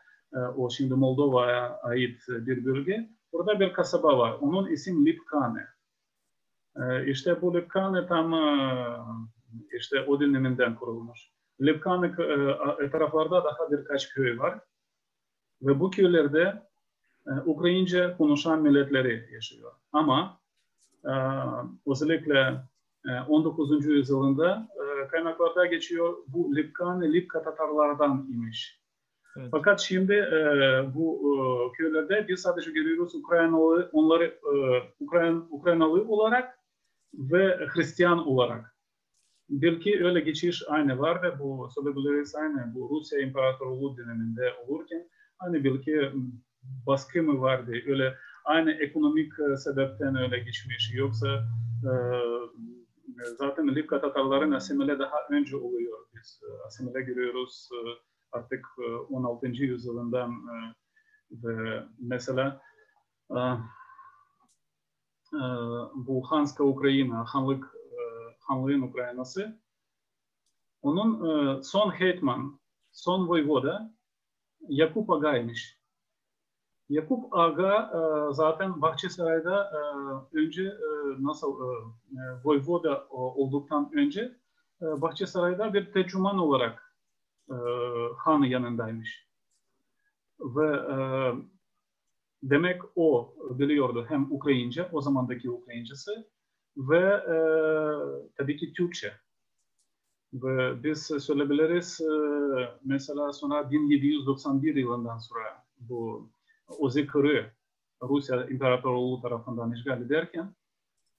o 0.56 0.70
şimdi 0.70 0.94
Moldova'ya 0.94 1.78
ait 1.82 2.20
bir 2.28 2.64
bölge. 2.64 3.10
Burada 3.32 3.60
bir 3.60 3.72
kasaba 3.72 4.18
var. 4.18 4.36
Onun 4.40 4.70
isim 4.70 5.06
Lipkane. 5.06 5.66
İşte 7.06 7.42
bu 7.42 7.54
Lipkane 7.54 8.06
tam 8.06 8.32
işte 9.72 10.00
o 10.00 10.20
döneminden 10.20 10.74
kurulmuş. 10.74 11.20
Lipkane 11.60 12.06
etraflarda 12.80 13.44
daha 13.44 13.70
birkaç 13.70 14.08
köy 14.08 14.38
var. 14.38 14.60
Ve 15.62 15.80
bu 15.80 15.90
köylerde 15.90 16.62
Ukrayince 17.44 18.14
konuşan 18.18 18.62
milletleri 18.62 19.28
yaşıyor. 19.34 19.72
Ama 19.92 20.40
özellikle 21.86 22.62
19. 23.28 23.86
yüzyılında 23.86 24.68
kaynaklarda 25.10 25.66
geçiyor 25.66 26.16
bu 26.28 26.56
Lipkane, 26.56 27.12
Lipka 27.12 27.42
Tatarlardan 27.42 28.26
imiş. 28.32 28.82
Evet. 29.36 29.48
Fakat 29.50 29.80
şimdi 29.80 30.12
e, 30.12 30.40
bu 30.94 31.20
e, 31.22 31.36
köylerde 31.76 32.28
biz 32.28 32.40
sadece 32.40 32.70
görüyoruz 32.70 33.14
Ukraynalı, 33.14 33.90
onları 33.92 34.24
e, 34.24 34.54
Ukrayn, 35.00 35.44
Ukraynalı 35.50 36.08
olarak 36.08 36.58
ve 37.14 37.66
Hristiyan 37.68 38.28
olarak. 38.28 38.76
Belki 39.48 40.04
öyle 40.04 40.20
geçiş 40.20 40.62
aynı 40.68 40.98
var 40.98 41.22
ve 41.22 41.38
bu 41.38 41.68
söyleyebiliriz 41.74 42.34
aynı 42.34 42.74
bu 42.74 42.90
Rusya 42.90 43.20
İmparatorluğu 43.20 43.96
döneminde 43.96 44.52
olurken 44.66 45.08
hani 45.38 45.64
belki 45.64 46.10
baskı 46.86 47.22
mı 47.22 47.40
vardı 47.40 47.72
öyle 47.86 48.14
aynı 48.44 48.72
ekonomik 48.72 49.32
sebepten 49.58 50.16
öyle 50.16 50.38
geçmiş 50.38 50.94
yoksa 50.94 51.28
e, 51.84 51.92
zaten 53.38 53.74
Lipka 53.74 54.00
Tatarların 54.00 54.52
asimile 54.52 54.98
daha 54.98 55.16
önce 55.30 55.56
oluyor. 55.56 56.06
Biz 56.14 56.40
asimile 56.66 57.02
görüyoruz 57.02 57.68
artık 58.32 58.66
16. 59.08 59.46
yüzyılından 59.46 60.32
ve 61.30 61.84
mesela 61.98 62.62
bu 65.94 66.22
Hanska 66.30 66.64
Ukrayna, 66.64 67.24
Hanlık, 67.24 67.74
Hanlığın 68.40 68.82
Ukraynası 68.82 69.60
onun 70.82 71.60
son 71.60 71.90
hetman, 71.90 72.60
son 72.92 73.28
voyvoda 73.28 73.94
Yakup 74.68 75.10
Aga'ymış. 75.10 75.81
Yakup 76.92 77.34
Aga 77.34 77.90
zaten 78.32 78.82
Bahçesaray'da 78.82 79.72
önce 80.32 80.74
nasıl 81.18 81.58
voyvoda 82.44 83.06
olduktan 83.10 83.90
önce 83.94 84.36
Bahçesaray'da 84.80 85.74
bir 85.74 85.92
tercüman 85.92 86.38
olarak 86.38 86.96
e, 87.50 88.46
yanındaymış. 88.46 89.28
Ve 90.40 90.66
e, 90.66 90.96
demek 92.42 92.82
o 92.96 93.34
biliyordu 93.50 94.06
hem 94.08 94.32
Ukrayince, 94.32 94.88
o 94.92 95.00
zamandaki 95.00 95.50
Ukrayincesi 95.50 96.10
ve 96.76 96.98
e, 97.08 97.36
tabii 98.36 98.56
ki 98.56 98.72
Türkçe. 98.72 99.12
Ve 100.32 100.82
biz 100.82 101.06
söyleyebiliriz 101.06 102.00
e, 102.00 102.14
mesela 102.84 103.32
sonra 103.32 103.70
1791 103.70 104.74
yılından 104.74 105.18
sonra 105.18 105.64
bu 105.80 106.30
Ozi 106.68 107.06
Kırı 107.06 107.52
Rusya 108.02 108.46
İmparatorluğu 108.46 109.20
tarafından 109.22 109.72
işgal 109.72 110.02
ederken 110.02 110.54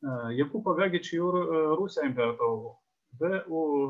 e, 0.03 0.34
Yakup 0.34 0.68
Aga 0.68 0.88
geçiyor 0.88 1.56
e, 1.56 1.78
Rusya 1.78 2.03
İmparatorluğu 2.03 2.74
ve 3.22 3.44
o 3.49 3.90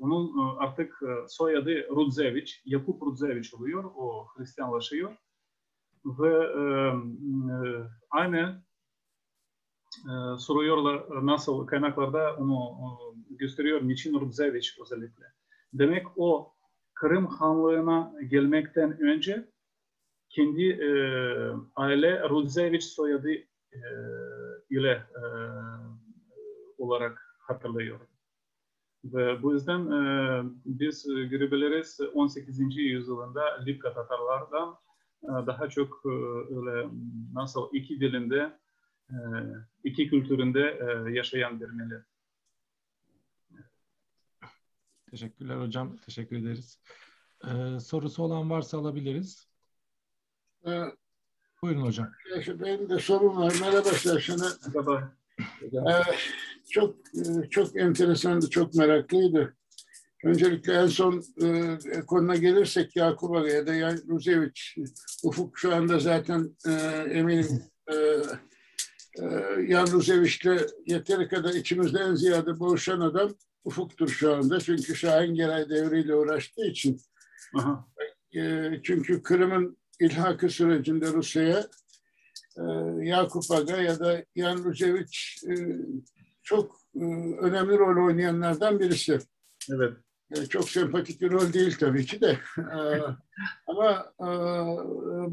onun 0.00 0.56
artık 0.56 1.00
soyadı 1.28 1.88
Rudzeviç, 1.88 2.62
Yakup 2.64 3.02
Rudzeviç 3.02 3.54
oluyor, 3.54 3.84
o 3.96 4.26
Hristiyanlaşıyor. 4.36 5.16
Ve 6.04 6.44
e, 6.44 6.64
aynı 8.10 8.62
e, 9.98 10.12
soruyorlar 10.38 11.26
nasıl 11.26 11.66
kaynaklarda 11.66 12.36
onu 12.36 12.78
gösteriyor, 13.30 13.80
niçin 13.82 14.20
Rudzeviç 14.20 14.78
özellikle. 14.82 15.24
Demek 15.72 16.06
o 16.16 16.54
Kırım 16.94 17.26
Hanlığı'na 17.26 18.12
gelmekten 18.28 19.00
önce 19.00 19.48
kendi 20.30 20.64
e, 20.70 20.90
aile 21.76 22.28
Rudzeviç 22.28 22.84
soyadı 22.84 23.30
e, 23.72 23.80
ile 24.70 24.92
e, 24.92 25.22
olarak 26.78 27.36
hatırlıyor. 27.38 28.00
Ve 29.04 29.42
bu 29.42 29.52
yüzden 29.52 29.90
e, 29.90 30.42
biz 30.64 31.06
görebiliriz 31.06 32.00
18. 32.14 32.76
yüzyılında 32.76 33.62
Lipka 33.66 33.94
Tatarlardan 33.94 34.76
e, 35.22 35.46
daha 35.46 35.68
çok 35.68 36.02
e, 36.04 36.08
öyle 36.54 36.88
nasıl 37.34 37.68
iki 37.72 38.00
dilinde, 38.00 38.58
e, 39.10 39.16
iki 39.84 40.08
kültüründe 40.10 40.80
e, 40.80 41.12
yaşayan 41.12 41.60
bir 41.60 41.68
millet. 41.68 42.04
Teşekkürler 45.10 45.56
hocam. 45.56 45.96
Teşekkür 45.96 46.36
ederiz. 46.36 46.82
Ee, 47.44 47.80
sorusu 47.80 48.22
olan 48.22 48.50
varsa 48.50 48.78
alabiliriz. 48.78 49.49
Ee, 50.66 50.82
Buyurun 51.62 51.82
hocam. 51.82 52.10
Benim 52.48 52.90
de 52.90 52.98
sorum 52.98 53.36
var. 53.36 53.54
Merhaba 53.60 53.88
Serşan'a. 53.88 54.48
Merhaba. 54.74 55.12
Ee, 55.62 56.02
çok 56.70 56.96
çok 57.50 57.76
enteresandı, 57.76 58.50
çok 58.50 58.74
meraklıydı. 58.74 59.56
Öncelikle 60.24 60.72
en 60.72 60.86
son 60.86 61.24
e, 61.42 61.78
konuna 62.06 62.36
gelirsek 62.36 62.96
Yakup 62.96 63.36
Aga 63.36 63.48
ya 63.48 63.66
da 63.66 63.74
Yan 63.74 63.98
Ruzeviç, 64.08 64.76
Ufuk 65.24 65.58
şu 65.58 65.74
anda 65.74 65.98
zaten 65.98 66.56
e, 66.66 66.72
eminim 67.10 67.62
e, 67.88 67.94
e, 67.94 69.24
Yan 69.68 69.86
Ruzeviç'le 69.86 70.46
yeteri 70.86 71.28
kadar 71.28 71.54
içimizde 71.54 71.98
en 71.98 72.14
ziyade 72.14 72.60
buluşan 72.60 73.00
adam 73.00 73.30
Ufuk'tur 73.64 74.08
şu 74.08 74.34
anda. 74.34 74.60
Çünkü 74.60 74.96
Şahin 74.96 75.34
Geray 75.34 75.68
devriyle 75.70 76.14
uğraştığı 76.14 76.66
için. 76.66 77.00
Aha. 77.54 77.88
E, 78.36 78.70
çünkü 78.82 79.22
Kırım'ın 79.22 79.79
ilhakı 80.00 80.48
sürecinde 80.48 81.06
Rusya'ya 81.06 81.66
e, 82.56 82.62
Yakup 83.06 83.50
Aga 83.50 83.76
ya 83.76 84.00
da 84.00 84.24
Yan 84.34 84.64
Ruzeviç 84.64 85.44
e, 85.48 85.54
çok 86.42 86.76
e, 86.94 87.04
önemli 87.40 87.78
rol 87.78 88.06
oynayanlardan 88.06 88.80
birisi. 88.80 89.18
Evet. 89.70 89.92
E, 90.30 90.46
çok 90.46 90.70
sempatik 90.70 91.20
bir 91.20 91.30
rol 91.30 91.52
değil 91.52 91.76
tabii 91.80 92.06
ki 92.06 92.20
de. 92.20 92.38
E, 92.58 92.80
ama 93.66 94.12
e, 94.20 94.28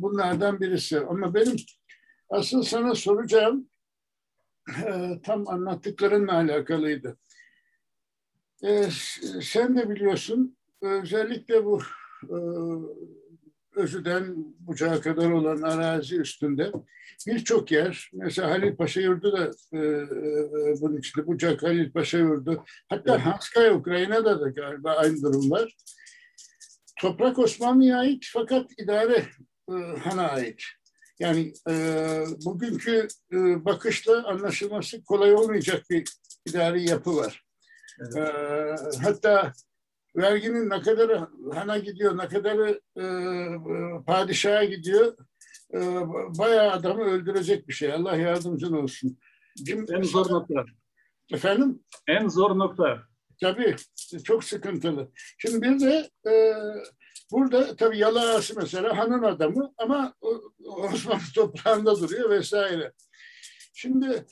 bunlardan 0.01 0.59
birisi. 0.59 0.99
Ama 0.99 1.33
benim 1.33 1.55
asıl 2.29 2.63
sana 2.63 2.95
soracağım 2.95 3.69
e, 4.85 5.19
tam 5.23 5.47
anlattıklarınla 5.47 6.33
alakalıydı. 6.33 7.17
E, 8.63 8.89
sen 9.41 9.77
de 9.77 9.89
biliyorsun 9.89 10.57
özellikle 10.81 11.65
bu 11.65 11.81
e, 12.23 12.37
Özü'den 13.77 14.35
Bucağa 14.59 15.01
kadar 15.01 15.31
olan 15.31 15.61
arazi 15.61 16.15
üstünde 16.15 16.71
birçok 17.27 17.71
yer, 17.71 18.09
mesela 18.13 18.49
Halil 18.49 18.75
Paşa 18.75 19.01
Yurdu 19.01 19.31
da 19.31 19.51
e, 19.73 19.77
e, 19.77 20.81
bunun 20.81 20.97
içinde 20.97 21.27
Bucak 21.27 21.63
Halil 21.63 21.91
Paşa 21.91 22.17
Yurdu, 22.17 22.63
hatta 22.89 23.15
evet. 23.15 23.25
Hanskaya 23.25 23.73
Ukrayna'da 23.73 24.41
da 24.41 24.49
galiba 24.49 24.91
aynı 24.91 25.21
durum 25.21 25.51
var. 25.51 25.75
Toprak 26.99 27.39
Osmanlı'ya 27.39 27.97
ait 27.99 28.25
fakat 28.33 28.71
idare 28.79 29.25
e, 29.69 29.73
Han'a 30.03 30.27
ait. 30.27 30.63
Yani 31.19 31.53
e, 31.69 31.73
bugünkü 32.45 33.07
e, 33.33 33.65
bakışla 33.65 34.27
anlaşılması 34.27 35.03
kolay 35.03 35.33
olmayacak 35.33 35.83
bir 35.89 36.03
idari 36.47 36.89
yapı 36.89 37.15
var. 37.15 37.43
Evet. 37.99 38.17
E, 38.17 38.97
hatta 39.03 39.53
verginin 40.17 40.69
ne 40.69 40.81
kadarı 40.81 41.27
hana 41.53 41.77
gidiyor, 41.77 42.17
ne 42.17 42.27
kadarı 42.27 42.81
e, 42.95 43.03
e, 43.03 44.03
padişaha 44.05 44.63
gidiyor 44.63 45.17
e, 45.73 45.79
bayağı 46.37 46.71
adamı 46.71 47.03
öldürecek 47.03 47.67
bir 47.67 47.73
şey. 47.73 47.93
Allah 47.93 48.15
yardımcın 48.15 48.73
olsun. 48.73 49.17
Kim, 49.65 49.85
en 49.89 50.01
zor 50.01 50.31
nokta. 50.31 50.65
Efendim? 51.31 51.83
En 52.07 52.27
zor 52.27 52.57
nokta. 52.57 53.03
Tabii. 53.41 53.75
Çok 54.23 54.43
sıkıntılı. 54.43 55.11
Şimdi 55.37 55.61
bir 55.61 55.79
de 55.79 56.09
e, 56.31 56.53
burada 57.31 57.75
tabii 57.75 57.97
Yalağası 57.97 58.53
mesela 58.57 58.97
hanın 58.97 59.23
adamı 59.23 59.73
ama 59.77 60.13
Osmanlı 60.65 61.21
toprağında 61.35 61.99
duruyor 61.99 62.29
vesaire. 62.29 62.91
Şimdi 63.73 64.25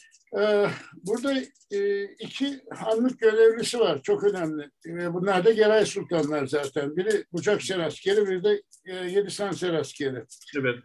burada 0.93 1.33
e, 1.71 2.03
iki 2.03 2.61
hanlık 2.73 3.19
görevlisi 3.19 3.79
var. 3.79 4.01
Çok 4.03 4.23
önemli. 4.23 4.69
E, 4.87 5.13
bunlar 5.13 5.45
da 5.45 5.51
Geray 5.51 5.85
Sultanlar 5.85 6.45
zaten. 6.45 6.95
Biri 6.95 7.25
Bucak 7.33 7.61
Seraskeri, 7.61 8.27
biri 8.27 8.43
de 8.43 8.61
e, 8.85 8.95
Yedisan 8.95 9.51
Seraskeri. 9.51 10.23
Evet. 10.59 10.79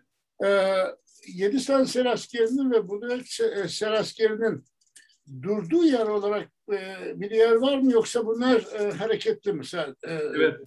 E, 0.45 0.77
Yedisan 1.29 1.85
Seraskerinin 1.85 2.71
ve 2.71 2.89
Bucak 2.89 3.27
Seraskerinin 3.71 4.65
durduğu 5.43 5.85
yer 5.85 6.07
olarak 6.07 6.49
e, 6.73 6.97
bir 7.21 7.31
yer 7.31 7.55
var 7.55 7.79
mı 7.79 7.93
yoksa 7.93 8.27
bunlar 8.27 8.65
e, 8.79 8.91
hareketli 8.91 9.53
mi? 9.53 9.65
E, 9.75 10.13
evet. 10.13 10.61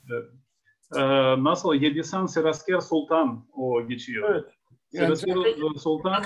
E, 0.96 1.02
nasıl 1.44 1.74
Yedisan 1.74 2.26
Serasker 2.26 2.80
Sultan 2.80 3.48
o 3.54 3.88
geçiyor. 3.88 4.36
Evet. 4.36 4.46
Yani 4.92 5.18
Serasker 5.18 5.80
Sultan 5.80 6.24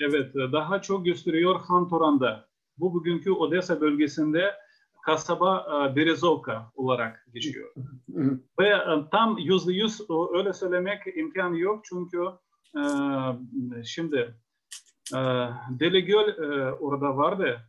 Evet, 0.00 0.34
daha 0.34 0.82
çok 0.82 1.04
gösteriyor 1.04 1.60
Han 1.60 1.88
Toran'da. 1.88 2.48
Bu 2.78 2.94
bugünkü 2.94 3.30
Odessa 3.30 3.80
bölgesinde 3.80 4.54
kasaba 5.04 5.66
e, 5.66 5.96
Berezovka 5.96 6.70
olarak 6.74 7.26
geçiyor. 7.34 7.72
Ve 8.60 8.68
e, 8.68 9.08
tam 9.10 9.38
yüzde 9.38 9.72
yüz 9.72 10.00
öyle 10.34 10.52
söylemek 10.52 11.16
imkanı 11.16 11.58
yok 11.58 11.84
çünkü 11.84 12.18
e, 12.76 12.82
şimdi 13.84 14.34
Deli 15.70 16.04
Göl 16.04 16.34
orada 16.80 17.16
vardı, 17.16 17.60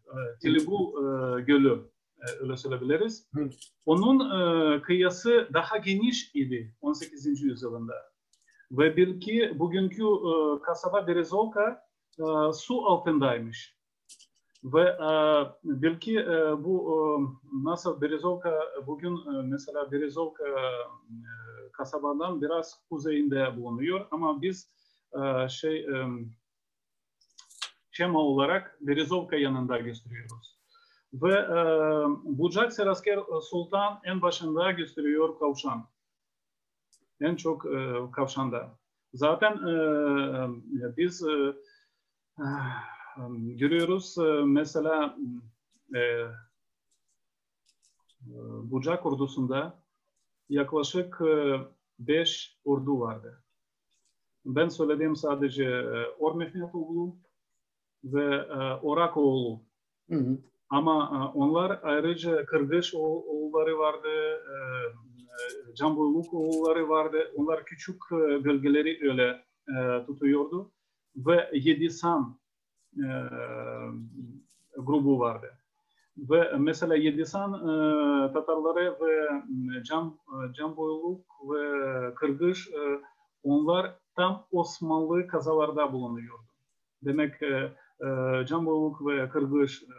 Tilibu 0.42 0.94
Gölü 1.48 1.80
öyle 2.40 2.58
söyleyebiliriz. 2.58 3.30
Onun 3.86 4.20
kıyası 4.82 5.50
daha 5.54 5.78
geniş 5.78 6.32
idi 6.36 6.74
18. 6.82 7.44
yüzyılında. 7.44 7.94
Ve 8.72 8.98
belki 8.98 9.60
bugünkü 9.60 10.04
kasaba 10.64 11.08
Berezovka 11.08 11.85
su 12.54 12.86
altındaymış. 12.86 13.76
Ve 14.66 14.82
e, 14.82 15.10
belki 15.64 16.20
e, 16.20 16.64
bu 16.64 16.78
e, 16.92 16.98
nasıl 17.64 18.02
Berezovka 18.02 18.60
bugün 18.88 19.16
e, 19.16 19.42
mesela 19.44 19.92
Berezovka 19.92 20.48
e, 20.48 21.72
kasabadan 21.72 22.42
biraz 22.42 22.84
kuzeyinde 22.90 23.58
bulunuyor 23.58 24.08
ama 24.12 24.42
biz 24.42 24.70
e, 25.14 25.50
şey 25.50 25.78
e, 25.80 26.08
şema 27.92 28.20
olarak 28.20 28.78
Berezovka 28.82 29.36
yanında 29.36 29.78
gösteriyoruz. 29.78 30.60
Ve 31.14 31.34
e, 31.34 31.60
Bucak 32.24 32.74
Serasker 32.74 33.20
Sultan 33.42 34.00
en 34.04 34.22
başında 34.22 34.72
gösteriyor 34.72 35.40
kavşan. 35.40 35.88
En 37.22 37.36
çok 37.36 37.66
e, 37.66 37.98
kavşanda. 38.12 38.78
Zaten 39.14 39.52
e, 39.52 40.98
biz 40.98 41.24
e, 41.24 41.54
görüyoruz 43.38 44.16
mesela 44.46 45.18
e, 45.96 46.00
Bucak 48.64 49.06
ordusunda 49.06 49.84
yaklaşık 50.50 51.22
beş 52.00 52.58
ordu 52.66 53.00
vardı. 53.00 53.44
Ben 54.46 54.70
söylediğim 54.70 55.16
sadece 55.16 55.86
Or 56.20 56.36
Mehmetoğlu 56.36 57.16
ve 58.04 58.52
Orakoğlu. 58.76 59.62
Hı 60.10 60.16
hı. 60.16 60.38
Ama 60.70 61.32
onlar 61.36 61.80
ayrıca 61.84 62.46
Kırgış 62.46 62.96
oğulları 62.96 63.78
vardı, 63.78 64.44
Camboyluk 65.74 66.34
oğulları 66.34 66.90
vardı. 66.90 67.32
Onlar 67.36 67.66
küçük 67.66 68.12
bölgeleri 68.12 69.10
öyle 69.12 69.46
tutuyordu 70.06 70.72
ve 71.16 71.50
Yedisan 71.54 72.40
e, 72.98 73.08
grubu 74.78 75.20
vardı. 75.20 75.58
Ve 76.18 76.58
mesela 76.58 76.96
Yedisan 76.96 77.54
e, 77.54 78.34
Tatarları 78.34 78.98
ve 79.02 79.30
Cam, 79.84 80.18
Cam 80.54 80.78
Boyluk 80.78 81.26
ve 81.50 82.14
Kırgız 82.16 82.68
e, 82.68 83.02
onlar 83.44 83.96
tam 84.16 84.48
Osmanlı 84.52 85.28
kazalarda 85.28 85.94
bulunuyordu. 85.94 86.44
Demek 87.02 87.42
e, 87.42 87.72
e, 88.02 88.46
Cam 88.46 88.66
Boyluk 88.66 89.08
ve 89.08 89.30
Kırgız 89.30 89.84
e, 89.84 89.96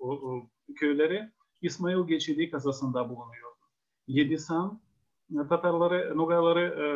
o, 0.00 0.10
o, 0.10 0.46
köyleri 0.76 1.30
İsmail 1.62 2.06
Geçidi 2.06 2.50
kazasında 2.50 3.08
bulunuyordu. 3.08 3.56
Yedisan 4.06 4.80
Tatarları, 5.48 6.16
Nogaları, 6.16 6.64
e, 6.64 6.86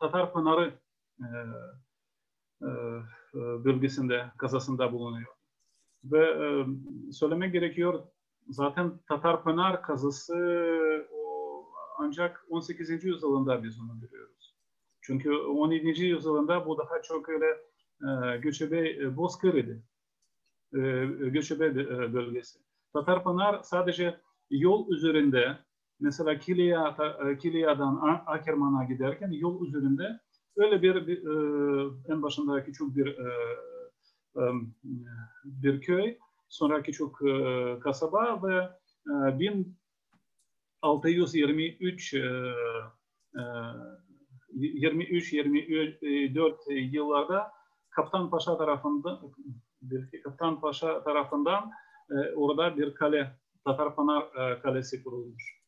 Tatar 0.00 0.32
Pınarı 0.32 0.74
e, 1.20 1.24
e, 1.24 1.26
e, 1.26 1.44
bölgesinde, 3.34 4.24
kazasında 4.38 4.92
bulunuyor. 4.92 5.34
Ve 6.04 6.24
e, 6.26 6.66
söylemek 7.12 7.52
gerekiyor 7.52 8.02
zaten 8.48 8.98
Tatarpınar 9.08 9.82
kazası 9.82 10.34
ancak 11.98 12.46
18. 12.48 13.04
yüzyılında 13.04 13.64
biz 13.64 13.80
onu 13.80 14.00
görüyoruz. 14.00 14.54
Çünkü 15.00 15.36
17. 15.36 16.04
yüzyılında 16.04 16.66
bu 16.66 16.78
daha 16.78 17.02
çok 17.02 17.28
öyle 17.28 17.46
e, 18.02 18.36
göçebe 18.36 18.90
e, 18.90 19.16
bozkır 19.16 19.54
idi. 19.54 19.82
E, 20.74 20.78
göçebe 21.28 21.66
e, 21.66 22.14
bölgesi. 22.14 22.58
Tatarpınar 22.92 23.62
sadece 23.62 24.20
yol 24.50 24.90
üzerinde 24.90 25.58
mesela 26.00 26.38
Kilya, 26.38 26.96
Kilya'dan 27.40 28.22
Akerman'a 28.26 28.84
giderken 28.84 29.30
yol 29.30 29.66
üzerinde 29.66 30.20
Öyle 30.56 30.82
bir, 30.82 31.06
bir 31.06 31.18
e, 31.18 31.30
en 32.08 32.22
başında 32.22 32.64
küçük 32.64 32.96
bir 32.96 33.06
e, 33.06 33.28
e, 34.36 34.42
bir 35.44 35.80
köy, 35.80 36.18
sonra 36.48 36.82
küçük 36.82 37.22
e, 37.22 37.76
kasaba 37.80 38.42
ve 38.42 38.68
e, 39.06 39.38
1623 39.38 42.14
e, 42.14 42.20
23-24 44.54 46.70
e, 46.70 46.74
yıllarda 46.74 47.52
Kaptan 47.90 48.30
Paşa 48.30 48.58
tarafından 48.58 49.20
bir 49.82 50.22
Kaptan 50.22 50.60
Paşa 50.60 51.04
tarafından 51.04 51.70
e, 52.10 52.14
orada 52.34 52.76
bir 52.76 52.94
kale 52.94 53.38
Tatarpınar 53.64 54.22
e, 54.22 54.60
Kalesi 54.60 55.04
kurulmuş. 55.04 55.60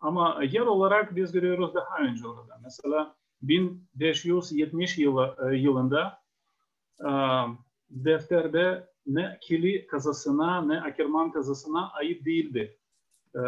Ama 0.00 0.42
yer 0.50 0.66
olarak 0.66 1.16
biz 1.16 1.32
görüyoruz 1.32 1.74
daha 1.74 1.98
önce 1.98 2.28
orada. 2.28 2.60
Mesela 2.64 3.16
1570 3.42 4.98
yılı, 4.98 5.36
e, 5.50 5.56
yılında 5.56 6.18
e, 7.00 7.10
defterde 7.90 8.88
ne 9.06 9.38
Kili 9.40 9.86
kazasına 9.86 10.62
ne 10.62 10.80
Akerman 10.80 11.32
kazasına 11.32 11.90
ait 11.90 12.24
değildi 12.24 12.76
e, 13.34 13.40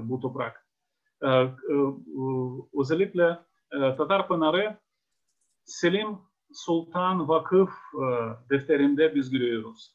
bu 0.00 0.20
toprak. 0.20 0.64
Özellikle 2.80 3.38
Tatar 3.70 4.28
Pınarı 4.28 4.76
Selim 5.64 6.18
Sultan 6.52 7.28
Vakıf 7.28 7.70
defterinde 8.50 9.14
biz 9.14 9.30
görüyoruz. 9.30 9.94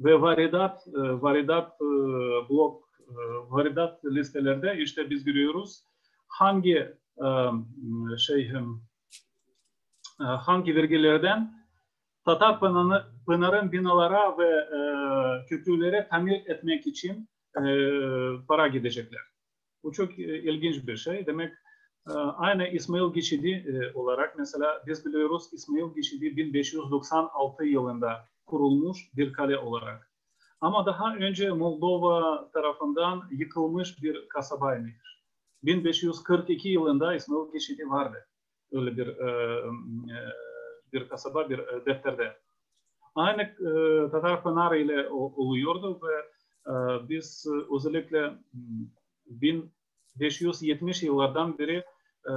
Ve 0.00 0.20
varidat, 0.20 0.86
varidat 0.96 1.80
blok, 2.50 2.88
varidat 3.50 4.04
listelerde 4.04 4.78
işte 4.78 5.10
biz 5.10 5.24
görüyoruz 5.24 5.82
hangi 6.28 6.94
şey 8.18 8.52
hangi 10.18 10.76
vergilerden 10.76 11.58
Tatar 12.24 12.60
Pınar'ın 13.26 13.72
binalara 13.72 14.38
ve 14.38 14.48
e, 14.48 14.80
köprülere 15.46 16.08
tamir 16.10 16.46
etmek 16.46 16.86
için 16.86 17.28
e, 17.56 17.62
para 18.48 18.68
gidecekler. 18.68 19.20
Bu 19.84 19.92
çok 19.92 20.18
ilginç 20.18 20.86
bir 20.86 20.96
şey. 20.96 21.26
Demek 21.26 21.52
aynı 22.36 22.68
İsmail 22.68 23.14
Geçidi 23.14 23.92
olarak 23.94 24.38
mesela 24.38 24.82
biz 24.86 25.06
biliyoruz 25.06 25.42
İsmail 25.52 25.94
Geçidi 25.94 26.36
1596 26.36 27.64
yılında 27.64 28.24
kurulmuş 28.46 28.98
bir 29.16 29.32
kale 29.32 29.58
olarak. 29.58 30.10
Ama 30.60 30.86
daha 30.86 31.14
önce 31.14 31.50
Moldova 31.50 32.50
tarafından 32.50 33.22
yıkılmış 33.30 34.02
bir 34.02 34.28
kasabaymış. 34.28 34.94
1542 35.62 36.68
yılında 36.68 37.14
İsmail 37.14 37.52
Geçidi 37.52 37.90
vardı. 37.90 38.26
Öyle 38.72 38.96
bir 38.96 39.06
e, 39.06 39.30
e, 40.12 40.18
bir 40.92 41.08
kasaba, 41.08 41.50
bir 41.50 41.58
e, 41.58 41.86
defterde. 41.86 42.36
Aynı 43.14 43.42
e, 43.42 44.10
Tatar 44.10 44.42
Pınarı 44.42 44.78
ile 44.78 45.08
oluyordu 45.08 46.00
ve 46.02 46.14
e, 46.72 46.72
biz 47.08 47.46
e, 47.46 47.74
özellikle 47.74 48.34
1570 49.26 51.02
yıllardan 51.02 51.58
beri 51.58 51.84
e, 52.26 52.34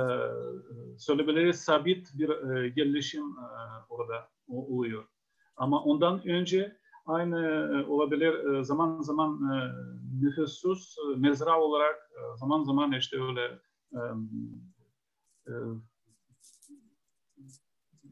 söylemeleri 0.97 1.53
sabit 1.53 2.07
bir 2.13 2.29
e, 2.29 2.73
yerleşim 2.75 3.23
e, 3.23 3.45
orada 3.89 4.29
oluyor. 4.47 5.03
Ama 5.57 5.83
ondan 5.83 6.27
önce 6.27 6.77
aynı 7.05 7.39
e, 7.45 7.85
olabilir 7.85 8.53
e, 8.53 8.63
zaman 8.63 9.01
zaman 9.01 9.51
e, 9.51 9.55
nüfussuz 10.21 10.95
mezra 11.17 11.61
olarak 11.61 12.11
zaman 12.35 12.63
zaman 12.63 12.91
işte 12.91 13.17
öyle 13.21 13.59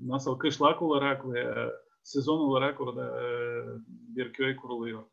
nasıl 0.01 0.39
kışlak 0.39 0.81
olarak 0.81 1.33
ve 1.33 1.71
sezon 2.03 2.39
olarak 2.39 2.81
orada 2.81 3.23
bir 3.87 4.33
köy 4.33 4.55
kuruluyor. 4.55 5.03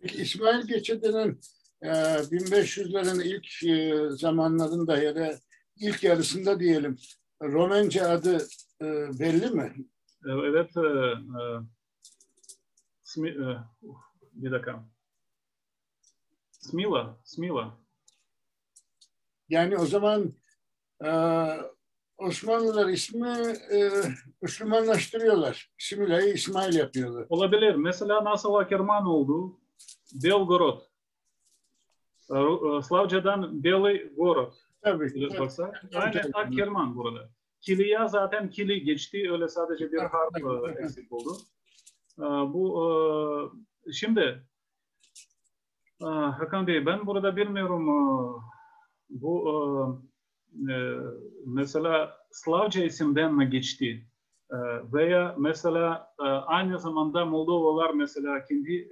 Peki 0.00 0.22
İsmail 0.22 0.66
Geçidi'nin 0.66 1.40
1500'lerin 1.82 3.22
ilk 3.22 4.18
zamanlarında 4.18 4.96
ya 5.02 5.16
da 5.16 5.32
ilk 5.76 6.04
yarısında 6.04 6.60
diyelim 6.60 6.96
Romence 7.42 8.06
adı 8.06 8.38
belli 9.20 9.50
mi? 9.50 9.74
Evet. 10.26 10.70
Bir 14.32 14.52
dakika. 14.52 14.84
Smila, 16.50 17.16
Smila. 17.24 17.78
Yani 19.48 19.78
o 19.78 19.86
zaman 19.86 20.32
e, 21.04 21.10
Osmanlılar 22.18 22.88
ismi 22.88 23.28
e, 23.72 23.90
Müslümanlaştırıyorlar. 24.42 25.70
Smila'yı 25.78 26.34
İsmail 26.34 26.74
yapıyorlar. 26.74 27.26
Olabilir. 27.28 27.74
Mesela 27.74 28.24
nasıl 28.24 28.54
Akerman 28.54 29.06
oldu? 29.06 29.60
Belgorod. 30.24 30.82
Slavca'dan 32.82 33.64
Beli 33.64 34.12
Gorod. 34.16 34.52
Tabii. 34.82 35.38
Baksa. 35.38 35.72
Aynen 35.94 36.30
Akerman 36.32 36.96
burada. 36.96 37.28
Kiliya 37.60 38.08
zaten 38.08 38.50
Kili 38.50 38.84
geçti. 38.84 39.32
Öyle 39.32 39.48
sadece 39.48 39.92
bir 39.92 39.98
harf 39.98 40.36
eksik 40.78 41.12
oldu. 41.12 41.36
Bu 42.18 43.52
şimdi 43.92 44.42
Hakan 46.02 46.66
Bey 46.66 46.86
ben 46.86 47.06
burada 47.06 47.36
bilmiyorum 47.36 47.86
bu 49.10 50.02
mesela 51.46 52.16
Slavca 52.30 52.84
isimden 52.84 53.34
mi 53.34 53.50
geçti? 53.50 54.06
Veya 54.92 55.34
mesela 55.38 56.14
aynı 56.46 56.78
zamanda 56.78 57.24
Moldovalar 57.24 57.90
mesela 57.94 58.44
kendi 58.44 58.88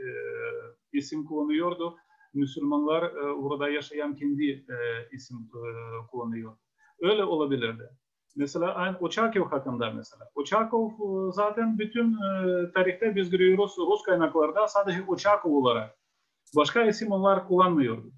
isim 0.92 1.24
kullanıyordu. 1.24 1.96
Müslümanlar 2.34 3.14
burada 3.42 3.68
yaşayan 3.68 4.14
kendi 4.14 4.66
isim 5.12 5.50
kullanıyor. 6.10 6.56
Öyle 7.00 7.24
olabilirdi. 7.24 7.90
Mesela 8.36 8.96
Oçakov 9.00 9.50
hakkında 9.50 9.90
mesela. 9.90 10.30
Oçakov 10.34 10.90
zaten 11.32 11.78
bütün 11.78 12.16
tarihte 12.74 13.16
biz 13.16 13.30
görüyoruz 13.30 13.74
Rus 13.78 14.02
kaynaklarda 14.02 14.68
sadece 14.68 15.04
Oçakov 15.08 15.50
olarak 15.50 16.00
Başka 16.56 16.84
isim 16.84 17.12
onlar 17.12 17.48
kullanmıyordu. 17.48 18.12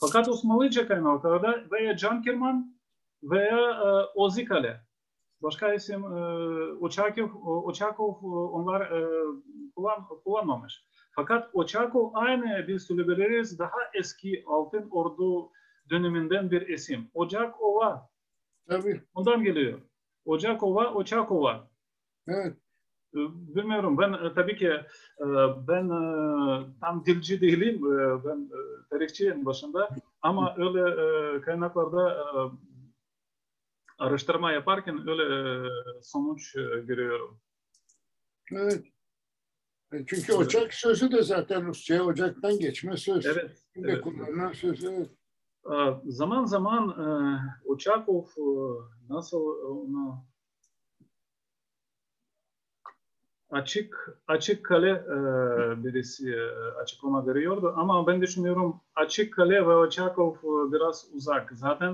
Fakat 0.00 0.28
Osmanlıca 0.28 0.88
kaynaklarda 0.88 1.64
veya 1.72 1.96
Can 1.96 2.22
Kerman 2.22 2.78
veya 3.22 3.58
e, 3.58 3.88
Ozikale. 4.14 4.80
Başka 5.42 5.74
isim 5.74 6.04
e, 6.04 6.20
Oçakov, 6.80 7.28
Oçakov 7.44 8.14
onlar 8.52 8.80
e, 8.80 9.06
kullan, 9.76 10.08
kullanmamış. 10.24 10.84
Fakat 11.14 11.50
Oçakov 11.52 12.10
aynı 12.14 12.68
biz 12.68 12.82
söyleyebiliriz 12.82 13.58
daha 13.58 13.78
eski 13.94 14.44
Altın 14.46 14.88
Ordu 14.90 15.50
döneminden 15.90 16.50
bir 16.50 16.68
isim. 16.68 17.10
Ocakova. 17.14 18.08
Tabii. 18.68 19.00
Ondan 19.14 19.44
geliyor. 19.44 19.80
Ocakova, 20.24 20.94
Oçakova. 20.94 21.70
Evet. 22.28 22.56
Bilmiyorum 23.14 23.98
ben 23.98 24.12
e, 24.12 24.34
tabii 24.34 24.56
ki 24.56 24.68
e, 25.20 25.26
ben 25.68 25.84
e, 25.84 26.00
tam 26.80 27.04
dilci 27.06 27.40
değilim 27.40 27.80
ben 28.24 28.50
tarihçiyim 28.90 29.46
başında 29.46 29.88
ama 30.22 30.54
öyle 30.58 31.40
kaynaklarda 31.40 32.26
araştırma 33.98 34.52
yaparken 34.52 35.08
öyle 35.08 35.68
sonuç 36.02 36.54
görüyorum. 36.84 37.40
Evet. 38.52 38.84
Çünkü 40.06 40.32
ocak 40.32 40.74
sözü 40.74 41.12
de 41.12 41.22
zaten 41.22 41.66
Rusça'ya 41.66 42.04
ocaktan 42.04 42.58
geçme 42.58 42.96
söz. 42.96 43.26
Evet. 43.26 43.50
Şimdi 43.74 43.88
evet. 43.90 44.00
kullanılan 44.00 44.52
söz. 44.52 44.84
Evet. 44.84 45.10
Zaman 46.04 46.44
zaman 46.44 46.94
Uçakov 47.64 48.24
nasıl 49.08 49.40
onu 49.40 50.24
açık 53.50 54.20
açık 54.26 54.64
kale 54.66 54.90
e, 54.90 55.14
birisi 55.84 56.30
e, 56.30 56.50
açıklama 56.82 57.26
veriyordu 57.26 57.74
ama 57.76 58.06
ben 58.06 58.22
düşünüyorum 58.22 58.80
açık 58.94 59.34
kale 59.34 59.66
ve 59.66 59.74
Oçakov 59.74 60.34
e, 60.34 60.72
biraz 60.72 61.10
uzak 61.14 61.50
zaten 61.54 61.92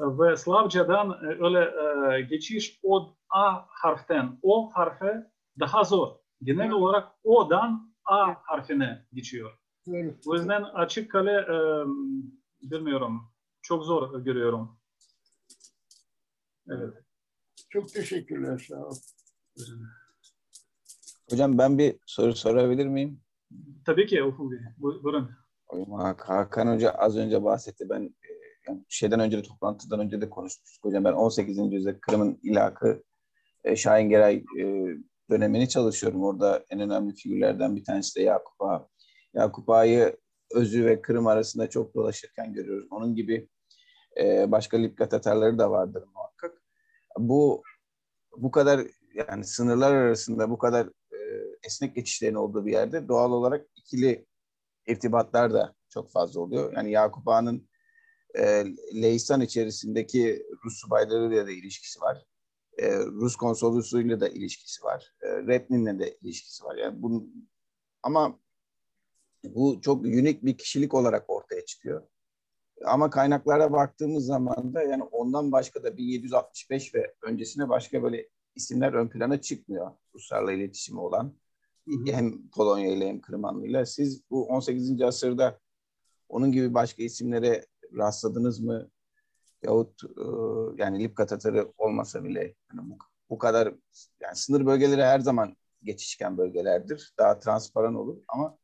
e, 0.00 0.04
ve 0.04 0.36
Slavcadan 0.36 1.10
e, 1.10 1.44
öyle 1.44 1.60
e, 1.60 2.20
geçiş 2.22 2.80
o 2.82 3.14
A 3.30 3.64
harften 3.68 4.38
O 4.42 4.70
harfe 4.74 5.30
daha 5.60 5.84
zor. 5.84 6.08
Genel 6.42 6.64
evet. 6.64 6.74
olarak 6.74 7.08
O'dan 7.24 7.92
A 8.04 8.34
harfine 8.42 9.06
geçiyor. 9.12 9.50
Evet. 9.88 10.24
O 10.26 10.34
yüzden 10.34 10.62
açık 10.62 11.10
kale 11.10 11.32
e, 11.32 11.56
bilmiyorum 12.62 13.32
çok 13.62 13.84
zor 13.84 14.24
görüyorum. 14.24 14.78
Evet. 16.68 16.94
Çok 17.70 17.88
teşekkürler. 17.88 18.66
Sağ 18.68 18.86
ol. 18.86 18.94
Hocam 21.30 21.58
ben 21.58 21.78
bir 21.78 21.96
soru 22.06 22.34
sorabilir 22.34 22.86
miyim? 22.86 23.20
Tabii 23.84 24.06
ki 24.06 24.22
Ufuk 24.22 24.52
Bey. 24.52 24.58
Buyurun. 24.78 25.30
Hakan 26.18 26.74
Hoca 26.74 26.90
az 26.90 27.16
önce 27.16 27.44
bahsetti. 27.44 27.88
Ben 27.90 28.02
e, 28.02 28.28
yani 28.68 28.84
şeyden 28.88 29.20
önce 29.20 29.38
de 29.38 29.42
toplantıdan 29.42 30.00
önce 30.00 30.20
de 30.20 30.30
konuşmuştuk 30.30 30.84
hocam. 30.84 31.04
Ben 31.04 31.12
18. 31.12 31.58
yüzyılda 31.58 32.00
Kırım'ın 32.00 32.40
ilakı 32.42 33.02
e, 33.64 33.76
Şahin 33.76 34.08
Geray 34.08 34.44
e, 34.60 34.64
dönemini 35.30 35.68
çalışıyorum. 35.68 36.24
Orada 36.24 36.64
en 36.70 36.80
önemli 36.80 37.14
figürlerden 37.14 37.76
bir 37.76 37.84
tanesi 37.84 38.20
de 38.20 38.22
Yakup 38.22 38.62
Ağa. 38.62 38.88
Yakup 39.34 39.70
Ağa'yı 39.70 40.16
Özü 40.54 40.86
ve 40.86 41.02
Kırım 41.02 41.26
arasında 41.26 41.70
çok 41.70 41.94
dolaşırken 41.94 42.52
görüyoruz. 42.52 42.86
Onun 42.90 43.14
gibi 43.14 43.48
e, 44.20 44.52
başka 44.52 44.76
Lipka 44.76 45.08
Tatarları 45.08 45.58
da 45.58 45.70
vardır 45.70 46.04
muhakkak. 46.14 46.62
Bu 47.18 47.62
bu 48.36 48.50
kadar 48.50 48.80
yani 49.14 49.44
sınırlar 49.44 49.94
arasında 49.94 50.50
bu 50.50 50.58
kadar 50.58 50.88
esnek 51.62 51.94
geçişlerin 51.96 52.34
olduğu 52.34 52.66
bir 52.66 52.72
yerde 52.72 53.08
doğal 53.08 53.32
olarak 53.32 53.66
ikili 53.76 54.26
irtibatlar 54.86 55.52
da 55.52 55.74
çok 55.88 56.12
fazla 56.12 56.40
oluyor. 56.40 56.72
Yani 56.76 56.90
Yakup 56.90 57.28
Ağa'nın 57.28 57.68
e, 58.34 58.64
Leistan 58.94 59.40
içerisindeki 59.40 60.46
Rus 60.64 60.80
subaylarıyla 60.80 61.46
da 61.46 61.50
ilişkisi 61.50 62.00
var. 62.00 62.26
E, 62.78 62.98
Rus 62.98 63.36
konsolosluğuyla 63.36 64.20
da 64.20 64.28
ilişkisi 64.28 64.84
var. 64.84 65.14
E, 65.22 65.28
Repnin'le 65.28 65.98
de 65.98 66.18
ilişkisi 66.22 66.64
var. 66.64 66.76
Yani 66.76 67.02
bunun, 67.02 67.48
ama 68.02 68.40
bu 69.44 69.80
çok 69.80 70.04
unik 70.04 70.44
bir 70.44 70.58
kişilik 70.58 70.94
olarak 70.94 71.30
ortaya 71.30 71.64
çıkıyor. 71.64 72.02
Ama 72.84 73.10
kaynaklara 73.10 73.72
baktığımız 73.72 74.26
zaman 74.26 74.74
da 74.74 74.82
yani 74.82 75.02
ondan 75.02 75.52
başka 75.52 75.82
da 75.84 75.96
1765 75.96 76.94
ve 76.94 77.14
öncesine 77.22 77.68
başka 77.68 78.02
böyle 78.02 78.28
isimler 78.54 78.92
ön 78.92 79.08
plana 79.08 79.40
çıkmıyor 79.40 79.90
Ruslarla 80.14 80.52
iletişimi 80.52 81.00
olan 81.00 81.34
hem 82.06 82.48
Polonya 82.48 82.92
ile 82.92 83.08
hem 83.08 83.20
Kırmanlı 83.20 83.66
ile. 83.66 83.86
Siz 83.86 84.30
bu 84.30 84.46
18. 84.46 85.02
asırda 85.02 85.60
onun 86.28 86.52
gibi 86.52 86.74
başka 86.74 87.02
isimlere 87.02 87.66
rastladınız 87.96 88.60
mı? 88.60 88.90
Yahut 89.62 90.04
e, 90.04 90.24
yani 90.76 91.04
Lipka 91.04 91.26
Tatarı 91.26 91.72
olmasa 91.78 92.24
bile 92.24 92.40
yani 92.40 92.90
bu, 92.90 92.98
bu 93.30 93.38
kadar 93.38 93.74
yani 94.20 94.36
sınır 94.36 94.66
bölgeleri 94.66 95.02
her 95.02 95.20
zaman 95.20 95.56
geçişken 95.82 96.38
bölgelerdir. 96.38 97.14
Daha 97.18 97.38
transparan 97.38 97.94
olur 97.94 98.22
ama 98.28 98.58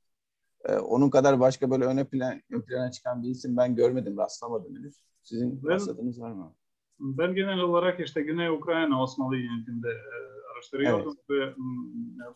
e, 0.68 0.78
onun 0.78 1.10
kadar 1.10 1.40
başka 1.40 1.70
böyle 1.70 1.84
öne 1.84 2.04
plan, 2.04 2.42
ön 2.50 2.60
plana 2.60 2.90
çıkan 2.90 3.22
bir 3.22 3.28
isim 3.28 3.56
ben 3.56 3.76
görmedim, 3.76 4.18
rastlamadım 4.18 4.76
henüz. 4.76 5.00
Sizin 5.22 5.62
ben, 5.64 5.70
rastladığınız 5.70 6.20
var 6.20 6.32
mı? 6.32 6.54
Ben 7.00 7.34
genel 7.34 7.58
olarak 7.58 8.00
işte 8.00 8.22
Güney 8.22 8.48
Ukrayna 8.48 9.02
Osmanlı 9.02 9.36
yönetiminde 9.36 9.88
e, 9.88 10.52
araştırıyordum 10.52 11.16
evet. 11.30 11.56
ve 11.58 11.62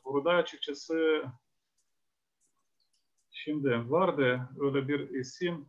burada 0.04 0.30
açıkçası 0.30 1.22
şimdi 3.30 3.90
vardı 3.90 4.40
öyle 4.60 4.88
bir 4.88 5.10
isim 5.10 5.66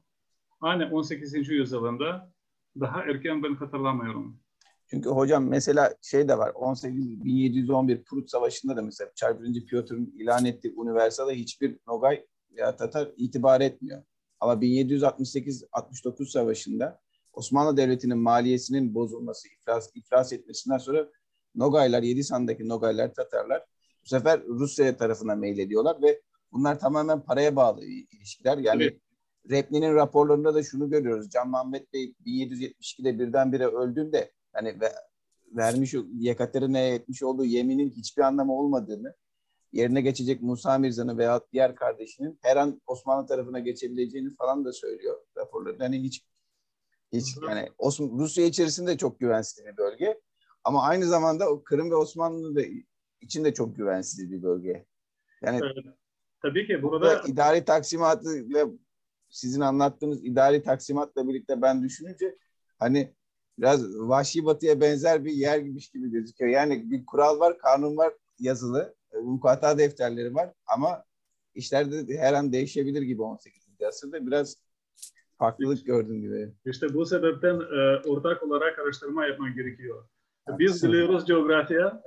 hani 0.59 0.85
18. 0.85 1.49
yüzyılında 1.49 2.31
daha 2.79 3.03
erken 3.03 3.43
ben 3.43 3.55
hatırlamıyorum. 3.55 4.39
Çünkü 4.87 5.09
hocam 5.09 5.47
mesela 5.47 5.95
şey 6.01 6.27
de 6.27 6.37
var 6.37 6.51
18 6.55 7.23
1711 7.23 8.03
Prut 8.03 8.29
Savaşı'nda 8.29 8.75
da 8.75 8.81
mesela 8.81 9.11
Çar 9.15 9.43
1. 9.43 9.65
Piotr'un 9.65 10.13
ilan 10.17 10.45
ettiği 10.45 10.73
Universal'a 10.75 11.31
hiçbir 11.31 11.77
Nogay 11.87 12.25
veya 12.55 12.75
Tatar 12.75 13.11
itibar 13.17 13.61
etmiyor. 13.61 14.03
Ama 14.39 14.53
1768-69 14.53 16.25
Savaşı'nda 16.25 16.99
Osmanlı 17.33 17.77
Devleti'nin 17.77 18.17
maliyesinin 18.17 18.95
bozulması, 18.95 19.47
iflas, 19.47 19.89
iflas 19.95 20.33
etmesinden 20.33 20.77
sonra 20.77 21.09
Nogaylar, 21.55 22.03
Yedisan'daki 22.03 22.67
Nogaylar, 22.67 23.13
Tatarlar 23.13 23.65
bu 24.03 24.07
sefer 24.07 24.43
Rusya 24.47 24.97
tarafına 24.97 25.35
meylediyorlar 25.35 26.01
ve 26.01 26.21
bunlar 26.51 26.79
tamamen 26.79 27.21
paraya 27.21 27.55
bağlı 27.55 27.85
ilişkiler. 27.85 28.57
Yani 28.57 28.83
evet. 28.83 28.99
Repni'nin 29.49 29.95
raporlarında 29.95 30.55
da 30.55 30.63
şunu 30.63 30.89
görüyoruz. 30.89 31.29
Can 31.29 31.49
Mahmet 31.49 31.93
Bey 31.93 32.13
1772'de 32.25 33.19
birdenbire 33.19 33.67
öldüğünde 33.67 34.31
hani 34.53 34.81
ve 34.81 34.91
vermiş 35.51 35.95
Yekaterine'ye 36.13 36.93
etmiş 36.93 37.23
olduğu 37.23 37.45
yeminin 37.45 37.89
hiçbir 37.89 38.21
anlamı 38.21 38.53
olmadığını, 38.53 39.15
yerine 39.73 40.01
geçecek 40.01 40.41
Musa 40.41 40.77
Mirza'nın 40.77 41.17
veya 41.17 41.41
diğer 41.53 41.75
kardeşinin 41.75 42.39
her 42.41 42.57
an 42.57 42.81
Osmanlı 42.87 43.27
tarafına 43.27 43.59
geçebileceğini 43.59 44.35
falan 44.35 44.65
da 44.65 44.73
söylüyor 44.73 45.21
raporları. 45.37 45.77
Yani 45.79 46.03
hiç 46.03 46.23
hiç 47.13 47.37
yani 47.47 47.69
Osman, 47.77 48.19
Rusya 48.19 48.45
içerisinde 48.45 48.97
çok 48.97 49.19
güvensiz 49.19 49.65
bir 49.65 49.77
bölge. 49.77 50.21
Ama 50.63 50.83
aynı 50.83 51.05
zamanda 51.05 51.49
o 51.49 51.63
Kırım 51.63 51.91
ve 51.91 51.95
Osmanlı 51.95 52.55
da 52.55 52.61
içinde 53.21 53.53
çok 53.53 53.75
güvensiz 53.75 54.31
bir 54.31 54.43
bölge. 54.43 54.85
Yani 55.41 55.59
evet. 55.63 55.95
tabii 56.41 56.67
ki 56.67 56.83
burada 56.83 57.21
idari 57.27 57.65
taksimatı 57.65 58.29
ve 58.29 58.65
sizin 59.29 59.61
anlattığınız 59.61 60.25
idari 60.25 60.63
taksimatla 60.63 61.27
birlikte 61.27 61.61
ben 61.61 61.83
düşününce 61.83 62.37
hani 62.79 63.13
biraz 63.59 63.99
vahşi 63.99 64.45
batıya 64.45 64.81
benzer 64.81 65.25
bir 65.25 65.31
yer 65.31 65.59
gibi 65.59 66.11
gözüküyor. 66.11 66.51
Yani 66.51 66.91
bir 66.91 67.05
kural 67.05 67.39
var, 67.39 67.57
kanun 67.57 67.97
var 67.97 68.13
yazılı, 68.39 68.95
mukata 69.21 69.77
defterleri 69.77 70.35
var 70.35 70.49
ama 70.67 71.03
işler 71.55 71.91
de 71.91 72.17
her 72.17 72.33
an 72.33 72.53
değişebilir 72.53 73.01
gibi 73.01 73.21
18. 73.21 73.81
asırda. 73.87 74.27
Biraz 74.27 74.57
farklılık 75.37 75.85
gördüm 75.85 76.21
gibi. 76.21 76.53
İşte 76.65 76.93
bu 76.93 77.05
sebepten 77.05 77.55
e, 77.55 78.01
ortak 78.09 78.43
olarak 78.43 78.79
araştırma 78.79 79.25
yapmak 79.25 79.55
gerekiyor. 79.55 80.03
Biz 80.47 80.83
biliyoruz 80.83 81.27
coğrafya. 81.27 82.03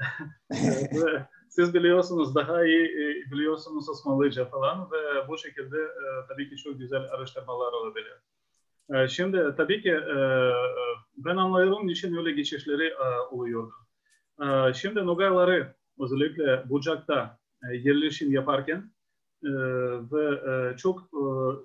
Siz 1.49 1.75
biliyorsunuz 1.75 2.35
daha 2.35 2.65
iyi 2.65 2.85
e, 2.85 3.31
biliyorsunuz 3.33 3.89
Osmanlıca 3.89 4.45
falan 4.45 4.91
ve 4.93 5.29
bu 5.29 5.39
şekilde 5.39 5.79
e, 5.79 6.27
tabii 6.29 6.49
ki 6.49 6.57
çok 6.57 6.79
güzel 6.79 7.01
araştırmalar 7.01 7.73
olabilir. 7.73 8.15
E, 8.95 9.09
şimdi 9.09 9.55
tabii 9.57 9.83
ki 9.83 9.95
ben 11.17 11.37
anlıyorum 11.37 11.87
niçin 11.87 12.17
öyle 12.17 12.33
geçişleri 12.33 12.95
oluyordu. 13.31 13.73
Şimdi 14.75 15.07
Nogayları 15.07 15.76
özellikle 16.01 16.71
Bucak'ta 16.71 17.39
yerleşim 17.73 18.33
yaparken 18.33 18.91
ve 20.13 20.77
çok 20.77 21.11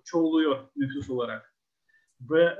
çoğuluyor 0.05 0.57
nüfus 0.75 1.09
olarak. 1.09 1.55
Ve 2.21 2.57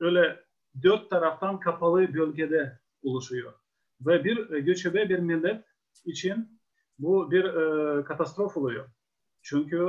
öyle 0.00 0.44
dört 0.82 1.10
taraftan 1.10 1.60
kapalı 1.60 2.14
bölgede 2.14 2.78
oluşuyor. 3.02 3.52
Ve 4.00 4.24
bir 4.24 4.48
göçebe 4.58 5.08
bir 5.08 5.18
millet 5.18 5.64
için 6.04 6.60
bu 6.98 7.30
bir 7.30 7.44
e, 7.44 8.04
katastrof 8.04 8.56
oluyor. 8.56 8.86
Çünkü 9.42 9.76
e, 9.76 9.80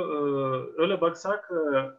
öyle 0.81 1.01
baksak 1.01 1.51
e, 1.51 1.77
e, 1.77 1.89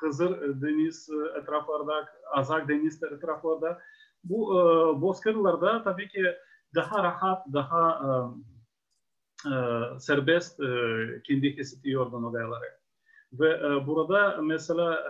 Hızır 0.00 0.62
deniz 0.62 1.10
etraflarda, 1.40 2.08
Azak 2.32 2.68
deniz 2.68 3.02
etraflarda 3.02 3.80
bu 4.24 4.60
e, 4.60 4.62
bozkırlarda 5.02 5.82
tabii 5.82 6.08
ki 6.08 6.34
daha 6.74 7.02
rahat, 7.02 7.46
daha 7.52 8.00
e, 8.04 8.10
e, 9.48 9.54
serbest 10.00 10.60
e, 10.60 10.66
kendi 11.24 11.56
hissediyordu 11.56 12.16
olayları. 12.16 12.84
Ve 13.32 13.60
burada 13.86 14.42
mesela 14.42 15.04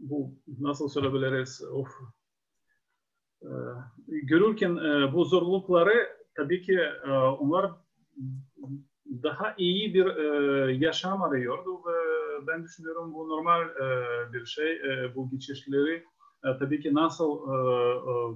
bu 0.00 0.34
nasıl 0.60 0.88
söyleyebiliriz? 0.88 1.62
Of, 1.72 1.88
görürken 4.06 4.76
bu 5.12 5.24
zorlukları 5.24 6.08
tabii 6.36 6.62
ki 6.62 6.80
onlar 7.38 7.72
daha 9.22 9.54
iyi 9.58 9.94
bir 9.94 10.16
yaşam 10.68 11.22
arıyordu 11.22 11.74
ve 11.86 11.96
ben 12.46 12.64
düşünüyorum 12.64 13.14
bu 13.14 13.28
normal 13.28 13.68
bir 14.32 14.46
şey. 14.46 14.80
Bu 15.14 15.30
geçişleri 15.30 16.04
tabii 16.42 16.80
ki 16.80 16.94
nasıl 16.94 17.38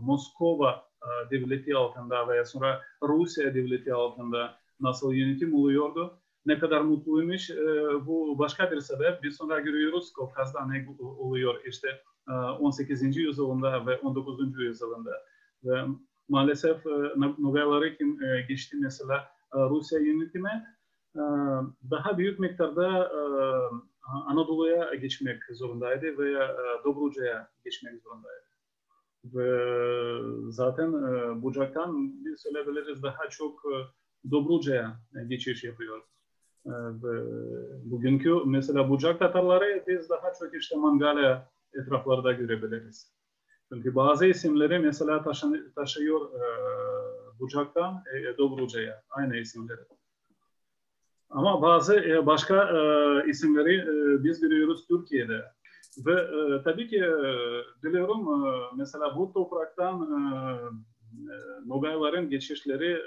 Moskova 0.00 0.88
devleti 1.30 1.76
altında 1.76 2.28
veya 2.28 2.44
sonra 2.44 2.82
Rusya 3.02 3.54
devleti 3.54 3.94
altında 3.94 4.54
nasıl 4.80 5.12
yönetim 5.12 5.54
oluyordu. 5.54 6.20
Ne 6.46 6.58
kadar 6.58 6.80
mutluymuş 6.80 7.50
bu 8.06 8.38
başka 8.38 8.70
bir 8.70 8.80
sebep. 8.80 9.22
Biz 9.22 9.36
sonra 9.36 9.60
görüyoruz 9.60 10.12
Kafkas'ta 10.12 10.66
ne 10.66 10.86
oluyor 10.98 11.54
işte 11.64 11.88
18. 12.28 13.02
E, 13.02 13.20
yüzyılında 13.20 13.86
ve 13.86 13.98
19. 13.98 14.58
yüzyılında. 14.58 15.10
Ve 15.64 15.84
maalesef 16.28 16.86
e, 16.86 16.90
Nogayaları 17.38 17.96
kim 17.96 18.22
e, 18.22 18.42
geçti 18.48 18.76
mesela 18.80 19.28
Rusya 19.54 19.98
yönetimi 19.98 20.66
daha 21.90 22.18
büyük 22.18 22.38
miktarda 22.38 23.10
Anadolu'ya 24.04 24.94
geçmek 24.94 25.42
zorundaydı 25.50 26.18
veya 26.18 26.56
Dobruca'ya 26.84 27.48
geçmek 27.64 28.02
zorundaydı. 28.02 28.44
Ve 29.24 30.52
zaten 30.52 30.92
Bucak'tan 31.42 32.24
biz 32.24 32.40
söyleyebiliriz 32.40 33.02
daha 33.02 33.28
çok 33.30 33.62
Dobruca'ya 34.30 34.96
geçiş 35.28 35.64
yapıyor. 35.64 36.02
Ve 36.66 37.12
bugünkü 37.90 38.34
mesela 38.46 38.90
Bucak 38.90 39.18
Tatarları 39.18 39.84
biz 39.88 40.10
daha 40.10 40.32
çok 40.38 40.54
işte 40.54 40.76
Mangalya 40.76 41.48
etraflarda 41.74 42.32
görebiliriz. 42.32 43.14
Çünkü 43.72 43.94
bazı 43.94 44.26
isimleri 44.26 44.78
mesela 44.78 45.22
taşın, 45.22 45.72
taşıyor 45.76 46.30
e, 46.34 46.44
Bucak'tan 47.40 48.04
e, 48.14 48.38
Dobruca'ya 48.38 49.02
aynı 49.10 49.36
isimleri. 49.36 49.80
Ama 51.30 51.62
bazı 51.62 51.94
e, 51.94 52.26
başka 52.26 52.54
e, 52.54 53.30
isimleri 53.30 53.76
e, 53.76 54.24
biz 54.24 54.40
görüyoruz 54.40 54.86
Türkiye'de. 54.88 55.44
Ve 55.98 56.12
e, 56.12 56.62
tabii 56.62 56.88
ki 56.88 56.96
e, 56.96 57.12
biliyorum 57.82 58.46
e, 58.46 58.70
mesela 58.76 59.16
bu 59.16 59.32
topraktan 59.32 60.02
e, 60.02 60.24
Nogayların 61.66 62.30
geçişleri 62.30 63.02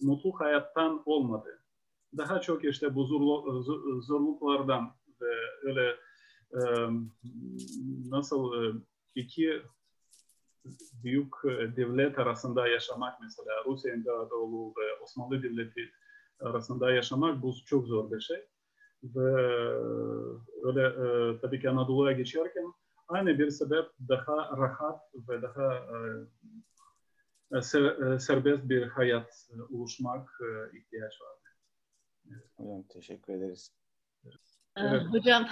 mutlu 0.00 0.32
hayattan 0.40 1.02
olmadı. 1.06 1.58
Daha 2.16 2.40
çok 2.40 2.64
işte 2.64 2.94
bu 2.94 3.04
zorluklardan 4.02 4.90
ve 5.20 5.34
öyle 5.62 5.96
nasıl 8.08 8.52
iki 9.14 9.62
büyük 11.04 11.34
devlet 11.76 12.18
arasında 12.18 12.68
yaşamak 12.68 13.20
mesela 13.22 13.64
Rusya 13.66 13.94
İmparatorluğu 13.94 14.68
ve 14.68 15.02
Osmanlı 15.04 15.42
Devleti 15.42 15.90
arasında 16.42 16.92
yaşamak 16.92 17.42
bu 17.42 17.54
çok 17.66 17.86
zor 17.86 18.10
bir 18.10 18.20
şey. 18.20 18.36
Ve 19.02 19.32
öyle 20.62 20.86
e, 20.86 21.40
tabii 21.40 21.60
ki 21.60 21.70
Anadolu'ya 21.70 22.12
geçerken 22.12 22.72
aynı 23.08 23.38
bir 23.38 23.50
sebep 23.50 23.86
daha 24.08 24.56
rahat 24.56 25.00
ve 25.28 25.42
daha 25.42 25.74
e, 27.54 27.62
ser, 27.62 28.18
serbest 28.18 28.68
bir 28.68 28.82
hayat 28.82 29.48
oluşmak 29.70 30.40
e, 30.40 30.78
ihtiyaç 30.78 31.12
var. 31.20 31.42
Hocam 32.56 32.82
teşekkür 32.82 33.32
ederiz. 33.32 33.72
Evet. 34.76 35.02
Hocam 35.10 35.48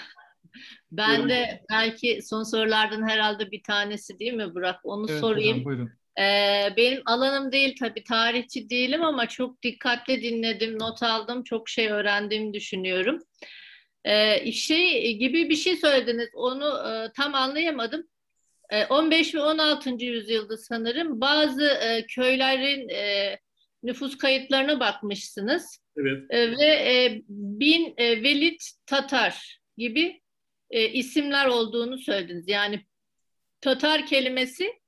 ben 0.92 1.10
buyurun. 1.10 1.28
de 1.28 1.64
belki 1.70 2.22
son 2.22 2.42
sorulardan 2.42 3.08
herhalde 3.08 3.50
bir 3.50 3.62
tanesi 3.62 4.18
değil 4.18 4.34
mi 4.34 4.54
Burak? 4.54 4.80
Onu 4.84 5.06
evet, 5.10 5.20
sorayım. 5.20 5.56
Hocam, 5.56 5.64
buyurun. 5.64 5.90
Ee, 6.18 6.68
benim 6.76 7.02
alanım 7.06 7.52
değil 7.52 7.76
tabii 7.80 8.04
tarihçi 8.04 8.70
değilim 8.70 9.02
ama 9.02 9.28
çok 9.28 9.62
dikkatli 9.62 10.22
dinledim, 10.22 10.78
not 10.78 11.02
aldım, 11.02 11.44
çok 11.44 11.68
şey 11.68 11.88
öğrendiğimi 11.88 12.54
düşünüyorum. 12.54 13.18
Ee, 14.04 14.52
şey 14.52 15.16
gibi 15.16 15.50
bir 15.50 15.56
şey 15.56 15.76
söylediniz, 15.76 16.28
onu 16.34 16.88
e, 16.88 17.12
tam 17.16 17.34
anlayamadım. 17.34 18.08
E, 18.70 18.86
15 18.86 19.34
ve 19.34 19.40
16. 19.40 20.04
yüzyılda 20.04 20.56
sanırım 20.56 21.20
bazı 21.20 21.64
e, 21.64 22.06
köylerin 22.06 22.88
e, 22.88 23.38
nüfus 23.82 24.18
kayıtlarına 24.18 24.80
bakmışsınız. 24.80 25.80
Evet. 25.96 26.22
E, 26.30 26.50
ve 26.50 26.64
e, 26.64 27.22
bin 27.28 27.94
e, 27.96 28.22
Velid 28.22 28.60
Tatar 28.86 29.60
gibi 29.76 30.20
e, 30.70 30.88
isimler 30.88 31.46
olduğunu 31.46 31.98
söylediniz. 31.98 32.48
Yani 32.48 32.80
Tatar 33.60 34.06
kelimesi 34.06 34.79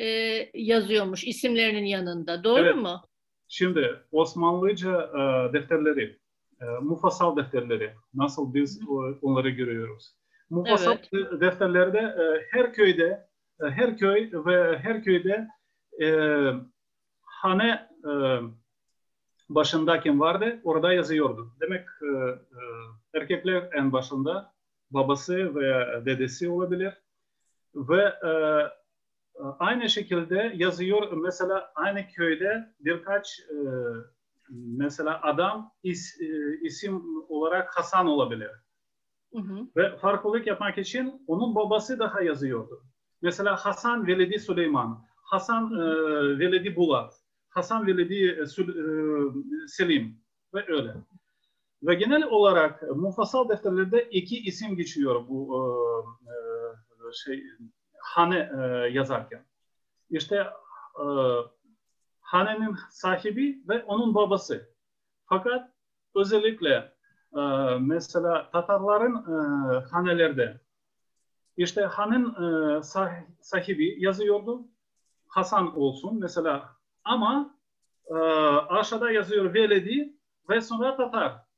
e, 0.00 0.06
yazıyormuş 0.54 1.24
isimlerinin 1.24 1.84
yanında. 1.84 2.44
Doğru 2.44 2.60
evet. 2.60 2.76
mu? 2.76 3.00
Şimdi 3.48 4.00
Osmanlıca 4.12 5.02
e, 5.02 5.52
defterleri, 5.52 6.18
e, 6.60 6.64
mufassal 6.82 7.36
defterleri 7.36 7.94
nasıl 8.14 8.54
biz 8.54 8.80
onları 9.22 9.50
görüyoruz. 9.50 10.14
Mufassal 10.50 10.96
evet. 11.12 11.40
defterlerde 11.40 11.98
e, 11.98 12.46
her 12.50 12.72
köyde, 12.72 13.28
e, 13.62 13.64
her 13.64 13.96
köy 13.96 14.30
ve 14.32 14.78
her 14.78 15.02
köyde 15.02 15.48
e, 16.02 16.08
hane 17.22 17.88
e, 18.04 18.12
başında 19.48 20.00
kim 20.00 20.20
vardı 20.20 20.60
orada 20.64 20.92
yazıyordu. 20.92 21.52
Demek 21.60 21.86
e, 22.02 22.06
e, 22.06 22.38
erkekler 23.14 23.68
en 23.72 23.92
başında, 23.92 24.52
babası 24.90 25.54
veya 25.54 26.06
dedesi 26.06 26.48
olabilir. 26.48 26.94
Ve 27.74 28.02
e, 28.02 28.32
aynı 29.58 29.88
şekilde 29.88 30.52
yazıyor 30.56 31.12
mesela 31.12 31.72
aynı 31.74 32.06
köyde 32.08 32.74
birkaç 32.80 33.40
e, 33.40 33.58
mesela 34.50 35.20
adam 35.22 35.72
is, 35.82 36.20
e, 36.20 36.60
isim 36.62 37.02
olarak 37.28 37.76
Hasan 37.76 38.06
olabilir. 38.06 38.50
Hı 39.34 39.40
hı. 39.40 39.66
Ve 39.76 39.96
farklılık 39.96 40.46
yapmak 40.46 40.78
için 40.78 41.22
onun 41.26 41.54
babası 41.54 41.98
daha 41.98 42.22
yazıyordu. 42.22 42.82
Mesela 43.22 43.56
Hasan 43.56 44.06
Veledi 44.06 44.38
Süleyman, 44.38 45.04
Hasan 45.16 45.72
e, 45.72 45.84
Veledi 46.38 46.76
Bulat, 46.76 47.14
Hasan 47.48 47.86
Veledi 47.86 48.40
e, 48.42 48.46
Selim 49.66 50.20
ve 50.54 50.64
öyle. 50.68 50.94
Ve 51.82 51.94
genel 51.94 52.24
olarak 52.24 52.82
mufassal 52.96 53.48
defterlerde 53.48 54.08
iki 54.10 54.38
isim 54.38 54.76
geçiyor 54.76 55.28
bu 55.28 55.64
e, 56.22 56.32
şey 57.24 57.44
hane 58.08 58.50
e, 58.58 58.60
yazarken. 58.92 59.44
İşte 60.10 60.36
e, 61.00 61.06
hanenin 62.20 62.76
sahibi 62.90 63.62
ve 63.68 63.84
onun 63.84 64.14
babası. 64.14 64.68
Fakat 65.26 65.70
özellikle 66.14 66.92
e, 67.36 67.40
mesela 67.80 68.50
Tatarların 68.50 69.16
e, 69.16 69.80
hanelerde 69.84 70.60
işte 71.56 71.82
hanın 71.82 72.26
e, 72.78 72.82
sahibi 73.40 73.96
yazıyordu. 73.98 74.64
Hasan 75.28 75.78
olsun 75.78 76.20
mesela 76.20 76.76
ama 77.04 77.54
e, 78.06 78.14
aşağıda 78.68 79.10
yazıyor 79.10 79.54
Veledi 79.54 80.12
ve 80.48 80.60
sonra 80.60 80.96
Tatar. 80.96 81.48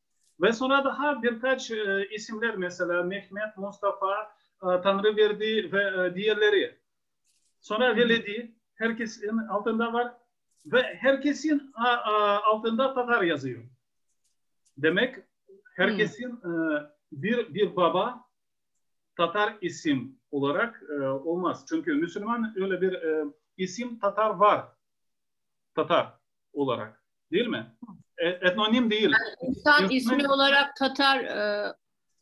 Ve 0.41 0.53
sonra 0.53 0.85
daha 0.85 1.23
birkaç 1.23 1.71
e, 1.71 2.09
isimler 2.11 2.57
mesela 2.57 3.03
Mehmet, 3.03 3.57
Mustafa, 3.57 4.33
e, 4.63 4.81
Tanrıverdi 4.83 5.73
ve 5.73 6.07
e, 6.07 6.15
diğerleri. 6.15 6.81
Sonra 7.61 7.97
Veledi 7.97 8.55
herkesin 8.75 9.39
altında 9.39 9.93
var 9.93 10.15
ve 10.67 10.83
herkesin 10.83 11.73
altında 12.45 12.95
Tatar 12.95 13.23
yazıyor. 13.23 13.63
Demek 14.77 15.17
herkesin 15.77 16.43
hmm. 16.43 16.77
e, 16.77 16.81
bir 17.13 17.55
bir 17.55 17.77
baba 17.77 18.25
Tatar 19.17 19.57
isim 19.61 20.19
olarak 20.31 20.83
olmaz. 21.25 21.65
Çünkü 21.69 21.95
Müslüman 21.95 22.55
öyle 22.57 22.81
bir 22.81 23.01
isim 23.57 23.99
Tatar 23.99 24.31
var. 24.31 24.69
Tatar 25.75 26.13
olarak. 26.53 27.05
Değil 27.33 27.47
mi? 27.47 27.77
Etnonim 28.19 28.91
değil. 28.91 29.11
Yani 29.11 29.51
insan 29.51 29.85
İsmi... 29.85 29.97
ismi 29.97 30.29
olarak 30.29 30.77
Tatar 30.77 31.21
e, 31.21 31.73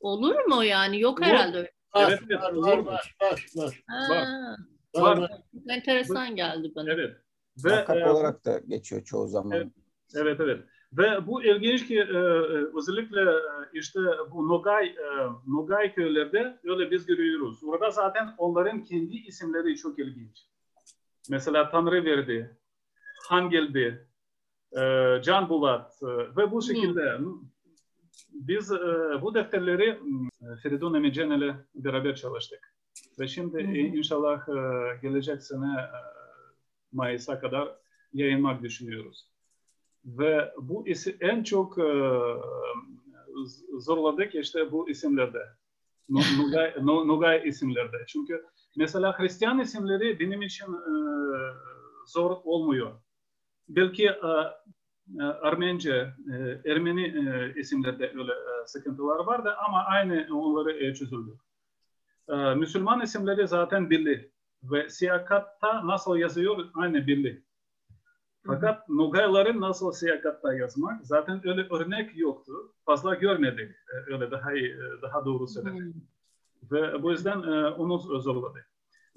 olur 0.01 0.44
mu 0.44 0.65
yani? 0.65 1.01
Yok 1.01 1.23
herhalde 1.23 1.73
öyle. 1.94 2.06
Evet, 2.06 2.20
evet. 2.31 2.43
Var, 2.43 2.52
var, 2.52 2.78
var, 2.78 3.16
var, 3.20 3.47
var. 3.56 3.85
var. 4.94 5.16
var. 5.19 5.31
Enteresan 5.69 6.36
geldi 6.36 6.73
bana. 6.77 6.93
Evet. 6.93 7.16
Ve, 7.65 7.70
Lakap 7.70 7.97
e, 7.97 8.10
olarak 8.10 8.44
da 8.44 8.59
geçiyor 8.59 9.05
çoğu 9.05 9.28
zaman. 9.28 9.52
Evet, 9.52 9.69
evet. 10.15 10.40
evet. 10.40 10.65
Ve 10.93 11.27
bu 11.27 11.43
ilginç 11.43 11.89
ki 11.89 11.98
e, 11.98 12.19
özellikle 12.78 13.20
e, 13.20 13.35
işte 13.73 14.01
bu 14.31 14.48
Nogay, 14.48 14.86
e, 14.86 15.09
Nogay 15.47 15.94
köylerde 15.94 16.59
öyle 16.65 16.90
biz 16.90 17.06
görüyoruz. 17.06 17.65
Orada 17.65 17.90
zaten 17.90 18.35
onların 18.39 18.85
kendi 18.85 19.16
isimleri 19.16 19.77
çok 19.77 19.98
ilginç. 19.98 20.47
Mesela 21.31 21.70
Tanrı 21.70 22.05
verdi, 22.05 22.56
Han 23.28 23.51
geldi, 23.51 24.09
e, 24.73 24.81
Can 25.23 25.48
Bulat 25.48 26.02
e, 26.02 26.36
ve 26.36 26.51
bu 26.52 26.62
şekilde 26.62 27.19
hmm. 27.19 27.40
Biz 28.32 28.73
e, 28.73 28.77
bu 29.23 29.35
defterleri 29.35 29.99
Feridun 30.62 30.95
Emican 30.95 31.31
ile 31.31 31.55
beraber 31.74 32.15
çalıştık. 32.15 32.74
Ve 33.19 33.28
şimdi 33.28 33.66
hmm. 33.66 33.74
inşallah 33.74 34.49
e, 34.49 34.53
gelecek 35.03 35.43
sene 35.43 35.81
e, 35.81 35.89
Mayıs'a 36.93 37.40
kadar 37.40 37.69
yayınmak 38.12 38.62
düşünüyoruz. 38.62 39.28
Ve 40.05 40.53
bu 40.59 40.89
isi, 40.89 41.16
en 41.20 41.43
çok 41.43 41.78
e, 41.78 42.12
zorladık 43.78 44.35
işte 44.35 44.73
bu 44.73 44.90
isimlerde. 44.90 45.43
Nugay, 46.39 46.74
Nugay 46.82 47.49
isimlerde. 47.49 47.97
Çünkü 48.07 48.45
mesela 48.77 49.19
Hristiyan 49.19 49.61
isimleri 49.61 50.20
benim 50.20 50.43
için 50.43 50.66
e, 50.73 50.95
zor 52.07 52.31
olmuyor. 52.45 52.93
Belki 53.69 54.07
e, 54.07 54.31
e, 55.20 55.22
Armence, 55.22 56.14
e, 56.32 56.70
Ermeni 56.70 57.05
e, 57.06 57.55
isimlerde 57.60 58.12
öyle 58.18 58.32
e, 58.32 58.66
sıkıntılar 58.66 59.18
vardı 59.18 59.55
ama 59.66 59.85
aynı 59.85 60.28
onları 60.32 60.72
e, 60.72 60.94
çözüldü. 60.94 61.30
Müslüman 62.56 63.01
isimleri 63.01 63.48
zaten 63.48 63.90
belli 63.90 64.30
ve 64.62 64.89
siyakatta 64.89 65.86
nasıl 65.86 66.16
yazıyor 66.16 66.64
aynı 66.74 67.06
belli. 67.06 67.43
Fakat 68.47 68.89
Nogayların 68.89 69.60
nasıl 69.60 69.93
siyakatta 69.93 70.55
yazmak 70.55 71.06
zaten 71.06 71.48
öyle 71.48 71.66
örnek 71.70 72.18
yoktu. 72.18 72.52
Fazla 72.85 73.14
görmedik. 73.14 73.76
Öyle 74.06 74.30
daha 74.30 74.52
iyi, 74.52 74.76
daha 75.02 75.24
doğru 75.24 75.48
söylemek. 75.48 75.94
Ve 76.72 77.02
bu 77.02 77.10
yüzden 77.10 77.43
onu 77.72 77.98
zorladı. 77.98 78.66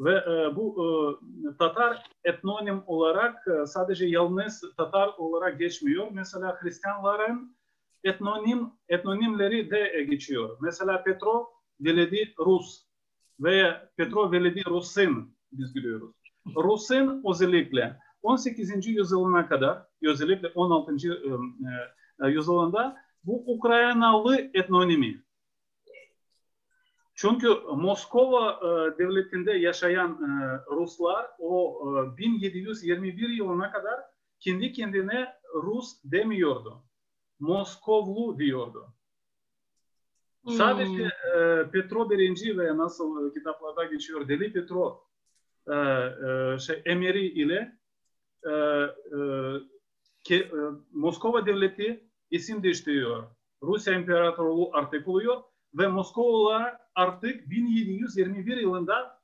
Ve 0.02 0.16
e, 0.16 0.56
bu 0.56 0.76
e, 0.84 1.58
Tatar 1.58 2.10
etnonim 2.24 2.84
olarak 2.88 3.48
e, 3.48 3.66
sadece 3.66 4.06
yalnız 4.06 4.64
Tatar 4.78 5.08
olarak 5.18 5.60
geçmiyor. 5.60 6.08
Mesela 6.12 6.58
Hristiyanların 6.62 7.58
etnonim 8.04 8.70
etnonimleri 8.90 9.72
de 9.72 10.04
geçiyor. 10.10 10.58
Mesela 10.62 11.04
Petro 11.04 11.50
Veledi 11.82 12.34
Rus 12.40 12.86
veya 13.40 13.90
Petro 13.98 14.32
Veledi 14.32 14.64
Rusin 14.66 15.38
biz 15.52 15.74
görüyoruz. 15.74 16.16
Rusin 16.56 17.24
özellikle 17.30 17.98
18. 18.22 18.88
yüzyılına 18.88 19.48
kadar 19.48 19.84
özellikle 20.04 20.48
16. 20.48 20.96
yüzyılında 22.28 22.98
bu 23.24 23.44
Ukraynalı 23.56 24.38
etnonimi 24.54 25.24
çünkü 27.22 27.48
Moskova 27.76 28.52
e, 28.52 28.98
devletinde 28.98 29.52
yaşayan 29.52 30.12
e, 30.12 30.60
Ruslar 30.76 31.28
o 31.40 31.82
e, 32.14 32.18
1721 32.18 33.30
yılına 33.30 33.72
kadar 33.72 34.00
kendi 34.40 34.72
kendine 34.72 35.34
Rus 35.54 36.02
demiyordu. 36.04 36.84
Moskovlu 37.40 38.40
diyordu. 38.40 38.88
Hmm. 40.44 40.54
Sadece 40.54 41.04
e, 41.04 41.66
Petro 41.72 42.10
birinci 42.10 42.58
ve 42.58 42.78
nasıl 42.78 43.30
e, 43.30 43.34
kitaplarda 43.34 43.84
geçiyor 43.84 44.28
Deli 44.28 44.54
Petro 44.54 45.04
e, 45.68 45.74
e, 45.74 46.60
şey, 46.60 46.82
emiri 46.86 47.26
ile 47.26 47.78
e, 48.46 48.52
e, 50.30 50.36
e, 50.36 50.50
Moskova 50.92 51.46
devleti 51.46 52.10
isim 52.32 52.64
değiştiriyor. 52.64 53.24
Rusya 53.64 53.94
İmparatorluğu 53.94 54.70
artık 54.74 55.08
oluyor 55.08 55.51
ve 55.74 55.88
Moskova 55.88 56.78
artık 56.96 57.50
1721 57.50 58.58
yılında 58.58 59.22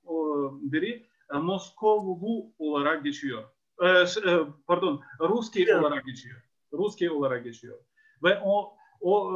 beri 0.62 1.08
e, 1.34 1.38
Moskovlu 1.38 2.46
olarak 2.60 3.04
geçiyor. 3.04 3.44
E, 3.82 3.88
e, 3.88 4.40
pardon, 4.68 5.02
Ruski 5.20 5.64
evet. 5.64 5.76
olarak 5.76 6.06
geçiyor. 6.06 6.42
Ruski 6.74 7.12
olarak 7.12 7.44
geçiyor. 7.44 7.80
Ve 8.24 8.40
o 8.44 8.74
o 9.02 9.34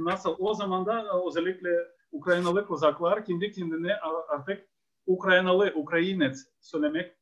nasıl 0.00 0.36
o 0.38 0.54
zaman 0.54 0.86
da 0.86 1.04
özellikle 1.26 1.70
Ukraynalı 2.12 2.66
Kozaklar 2.66 3.24
kendi 3.24 3.52
kendine 3.52 3.94
artık 4.28 4.68
Ukraynalı, 5.06 5.72
Ukrayinets 5.74 6.44
söylemek 6.60 7.16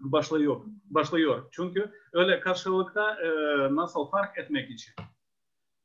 başlıyor. 0.00 0.60
başlıyor. 0.84 1.48
Çünkü 1.50 1.92
öyle 2.12 2.40
karşılıkta 2.40 3.16
nasıl 3.70 4.06
fark 4.06 4.38
etmek 4.38 4.70
için. 4.70 4.94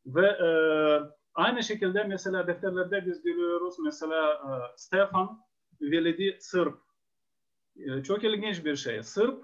Ve 0.06 0.38
Aynı 1.36 1.64
şekilde 1.64 2.04
mesela 2.04 2.48
defterlerde 2.48 3.06
biz 3.06 3.24
görüyoruz 3.24 3.76
mesela 3.80 4.34
e, 4.34 4.52
Stefan 4.78 5.40
Veledi 5.82 6.38
Sırp. 6.40 6.80
E, 7.76 8.04
çok 8.04 8.24
ilginç 8.24 8.66
bir 8.66 8.76
şey. 8.76 9.04
Sırp 9.04 9.44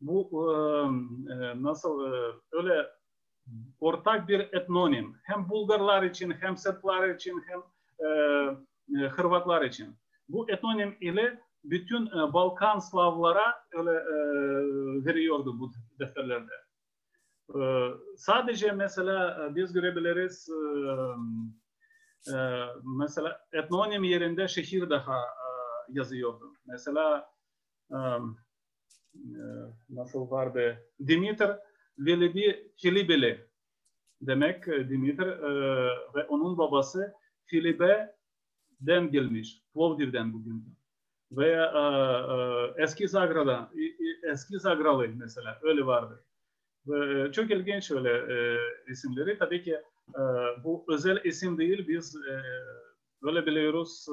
bu 0.00 0.52
e, 1.30 1.62
nasıl 1.62 2.00
öyle 2.52 2.86
ortak 3.80 4.28
bir 4.28 4.40
etnonim. 4.40 5.16
Hem 5.24 5.48
Bulgarlar 5.48 6.02
için 6.02 6.30
hem 6.30 6.56
Sırplar 6.56 7.08
için 7.08 7.42
hem 7.46 7.62
Hırvatlar 9.10 9.62
için. 9.62 9.96
Bu 10.28 10.50
etnonim 10.50 10.96
ile 11.00 11.40
bütün 11.64 12.06
Balkan 12.06 12.78
Slavlara 12.78 13.64
öyle 13.72 13.90
veriyordu 15.04 15.60
bu 15.60 15.72
defterlerde. 15.98 16.52
Ee, 17.54 17.88
sadece 18.16 18.72
mesela 18.72 19.46
e, 19.46 19.54
biz 19.54 19.72
görebiliriz 19.72 20.48
e, 20.48 20.90
e, 22.34 22.66
mesela 22.98 23.46
etnonim 23.52 24.04
yerinde 24.04 24.48
şehir 24.48 24.90
daha 24.90 25.20
yazıyordu. 25.88 26.52
Mesela 26.66 27.30
nasıl 29.90 30.30
vardı? 30.30 30.78
Dimitr 31.06 31.50
Veledi 31.98 32.72
Filibeli 32.76 33.46
demek 34.20 34.66
Dimitr 34.66 35.26
ve 36.14 36.24
onun 36.28 36.58
babası 36.58 37.14
Filibe'den 37.46 39.10
gelmiş. 39.10 39.62
Plovdiv'den 39.74 40.32
bugün. 40.32 40.76
Veya 41.32 41.72
eski 42.76 43.08
Zagra'da, 43.08 43.70
eski 44.32 44.58
Zagralı 44.58 45.08
mesela 45.08 45.58
öyle 45.62 45.86
vardı. 45.86 46.24
E, 46.88 47.32
çok 47.32 47.50
ilginç 47.50 47.90
öyle 47.90 48.10
e, 48.10 48.58
isimleri. 48.92 49.38
Tabii 49.38 49.62
ki 49.62 49.72
e, 50.14 50.22
bu 50.64 50.84
özel 50.88 51.24
isim 51.24 51.58
değil. 51.58 51.88
Biz 51.88 52.16
e, 52.16 52.42
öyle 53.22 53.46
biliyoruz, 53.46 54.06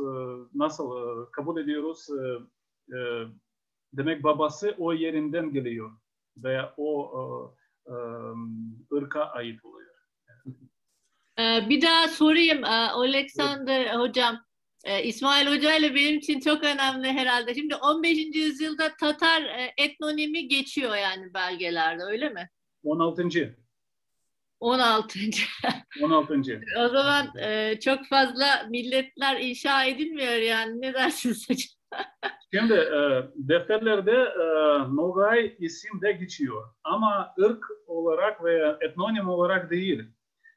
nasıl 0.56 0.92
kabul 1.26 1.62
ediyoruz, 1.62 2.08
demek 3.94 4.24
babası 4.24 4.76
o 4.78 4.94
yerinden 4.94 5.54
geliyor 5.54 5.92
veya 6.38 6.74
o 6.78 7.54
ırka 8.94 9.24
ait 9.24 9.66
oluyor. 9.66 9.94
Bir 11.70 11.82
daha 11.82 12.08
sorayım 12.08 12.64
Alexander 12.64 13.96
hocam. 13.96 14.48
İsmail 15.04 15.48
Hoca 15.48 15.76
ile 15.76 15.96
benim 15.96 16.18
için 16.18 16.40
çok 16.40 16.64
önemli 16.64 17.08
herhalde. 17.08 17.56
Şimdi 17.56 17.76
15. 17.76 18.18
yüzyılda 18.36 18.96
Tatar 19.00 19.72
etnonimi 19.78 20.48
geçiyor 20.48 20.96
yani 20.96 21.34
belgelerde 21.34 22.04
öyle 22.04 22.30
mi? 22.30 22.50
16. 22.88 23.56
16. 24.60 25.20
16. 26.04 26.62
o 26.80 26.88
zaman 26.88 27.38
e, 27.38 27.80
çok 27.80 28.06
fazla 28.06 28.46
milletler 28.70 29.40
inşa 29.40 29.86
edilmiyor 29.86 30.34
yani. 30.34 30.82
Ne 30.82 30.94
dersiniz 30.94 31.50
hocam? 31.50 32.02
Şimdi 32.54 32.74
e, 32.74 33.24
defterlerde 33.36 34.12
e, 34.12 34.46
Nogay 34.96 35.56
isim 35.60 36.02
de 36.02 36.12
geçiyor. 36.12 36.64
Ama 36.84 37.34
ırk 37.40 37.66
olarak 37.88 38.44
veya 38.44 38.78
etnonim 38.82 39.30
olarak 39.30 39.72
değil. 39.72 40.04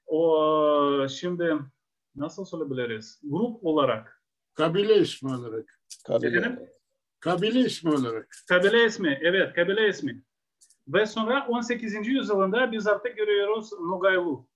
O 0.07 1.09
şimdi 1.09 1.57
nasıl 2.16 2.44
söyleyebiliriz? 2.44 3.20
Grup 3.23 3.65
olarak. 3.65 4.23
Kabile 4.55 4.97
ismi 4.97 5.35
olarak. 5.35 5.81
Kabile. 6.07 6.73
Kabile 7.20 7.61
ismi 7.61 7.90
olarak. 7.90 8.28
Kabile 8.48 8.85
ismi, 8.85 9.19
evet 9.23 9.55
kabile 9.55 9.89
ismi. 9.89 10.23
Ve 10.89 11.07
sonra 11.07 11.47
18. 11.48 12.07
yüzyılında 12.07 12.73
biz 12.73 12.86
artık 12.86 13.16
görüyoruz 13.16 13.73
Nogaylu. 13.73 14.47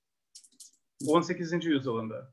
18. 1.08 1.64
yüzyılında. 1.64 2.32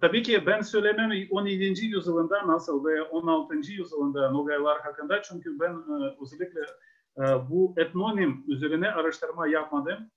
Tabii 0.00 0.22
ki 0.22 0.46
ben 0.46 0.60
söylemem 0.60 1.10
17. 1.30 1.84
yüzyılında 1.84 2.46
nasıl 2.46 2.84
ve 2.84 3.02
16. 3.02 3.54
yüzyılında 3.54 4.30
Nogaylar 4.30 4.80
hakkında 4.80 5.22
çünkü 5.22 5.60
ben 5.60 5.72
e, 5.72 6.16
özellikle 6.22 6.60
e, 7.18 7.22
bu 7.50 7.74
etnonim 7.76 8.44
üzerine 8.48 8.90
araştırma 8.90 9.48
yapmadım 9.48 10.10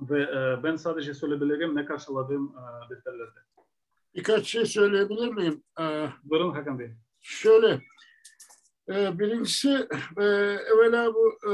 ve 0.00 0.22
e, 0.22 0.62
ben 0.62 0.76
sadece 0.76 1.14
söyleyebilirim 1.14 1.76
ne 1.76 1.84
karşıladığım 1.84 2.54
defterlerde. 2.90 3.40
Birkaç 4.14 4.46
şey 4.46 4.66
söyleyebilir 4.66 5.28
miyim? 5.28 5.62
Ee, 5.80 6.08
Buyurun 6.24 6.52
Hakan 6.52 6.78
Bey. 6.78 6.90
Şöyle, 7.20 7.80
birincisi 8.90 9.88
e, 10.18 10.24
evvela 10.24 11.14
bu 11.14 11.38
e, 11.46 11.52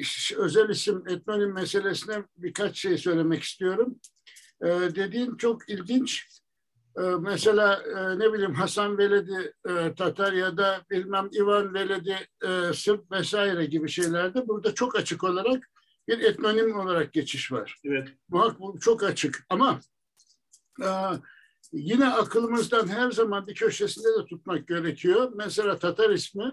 e, 0.00 0.36
özel 0.36 0.68
isim 0.68 1.08
etnonim 1.08 1.52
meselesine 1.52 2.24
birkaç 2.36 2.78
şey 2.78 2.98
söylemek 2.98 3.42
istiyorum. 3.42 4.00
Dediğin 4.94 5.36
çok 5.36 5.68
ilginç. 5.68 6.26
Mesela 7.20 7.82
ne 8.18 8.32
bileyim 8.32 8.54
Hasan 8.54 8.98
Veledi 8.98 9.54
Tatar 9.96 10.32
ya 10.32 10.56
da 10.56 10.80
bilmem 10.90 11.28
İvan 11.32 11.74
Veledi 11.74 12.16
Sırp 12.74 13.12
vesaire 13.12 13.66
gibi 13.66 13.88
şeylerde 13.88 14.48
burada 14.48 14.74
çok 14.74 14.96
açık 14.96 15.24
olarak 15.24 15.70
bir 16.08 16.18
etnonim 16.18 16.78
olarak 16.78 17.12
geçiş 17.12 17.52
var. 17.52 17.76
Evet. 17.84 18.08
Bu 18.28 18.78
çok 18.80 19.02
açık 19.02 19.46
ama 19.48 19.80
yine 21.72 22.08
aklımızdan 22.08 22.88
her 22.88 23.10
zaman 23.10 23.46
bir 23.46 23.54
köşesinde 23.54 24.08
de 24.08 24.26
tutmak 24.26 24.68
gerekiyor. 24.68 25.32
Mesela 25.34 25.78
Tatar 25.78 26.10
ismi 26.10 26.52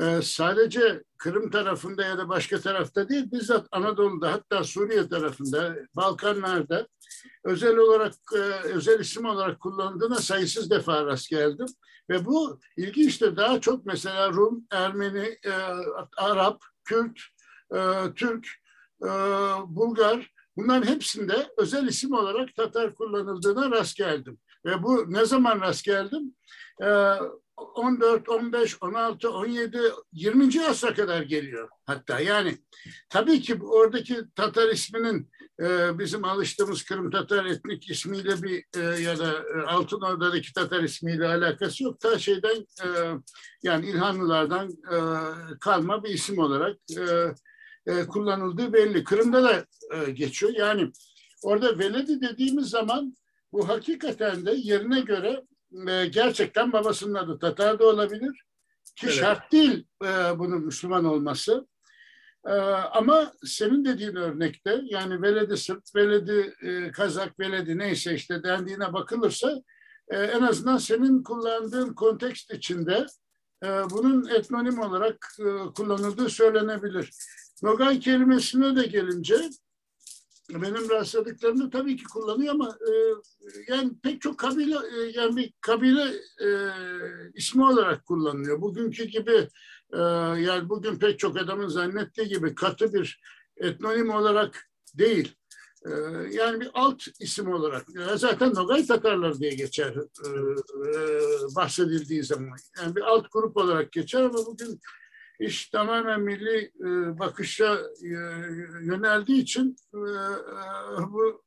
e, 0.00 0.22
sadece 0.22 1.02
Kırım 1.18 1.50
tarafında 1.50 2.04
ya 2.04 2.18
da 2.18 2.28
başka 2.28 2.60
tarafta 2.60 3.08
değil, 3.08 3.32
bizzat 3.32 3.66
Anadolu'da 3.72 4.32
hatta 4.32 4.64
Suriye 4.64 5.08
tarafında, 5.08 5.76
Balkanlarda 5.96 6.88
özel 7.44 7.76
olarak 7.76 8.12
e, 8.34 8.38
özel 8.68 9.00
isim 9.00 9.24
olarak 9.24 9.60
kullanıldığına 9.60 10.16
sayısız 10.16 10.70
defa 10.70 11.06
rast 11.06 11.30
geldim. 11.30 11.66
Ve 12.10 12.24
bu 12.24 12.60
ilginçtir. 12.76 13.36
Daha 13.36 13.60
çok 13.60 13.86
mesela 13.86 14.32
Rum, 14.32 14.66
Ermeni, 14.70 15.38
e, 15.46 15.52
Arap, 16.16 16.62
Kürt, 16.84 17.20
Türk, 18.16 18.48
Bulgar 19.66 20.30
bunların 20.56 20.86
hepsinde 20.86 21.48
özel 21.56 21.86
isim 21.88 22.12
olarak 22.12 22.54
Tatar 22.54 22.94
kullanıldığına 22.94 23.70
rast 23.70 23.96
geldim. 23.96 24.38
Ve 24.66 24.82
bu 24.82 25.12
ne 25.12 25.24
zaman 25.24 25.60
rast 25.60 25.84
geldim? 25.84 26.34
Ee, 26.82 27.14
14, 27.56 28.28
15, 28.28 28.82
16, 28.82 29.30
17, 29.30 29.78
20. 30.12 30.66
asra 30.66 30.94
kadar 30.94 31.22
geliyor 31.22 31.68
hatta. 31.86 32.20
Yani 32.20 32.58
tabii 33.08 33.40
ki 33.40 33.62
oradaki 33.62 34.16
Tatar 34.34 34.68
isminin 34.68 35.30
e, 35.60 35.98
bizim 35.98 36.24
alıştığımız 36.24 36.82
Kırım 36.82 37.10
Tatar 37.10 37.44
etnik 37.44 37.90
ismiyle 37.90 38.42
bir 38.42 38.64
e, 38.76 39.02
ya 39.02 39.18
da 39.18 39.32
e, 39.32 39.62
Altın 39.66 40.00
Ordu'daki 40.00 40.52
Tatar 40.52 40.82
ismiyle 40.82 41.28
alakası 41.28 41.84
yok. 41.84 42.00
Ta 42.00 42.18
şeyden 42.18 42.66
e, 42.84 42.88
yani 43.62 43.86
İlhanlılardan 43.86 44.70
e, 44.70 44.98
kalma 45.60 46.04
bir 46.04 46.08
isim 46.08 46.38
olarak 46.38 46.76
e, 46.98 47.34
e, 47.86 48.06
kullanıldığı 48.06 48.72
belli. 48.72 49.04
Kırım'da 49.04 49.42
da 49.42 49.66
e, 49.94 50.10
geçiyor. 50.10 50.52
Yani 50.56 50.92
orada 51.42 51.78
veledi 51.78 52.20
dediğimiz 52.20 52.68
zaman 52.68 53.16
bu 53.54 53.68
hakikaten 53.68 54.46
de 54.46 54.52
yerine 54.52 55.00
göre 55.00 55.42
e, 55.88 56.06
gerçekten 56.06 56.72
babasının 56.72 57.14
adı 57.14 57.38
Tatar 57.38 57.78
da 57.78 57.86
olabilir. 57.86 58.44
Ki 58.96 59.06
evet. 59.06 59.14
şart 59.14 59.52
değil 59.52 59.86
e, 60.04 60.08
bunun 60.38 60.64
Müslüman 60.64 61.04
olması. 61.04 61.66
E, 62.46 62.52
ama 62.92 63.32
senin 63.44 63.84
dediğin 63.84 64.16
örnekte 64.16 64.80
yani 64.84 65.22
veledi 65.22 65.56
Sırp, 65.56 65.82
veledi 65.96 66.54
e, 66.62 66.90
Kazak, 66.90 67.40
veledi 67.40 67.78
neyse 67.78 68.14
işte 68.14 68.42
dendiğine 68.42 68.92
bakılırsa 68.92 69.62
e, 70.08 70.16
en 70.16 70.42
azından 70.42 70.78
senin 70.78 71.22
kullandığın 71.22 71.94
kontekst 71.94 72.54
içinde 72.54 73.06
e, 73.64 73.66
bunun 73.66 74.28
etnonim 74.28 74.80
olarak 74.80 75.28
e, 75.38 75.44
kullanıldığı 75.74 76.28
söylenebilir. 76.28 77.10
Nogay 77.62 78.00
kelimesine 78.00 78.76
de 78.76 78.86
gelince 78.86 79.50
benim 80.50 80.90
rastladıklarımda 80.90 81.70
tabii 81.70 81.96
ki 81.96 82.04
kullanıyor 82.04 82.54
ama 82.54 82.68
e, 82.68 82.92
yani 83.68 83.92
pek 84.02 84.20
çok 84.20 84.38
kabile 84.38 84.74
e, 84.74 85.12
yani 85.14 85.36
bir 85.36 85.52
kabile 85.60 86.04
e, 86.44 86.48
ismi 87.34 87.64
olarak 87.64 88.06
kullanılıyor. 88.06 88.60
Bugünkü 88.60 89.04
gibi 89.04 89.48
e, 89.92 90.00
yani 90.42 90.68
bugün 90.68 90.98
pek 90.98 91.18
çok 91.18 91.36
adamın 91.36 91.68
zannettiği 91.68 92.28
gibi 92.28 92.54
katı 92.54 92.92
bir 92.92 93.20
etnonim 93.56 94.10
olarak 94.10 94.70
değil. 94.94 95.34
E, 95.86 95.90
yani 96.30 96.60
bir 96.60 96.70
alt 96.74 97.02
isim 97.20 97.52
olarak. 97.52 97.86
E, 97.96 98.16
zaten 98.16 98.54
Nogay 98.54 98.86
Tatarlar 98.86 99.38
diye 99.38 99.54
geçer 99.54 99.94
e, 100.26 100.28
e, 100.28 100.96
bahsedildiği 101.56 102.24
zaman. 102.24 102.58
Yani 102.78 102.96
bir 102.96 103.02
alt 103.02 103.26
grup 103.32 103.56
olarak 103.56 103.92
geçer 103.92 104.22
ama 104.22 104.46
bugün 104.46 104.80
iş 105.40 105.68
tamamen 105.68 106.20
milli 106.20 106.72
e, 106.80 107.18
bakışa 107.18 107.78
e, 108.04 108.08
yöneldiği 108.82 109.42
için 109.42 109.76
e, 109.94 109.98
e, 109.98 111.02
bu 111.08 111.42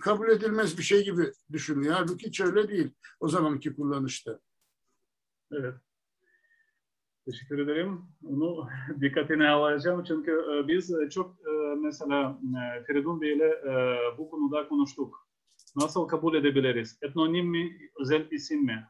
kabul 0.00 0.28
edilmez 0.28 0.78
bir 0.78 0.82
şey 0.82 1.04
gibi 1.04 1.32
düşünülüyor. 1.52 1.94
Halbuki 1.94 2.26
hiç 2.26 2.40
öyle 2.40 2.68
değil 2.68 2.90
o 3.20 3.28
zamanki 3.28 3.74
kullanışta. 3.76 4.40
Evet. 5.52 5.74
Teşekkür 7.26 7.58
ederim. 7.58 8.02
Onu 8.24 8.68
dikkatine 9.00 9.48
alacağım 9.48 10.04
çünkü 10.08 10.44
biz 10.68 10.92
çok 11.10 11.36
mesela 11.82 12.38
Feridun 12.86 13.20
Bey 13.20 13.32
ile 13.32 13.62
bu 14.18 14.30
konuda 14.30 14.68
konuştuk. 14.68 15.28
Nasıl 15.76 16.08
kabul 16.08 16.34
edebiliriz? 16.34 16.98
Etnonim 17.02 17.46
mi, 17.46 17.78
özel 18.00 18.30
isim 18.30 18.64
mi? 18.64 18.88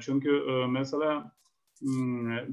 Çünkü 0.00 0.42
mesela 0.68 1.32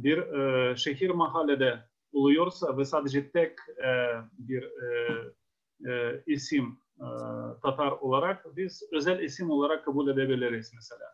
bir 0.03 0.17
e, 0.17 0.75
şehir 0.75 1.09
mahallede 1.09 1.79
oluyorsa 2.13 2.77
ve 2.77 2.85
sadece 2.85 3.31
tek 3.31 3.51
e, 3.83 3.91
bir 4.37 4.63
e, 4.63 5.15
e, 5.91 6.23
isim 6.27 6.79
e, 6.97 7.07
Tatar 7.61 7.91
olarak 7.91 8.55
biz 8.55 8.83
özel 8.91 9.19
isim 9.19 9.49
olarak 9.49 9.85
kabul 9.85 10.07
edebiliriz 10.07 10.71
mesela. 10.75 11.05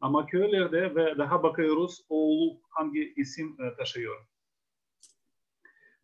Ama 0.00 0.26
köylerde 0.26 0.94
ve 0.94 1.18
daha 1.18 1.42
bakıyoruz 1.42 2.06
oğlu 2.08 2.60
hangi 2.70 3.14
isim 3.16 3.56
e, 3.60 3.76
taşıyor. 3.76 4.26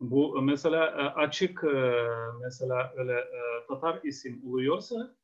Bu 0.00 0.42
mesela 0.42 0.86
e, 0.86 1.20
açık 1.20 1.64
e, 1.64 2.06
mesela 2.42 2.92
öyle 2.96 3.12
e, 3.12 3.66
Tatar 3.68 4.00
isim 4.02 4.42
oluyorsa 4.46 5.16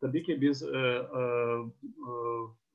tabii 0.00 0.22
ki 0.22 0.40
biz 0.40 0.62
e, 0.62 0.76
e, 0.76 1.18
ee, 1.80 2.67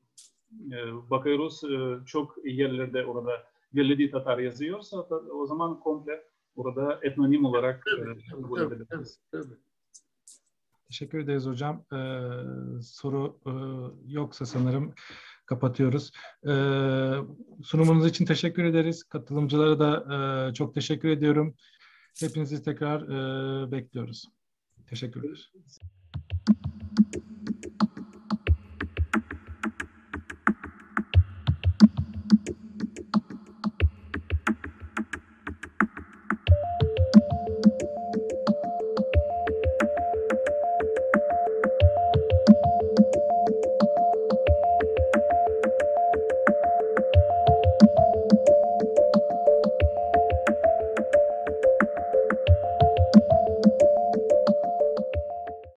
bakıyoruz 1.09 1.63
e, 1.63 2.05
çok 2.05 2.35
yerlerde 2.45 3.05
orada 3.05 3.31
Veledi 3.75 4.11
Tatar 4.11 4.38
yazıyorsa 4.38 4.97
o 5.34 5.45
zaman 5.45 5.80
komple 5.80 6.23
orada 6.55 6.99
etnonim 7.01 7.45
olarak 7.45 7.84
evet, 7.97 8.17
evet, 9.34 9.47
Teşekkür 10.88 11.19
ederiz 11.19 11.45
hocam. 11.45 11.85
Ee, 11.93 11.97
soru 12.81 13.39
e, 13.45 13.51
yoksa 14.11 14.45
sanırım 14.45 14.93
kapatıyoruz. 15.45 16.11
Ee, 16.47 17.13
sunumunuz 17.63 18.07
için 18.07 18.25
teşekkür 18.25 18.63
ederiz. 18.63 19.03
Katılımcılara 19.03 19.80
da 19.80 20.05
e, 20.49 20.53
çok 20.53 20.75
teşekkür 20.75 21.09
ediyorum. 21.09 21.55
Hepinizi 22.19 22.63
tekrar 22.63 23.01
e, 23.01 23.71
bekliyoruz. 23.71 24.25
Teşekkürler. 24.88 25.51